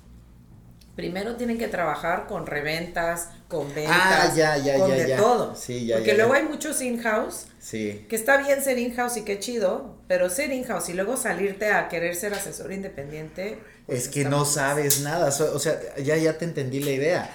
primero 0.96 1.36
tienen 1.36 1.58
que 1.58 1.68
trabajar 1.68 2.28
con 2.28 2.46
reventas, 2.46 3.30
con 3.48 3.74
ventas, 3.74 3.96
ah, 3.98 4.34
ya, 4.36 4.58
ya, 4.58 4.78
con 4.78 4.90
ya, 4.90 4.96
de 4.96 5.16
todo. 5.16 5.56
Sí, 5.56 5.90
Porque 5.94 6.14
luego 6.14 6.34
hay 6.34 6.44
muchos 6.44 6.82
in-house. 6.82 7.48
Sí. 7.60 8.06
Que 8.10 8.16
está 8.16 8.38
bien 8.38 8.62
ser 8.62 8.78
in-house 8.78 9.18
y 9.18 9.22
qué 9.22 9.40
chido, 9.40 9.96
pero 10.08 10.30
ser 10.30 10.52
in-house 10.52 10.90
y 10.90 10.94
luego 10.94 11.18
salirte 11.18 11.72
a 11.72 11.88
querer 11.88 12.16
ser 12.16 12.34
asesor 12.34 12.72
independiente. 12.72 13.58
Pues 13.86 14.04
es 14.04 14.10
que 14.10 14.26
no 14.26 14.46
sabes 14.46 15.02
nada. 15.02 15.30
O 15.30 15.60
sea, 15.60 15.80
ya, 15.98 16.18
ya 16.18 16.38
te 16.38 16.46
entendí 16.46 16.80
la 16.80 16.92
idea 16.92 17.30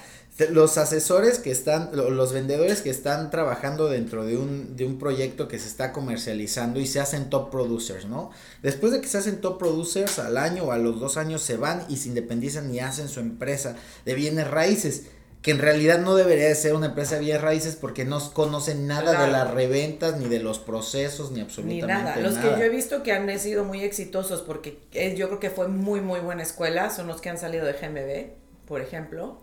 los 0.50 0.78
asesores 0.78 1.40
que 1.40 1.50
están, 1.50 1.90
los 1.92 2.32
vendedores 2.32 2.80
que 2.80 2.90
están 2.90 3.30
trabajando 3.30 3.88
dentro 3.88 4.24
de 4.24 4.36
un, 4.36 4.76
de 4.76 4.86
un 4.86 4.98
proyecto 4.98 5.48
que 5.48 5.58
se 5.58 5.66
está 5.66 5.92
comercializando 5.92 6.78
y 6.78 6.86
se 6.86 7.00
hacen 7.00 7.28
top 7.28 7.50
producers, 7.50 8.06
¿no? 8.06 8.30
Después 8.62 8.92
de 8.92 9.00
que 9.00 9.08
se 9.08 9.18
hacen 9.18 9.40
top 9.40 9.58
producers, 9.58 10.18
al 10.20 10.36
año 10.36 10.64
o 10.64 10.72
a 10.72 10.78
los 10.78 11.00
dos 11.00 11.16
años 11.16 11.42
se 11.42 11.56
van 11.56 11.84
y 11.88 11.96
se 11.96 12.08
independizan 12.08 12.72
y 12.72 12.78
hacen 12.78 13.08
su 13.08 13.18
empresa 13.18 13.74
de 14.04 14.14
bienes 14.14 14.48
raíces, 14.48 15.06
que 15.42 15.50
en 15.50 15.58
realidad 15.58 16.00
no 16.00 16.14
debería 16.14 16.46
de 16.46 16.54
ser 16.54 16.74
una 16.74 16.86
empresa 16.86 17.16
de 17.16 17.22
bienes 17.22 17.42
raíces 17.42 17.74
porque 17.74 18.04
no 18.04 18.20
conocen 18.32 18.86
nada 18.86 19.24
de 19.24 19.32
las 19.32 19.50
reventas, 19.50 20.18
ni 20.18 20.28
de 20.28 20.38
los 20.38 20.60
procesos, 20.60 21.32
ni 21.32 21.40
absolutamente 21.40 21.86
nada. 21.86 22.16
Ni 22.16 22.22
nada. 22.22 22.28
Los 22.28 22.38
que 22.38 22.60
yo 22.60 22.64
he 22.64 22.68
visto 22.68 23.02
que 23.02 23.12
han 23.12 23.38
sido 23.40 23.64
muy 23.64 23.82
exitosos, 23.82 24.42
porque 24.42 24.78
yo 25.16 25.26
creo 25.26 25.40
que 25.40 25.50
fue 25.50 25.66
muy, 25.66 26.00
muy 26.00 26.20
buena 26.20 26.44
escuela, 26.44 26.90
son 26.90 27.08
los 27.08 27.20
que 27.20 27.28
han 27.28 27.38
salido 27.38 27.66
de 27.66 27.72
GMB, 27.72 28.66
por 28.68 28.80
ejemplo 28.80 29.40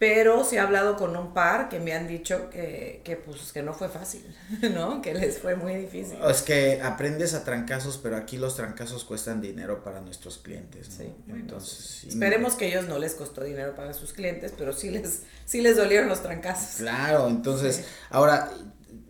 pero 0.00 0.44
sí 0.44 0.56
he 0.56 0.58
hablado 0.58 0.96
con 0.96 1.14
un 1.14 1.34
par 1.34 1.68
que 1.68 1.78
me 1.78 1.92
han 1.92 2.08
dicho 2.08 2.48
que, 2.48 3.02
que, 3.04 3.16
pues 3.16 3.52
que 3.52 3.62
no 3.62 3.74
fue 3.74 3.90
fácil, 3.90 4.24
¿no? 4.74 5.02
Que 5.02 5.12
les 5.12 5.38
fue 5.38 5.56
muy 5.56 5.74
difícil. 5.74 6.16
Es 6.26 6.40
que 6.40 6.80
aprendes 6.80 7.34
a 7.34 7.44
trancazos, 7.44 7.98
pero 7.98 8.16
aquí 8.16 8.38
los 8.38 8.56
trancazos 8.56 9.04
cuestan 9.04 9.42
dinero 9.42 9.84
para 9.84 10.00
nuestros 10.00 10.38
clientes, 10.38 10.88
¿no? 10.88 11.04
Sí, 11.04 11.12
Entonces, 11.28 12.04
esperemos 12.04 12.54
que 12.54 12.68
ellos 12.68 12.88
no 12.88 12.98
les 12.98 13.12
costó 13.12 13.44
dinero 13.44 13.76
para 13.76 13.92
sus 13.92 14.14
clientes, 14.14 14.54
pero 14.56 14.72
sí 14.72 14.88
les, 14.88 15.24
sí 15.44 15.60
les 15.60 15.76
dolieron 15.76 16.08
los 16.08 16.22
trancazos. 16.22 16.76
Claro, 16.78 17.28
entonces, 17.28 17.84
ahora, 18.08 18.50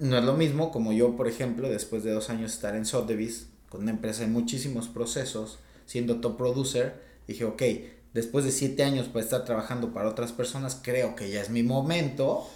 no 0.01 0.18
es 0.18 0.24
lo 0.24 0.32
mismo 0.32 0.72
como 0.72 0.93
yo, 0.93 1.14
por 1.14 1.28
ejemplo, 1.28 1.68
después 1.68 2.03
de 2.03 2.11
dos 2.11 2.30
años 2.30 2.53
estar 2.53 2.74
en 2.74 2.84
Sotheby's, 2.84 3.47
con 3.68 3.82
una 3.82 3.93
empresa 3.93 4.22
de 4.22 4.26
muchísimos 4.26 4.88
procesos, 4.88 5.61
siendo 5.86 6.20
top 6.20 6.36
producer, 6.36 7.01
dije, 7.28 7.45
ok, 7.45 7.62
después 8.12 8.44
de 8.44 8.52
siete 8.52 8.84
años 8.84 9.08
para 9.08 9.24
estar 9.24 9.44
trabajando 9.44 9.92
para 9.92 10.08
otras 10.08 10.32
personas, 10.32 10.80
creo 10.82 11.14
que 11.14 11.30
ya 11.30 11.40
es 11.40 11.50
mi 11.50 11.62
momento. 11.62 12.48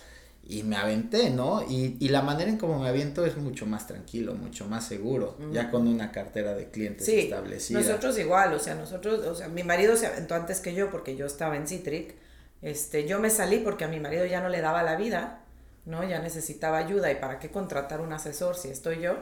Y 0.46 0.62
me 0.62 0.76
aventé, 0.76 1.30
¿no? 1.30 1.62
Y, 1.62 1.96
y 2.00 2.11
la 2.11 2.20
manera 2.20 2.50
en 2.50 2.59
cómo 2.59 2.78
me 2.78 2.86
aviento 2.86 3.24
es 3.24 3.38
mucho 3.38 3.64
más 3.64 3.86
tranquilo, 3.86 4.34
mucho 4.34 4.66
más 4.66 4.86
seguro, 4.86 5.38
ya 5.52 5.70
con 5.70 5.88
una 5.88 6.12
cartera 6.12 6.52
de 6.52 6.68
clientes 6.70 7.07
sí, 7.07 7.18
establecida. 7.20 7.80
Nosotros 7.80 8.18
igual, 8.18 8.52
o 8.52 8.59
sea, 8.59 8.74
nosotros, 8.74 9.26
o 9.26 9.34
sea, 9.34 9.48
mi 9.48 9.62
marido 9.62 9.96
se 9.96 10.07
aventó 10.07 10.34
antes 10.34 10.61
que 10.61 10.74
yo 10.74 10.90
porque 10.90 11.16
yo 11.16 11.24
estaba 11.24 11.57
en 11.57 11.66
Citric. 11.66 12.14
Este, 12.61 13.09
yo 13.09 13.20
me 13.20 13.30
salí 13.30 13.61
porque 13.61 13.84
a 13.84 13.88
mi 13.88 14.00
marido 14.00 14.26
ya 14.26 14.42
no 14.42 14.50
le 14.50 14.61
daba 14.61 14.82
la 14.82 14.96
vida, 14.96 15.40
¿no? 15.86 16.07
Ya 16.07 16.18
necesitaba 16.18 16.76
ayuda 16.76 17.11
y 17.11 17.14
para 17.14 17.38
qué 17.38 17.50
contratar 17.50 18.02
un 18.02 18.12
asesor 18.12 18.55
si 18.55 18.68
estoy 18.68 19.00
yo. 19.00 19.16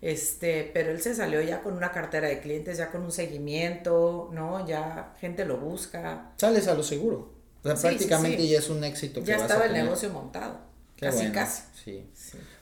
Este, 0.00 0.70
pero 0.74 0.90
él 0.90 1.00
se 1.00 1.14
salió 1.14 1.40
ya 1.40 1.62
con 1.62 1.74
una 1.74 1.90
cartera 1.90 2.28
de 2.28 2.40
clientes, 2.40 2.78
ya 2.78 2.90
con 2.90 3.02
un 3.02 3.12
seguimiento, 3.12 4.30
¿no? 4.32 4.66
Ya 4.66 5.14
gente 5.20 5.44
lo 5.44 5.58
busca. 5.58 6.32
Sales 6.36 6.68
a 6.68 6.74
lo 6.74 6.82
seguro. 6.82 7.32
O 7.62 7.68
sea, 7.68 7.90
prácticamente 7.90 8.46
ya 8.46 8.58
es 8.58 8.68
un 8.68 8.84
éxito. 8.84 9.20
Que 9.20 9.26
ya 9.26 9.36
estaba 9.36 9.66
el 9.66 9.72
negocio 9.72 10.10
montado. 10.10 10.60
casi, 10.98 11.30
casi. 11.30 11.62
Sí. 11.84 12.08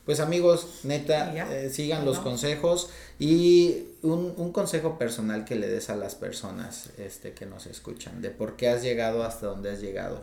Pues 0.05 0.21
amigos, 0.21 0.81
neta, 0.83 1.33
eh, 1.35 1.71
sigan 1.71 2.05
los 2.05 2.19
consejos 2.19 2.91
y 3.19 3.85
un, 4.03 4.35
un, 4.37 4.53
consejo 4.53 4.99
personal 4.99 5.47
que 5.47 5.55
le 5.55 5.67
des 5.67 5.89
a 5.89 5.97
las 5.97 6.15
personas 6.15 6.91
este, 6.99 7.33
que 7.33 7.47
nos 7.47 7.67
escuchan, 7.67 8.21
de 8.21 8.29
por 8.29 8.57
qué 8.57 8.69
has 8.69 8.83
llegado 8.83 9.25
hasta 9.25 9.47
donde 9.47 9.71
has 9.71 9.81
llegado. 9.81 10.23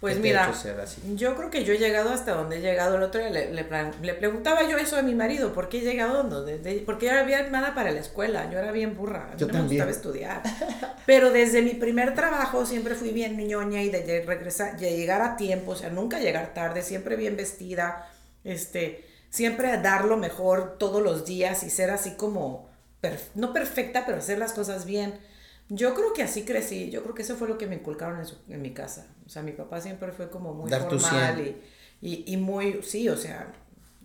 Pues 0.00 0.20
mira, 0.20 0.52
yo 1.16 1.34
creo 1.34 1.50
que 1.50 1.64
yo 1.64 1.72
he 1.72 1.78
llegado 1.78 2.10
hasta 2.10 2.32
donde 2.32 2.58
he 2.58 2.60
llegado. 2.60 2.96
El 2.96 3.02
otro 3.02 3.20
día 3.20 3.30
le, 3.30 3.52
le, 3.52 4.14
preguntaba 4.14 4.62
yo 4.62 4.78
eso 4.78 4.96
a 4.96 5.02
mi 5.02 5.16
marido, 5.16 5.52
¿por 5.52 5.68
qué 5.68 5.78
he 5.78 5.80
llegado 5.80 6.22
donde? 6.22 6.82
porque 6.86 7.06
yo 7.06 7.12
era 7.12 7.24
bien 7.24 7.50
nada 7.50 7.74
para 7.74 7.90
la 7.90 7.98
escuela, 7.98 8.48
yo 8.48 8.60
era 8.60 8.70
bien 8.70 8.96
burra, 8.96 9.34
yo 9.36 9.48
no 9.48 9.54
también. 9.54 9.80
me 9.80 9.86
gustaba 9.86 9.90
estudiar. 9.90 10.42
Pero 11.06 11.32
desde 11.32 11.62
mi 11.62 11.74
primer 11.74 12.14
trabajo 12.14 12.64
siempre 12.64 12.94
fui 12.94 13.10
bien 13.10 13.36
ñoña 13.36 13.82
y 13.82 13.90
de 13.90 14.22
regresar, 14.24 14.78
de 14.78 14.96
llegar 14.96 15.20
a 15.20 15.36
tiempo, 15.36 15.72
o 15.72 15.76
sea, 15.76 15.90
nunca 15.90 16.20
llegar 16.20 16.54
tarde, 16.54 16.82
siempre 16.82 17.16
bien 17.16 17.36
vestida, 17.36 18.08
este, 18.44 19.04
siempre 19.30 19.76
dar 19.78 20.04
lo 20.04 20.16
mejor 20.16 20.78
todos 20.78 21.02
los 21.02 21.26
días 21.26 21.64
y 21.64 21.70
ser 21.70 21.90
así 21.90 22.12
como, 22.12 22.68
no 23.34 23.52
perfecta, 23.52 24.04
pero 24.06 24.18
hacer 24.18 24.38
las 24.38 24.52
cosas 24.52 24.84
bien. 24.84 25.18
Yo 25.68 25.94
creo 25.94 26.12
que 26.14 26.22
así 26.22 26.44
crecí, 26.44 26.90
yo 26.90 27.02
creo 27.02 27.14
que 27.14 27.22
eso 27.22 27.36
fue 27.36 27.46
lo 27.46 27.58
que 27.58 27.66
me 27.66 27.76
inculcaron 27.76 28.20
en, 28.20 28.54
en 28.54 28.62
mi 28.62 28.72
casa. 28.72 29.06
O 29.26 29.28
sea, 29.28 29.42
mi 29.42 29.52
papá 29.52 29.80
siempre 29.80 30.12
fue 30.12 30.30
como 30.30 30.54
muy 30.54 30.70
formal 30.70 31.40
y, 31.40 31.60
y, 32.00 32.24
y, 32.32 32.36
muy, 32.38 32.82
sí, 32.82 33.08
o 33.08 33.16
sea, 33.16 33.52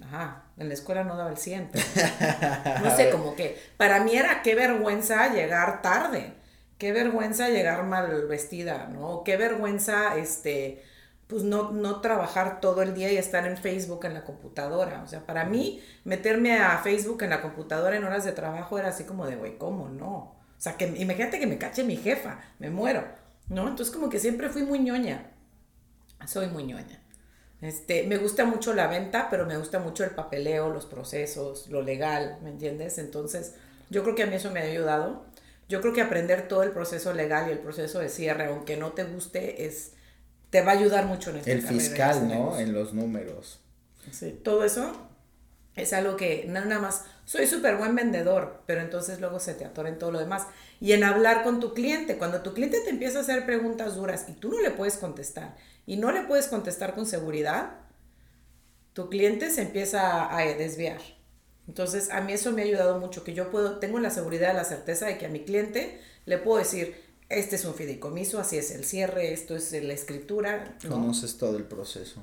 ajá, 0.02 0.44
en 0.58 0.68
la 0.68 0.74
escuela 0.74 1.04
no 1.04 1.16
daba 1.16 1.30
el 1.30 1.38
100. 1.38 1.70
no 2.84 2.96
sé, 2.96 3.10
como 3.12 3.36
que 3.36 3.58
para 3.78 4.04
mí 4.04 4.16
era 4.16 4.42
qué 4.42 4.56
vergüenza 4.56 5.34
llegar 5.34 5.82
tarde, 5.82 6.34
qué 6.78 6.92
vergüenza 6.92 7.50
llegar 7.50 7.86
mal 7.86 8.28
vestida, 8.28 8.88
¿no? 8.88 9.24
Qué 9.24 9.38
vergüenza, 9.38 10.18
este, 10.18 10.84
pues 11.28 11.44
no, 11.44 11.72
no 11.72 12.02
trabajar 12.02 12.60
todo 12.60 12.82
el 12.82 12.94
día 12.94 13.10
y 13.12 13.18
estar 13.18 13.48
en 13.48 13.58
Facebook 13.58 14.06
en 14.06 14.14
la 14.16 14.26
computadora. 14.26 15.02
O 15.04 15.08
sea, 15.08 15.26
para 15.26 15.46
mí 15.46 15.82
meterme 16.04 16.58
a 16.58 16.78
Facebook 16.80 17.24
en 17.24 17.30
la 17.30 17.42
computadora 17.42 17.96
en 17.96 18.04
horas 18.04 18.26
de 18.26 18.34
trabajo 18.34 18.78
era 18.78 18.90
así 18.90 19.06
como 19.06 19.26
de, 19.26 19.38
güey, 19.38 19.58
¿cómo 19.58 19.88
no? 19.88 20.43
O 20.64 20.70
sea, 20.72 20.78
que 20.78 20.86
imagínate 20.86 21.42
que 21.42 21.46
me 21.46 21.58
cache 21.58 21.84
mi 21.84 21.98
jefa, 21.98 22.40
me 22.58 22.70
muero, 22.70 23.06
¿no? 23.50 23.68
Entonces 23.68 23.94
como 23.94 24.10
que 24.10 24.18
siempre 24.18 24.48
fui 24.48 24.64
muy 24.64 24.80
ñoña. 24.80 25.30
Soy 26.26 26.48
muy 26.48 26.64
ñoña. 26.64 27.02
Este, 27.60 28.04
me 28.04 28.16
gusta 28.16 28.46
mucho 28.46 28.74
la 28.74 28.88
venta, 28.88 29.28
pero 29.30 29.46
me 29.46 29.58
gusta 29.58 29.80
mucho 29.80 30.06
el 30.06 30.12
papeleo, 30.12 30.70
los 30.70 30.86
procesos, 30.86 31.68
lo 31.68 31.82
legal, 31.82 32.38
¿me 32.44 32.50
entiendes? 32.50 32.98
Entonces, 32.98 33.56
yo 33.90 34.04
creo 34.04 34.16
que 34.16 34.24
a 34.24 34.26
mí 34.26 34.36
eso 34.36 34.52
me 34.52 34.62
ha 34.62 34.64
ayudado. 34.64 35.26
Yo 35.68 35.82
creo 35.82 35.92
que 35.92 36.02
aprender 36.02 36.48
todo 36.48 36.64
el 36.64 36.72
proceso 36.72 37.12
legal 37.12 37.50
y 37.50 37.52
el 37.52 37.60
proceso 37.60 38.00
de 38.00 38.08
cierre, 38.08 38.46
aunque 38.46 38.78
no 38.78 38.94
te 38.94 39.04
guste, 39.04 39.66
es 39.66 39.92
te 40.50 40.62
va 40.62 40.72
a 40.72 40.76
ayudar 40.76 41.08
mucho 41.08 41.32
en 41.32 41.38
este 41.38 41.52
El 41.52 41.62
fiscal, 41.62 42.30
¿no? 42.30 42.58
En 42.58 42.72
los 42.72 42.94
números. 42.94 43.60
Sí, 44.12 44.40
todo 44.42 44.64
eso 44.64 45.10
es 45.76 45.92
algo 45.92 46.16
que 46.16 46.46
nada 46.48 46.80
más 46.80 47.04
soy 47.26 47.48
súper 47.48 47.78
buen 47.78 47.96
vendedor, 47.96 48.64
pero 48.66 48.82
entonces 48.82 49.20
luego 49.20 49.40
se 49.40 49.54
te 49.54 49.66
atora 49.66 49.90
en 49.90 49.98
todo 49.98 50.12
lo 50.12 50.20
demás. 50.20 50.48
Y 50.80 50.92
en 50.92 51.04
hablar 51.04 51.44
con 51.44 51.60
tu 51.60 51.74
cliente, 51.74 52.18
cuando 52.18 52.42
tu 52.42 52.54
cliente 52.54 52.80
te 52.82 52.90
empieza 52.90 53.20
a 53.20 53.22
hacer 53.22 53.46
preguntas 53.46 53.96
duras 53.96 54.26
y 54.28 54.34
tú 54.34 54.50
no 54.50 54.62
le 54.62 54.72
puedes 54.72 54.98
contestar 54.98 55.56
y 55.86 55.98
no 55.98 56.12
le 56.12 56.22
puedes 56.24 56.48
contestar 56.48 56.96
con 56.96 57.06
seguridad, 57.06 57.78
tu 58.94 59.10
cliente 59.10 59.50
se 59.50 59.62
empieza 59.62 60.36
a 60.36 60.42
desviar. 60.42 61.00
Entonces, 61.68 62.10
a 62.12 62.22
mí 62.22 62.34
eso 62.34 62.52
me 62.52 62.62
ha 62.62 62.66
ayudado 62.66 63.00
mucho, 63.00 63.24
que 63.24 63.34
yo 63.34 63.50
puedo, 63.50 63.80
tengo 63.80 64.00
la 64.00 64.10
seguridad, 64.10 64.54
la 64.54 64.66
certeza 64.66 65.06
de 65.06 65.18
que 65.18 65.26
a 65.26 65.30
mi 65.30 65.46
cliente 65.46 66.00
le 66.26 66.38
puedo 66.38 66.60
decir, 66.60 66.96
este 67.30 67.56
es 67.56 67.66
un 67.66 67.74
fideicomiso, 67.74 68.40
así 68.40 68.58
es 68.58 68.72
el 68.72 68.84
cierre, 68.84 69.34
esto 69.34 69.56
es 69.56 69.72
la 69.72 69.94
escritura. 69.94 70.78
Conoces 70.88 71.38
todo 71.38 71.58
el 71.58 71.64
proceso. 71.64 72.22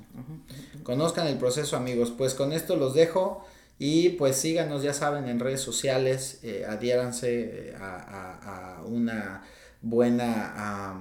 Conozcan 0.82 1.26
el 1.26 1.38
proceso, 1.38 1.76
amigos. 1.76 2.12
Pues 2.16 2.34
con 2.34 2.52
esto 2.52 2.76
los 2.76 2.94
dejo. 2.94 3.44
Y 3.82 4.10
pues 4.10 4.36
síganos, 4.36 4.82
ya 4.82 4.92
saben, 4.92 5.26
en 5.26 5.40
redes 5.40 5.62
sociales, 5.62 6.40
eh, 6.42 6.66
adhiéranse 6.68 7.70
eh, 7.70 7.74
a, 7.80 8.82
una 8.84 9.42
buena 9.80 11.00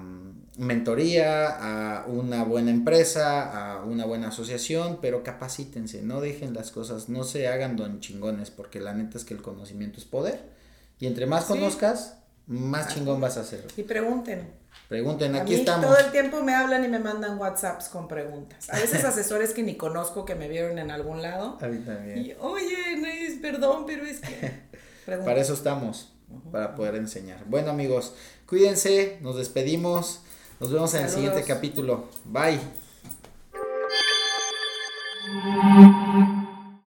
mentoría, 0.57 1.97
a 1.99 2.05
una 2.07 2.45
buena 2.45 2.71
empresa, 2.71 3.79
a 3.79 3.83
una 3.83 4.05
buena 4.05 4.29
asociación, 4.29 4.99
pero 5.01 5.23
capacítense, 5.23 6.01
no 6.03 6.21
dejen 6.21 6.53
las 6.53 6.71
cosas, 6.71 7.09
no 7.09 7.25
se 7.25 7.49
hagan 7.49 7.75
don 7.75 7.99
chingones, 7.99 8.49
porque 8.49 8.79
la 8.79 8.93
neta 8.93 9.17
es 9.17 9.25
que 9.25 9.33
el 9.33 9.41
conocimiento 9.41 9.99
es 9.99 10.05
poder. 10.05 10.39
Y 10.99 11.07
entre 11.07 11.25
más 11.25 11.43
conozcas, 11.43 12.19
más 12.47 12.95
chingón 12.95 13.19
vas 13.19 13.35
a 13.35 13.41
hacer. 13.41 13.67
Y 13.75 13.83
pregunten. 13.83 14.58
Pregunten, 14.89 15.35
aquí 15.35 15.53
estamos. 15.53 15.85
Todo 15.85 15.99
el 15.99 16.11
tiempo 16.11 16.41
me 16.41 16.55
hablan 16.55 16.83
y 16.83 16.87
me 16.87 16.97
mandan 16.97 17.37
WhatsApps 17.37 17.89
con 17.89 18.07
preguntas. 18.07 18.71
A 18.71 18.79
veces 18.79 19.03
asesores 19.05 19.53
que 19.53 19.61
ni 19.61 19.75
conozco 19.75 20.25
que 20.25 20.33
me 20.33 20.49
vieron 20.49 20.79
en 20.79 20.89
algún 20.89 21.21
lado. 21.21 21.59
A 21.61 21.67
mí 21.67 21.77
también. 21.85 22.17
Y, 22.17 22.33
oye, 22.39 22.75
perdón, 23.39 23.83
pero 23.85 24.03
es 24.03 24.19
que. 24.19 24.67
Para 25.05 25.41
eso 25.41 25.53
estamos, 25.53 26.11
para 26.51 26.75
poder 26.75 26.93
enseñar. 26.93 27.43
Bueno, 27.45 27.71
amigos, 27.71 28.13
cuídense, 28.45 29.17
nos 29.21 29.37
despedimos. 29.37 30.21
Nos 30.59 30.71
vemos 30.71 30.93
en 30.93 31.05
el 31.05 31.09
siguiente 31.09 31.43
capítulo. 31.43 32.09
Bye. 32.25 32.59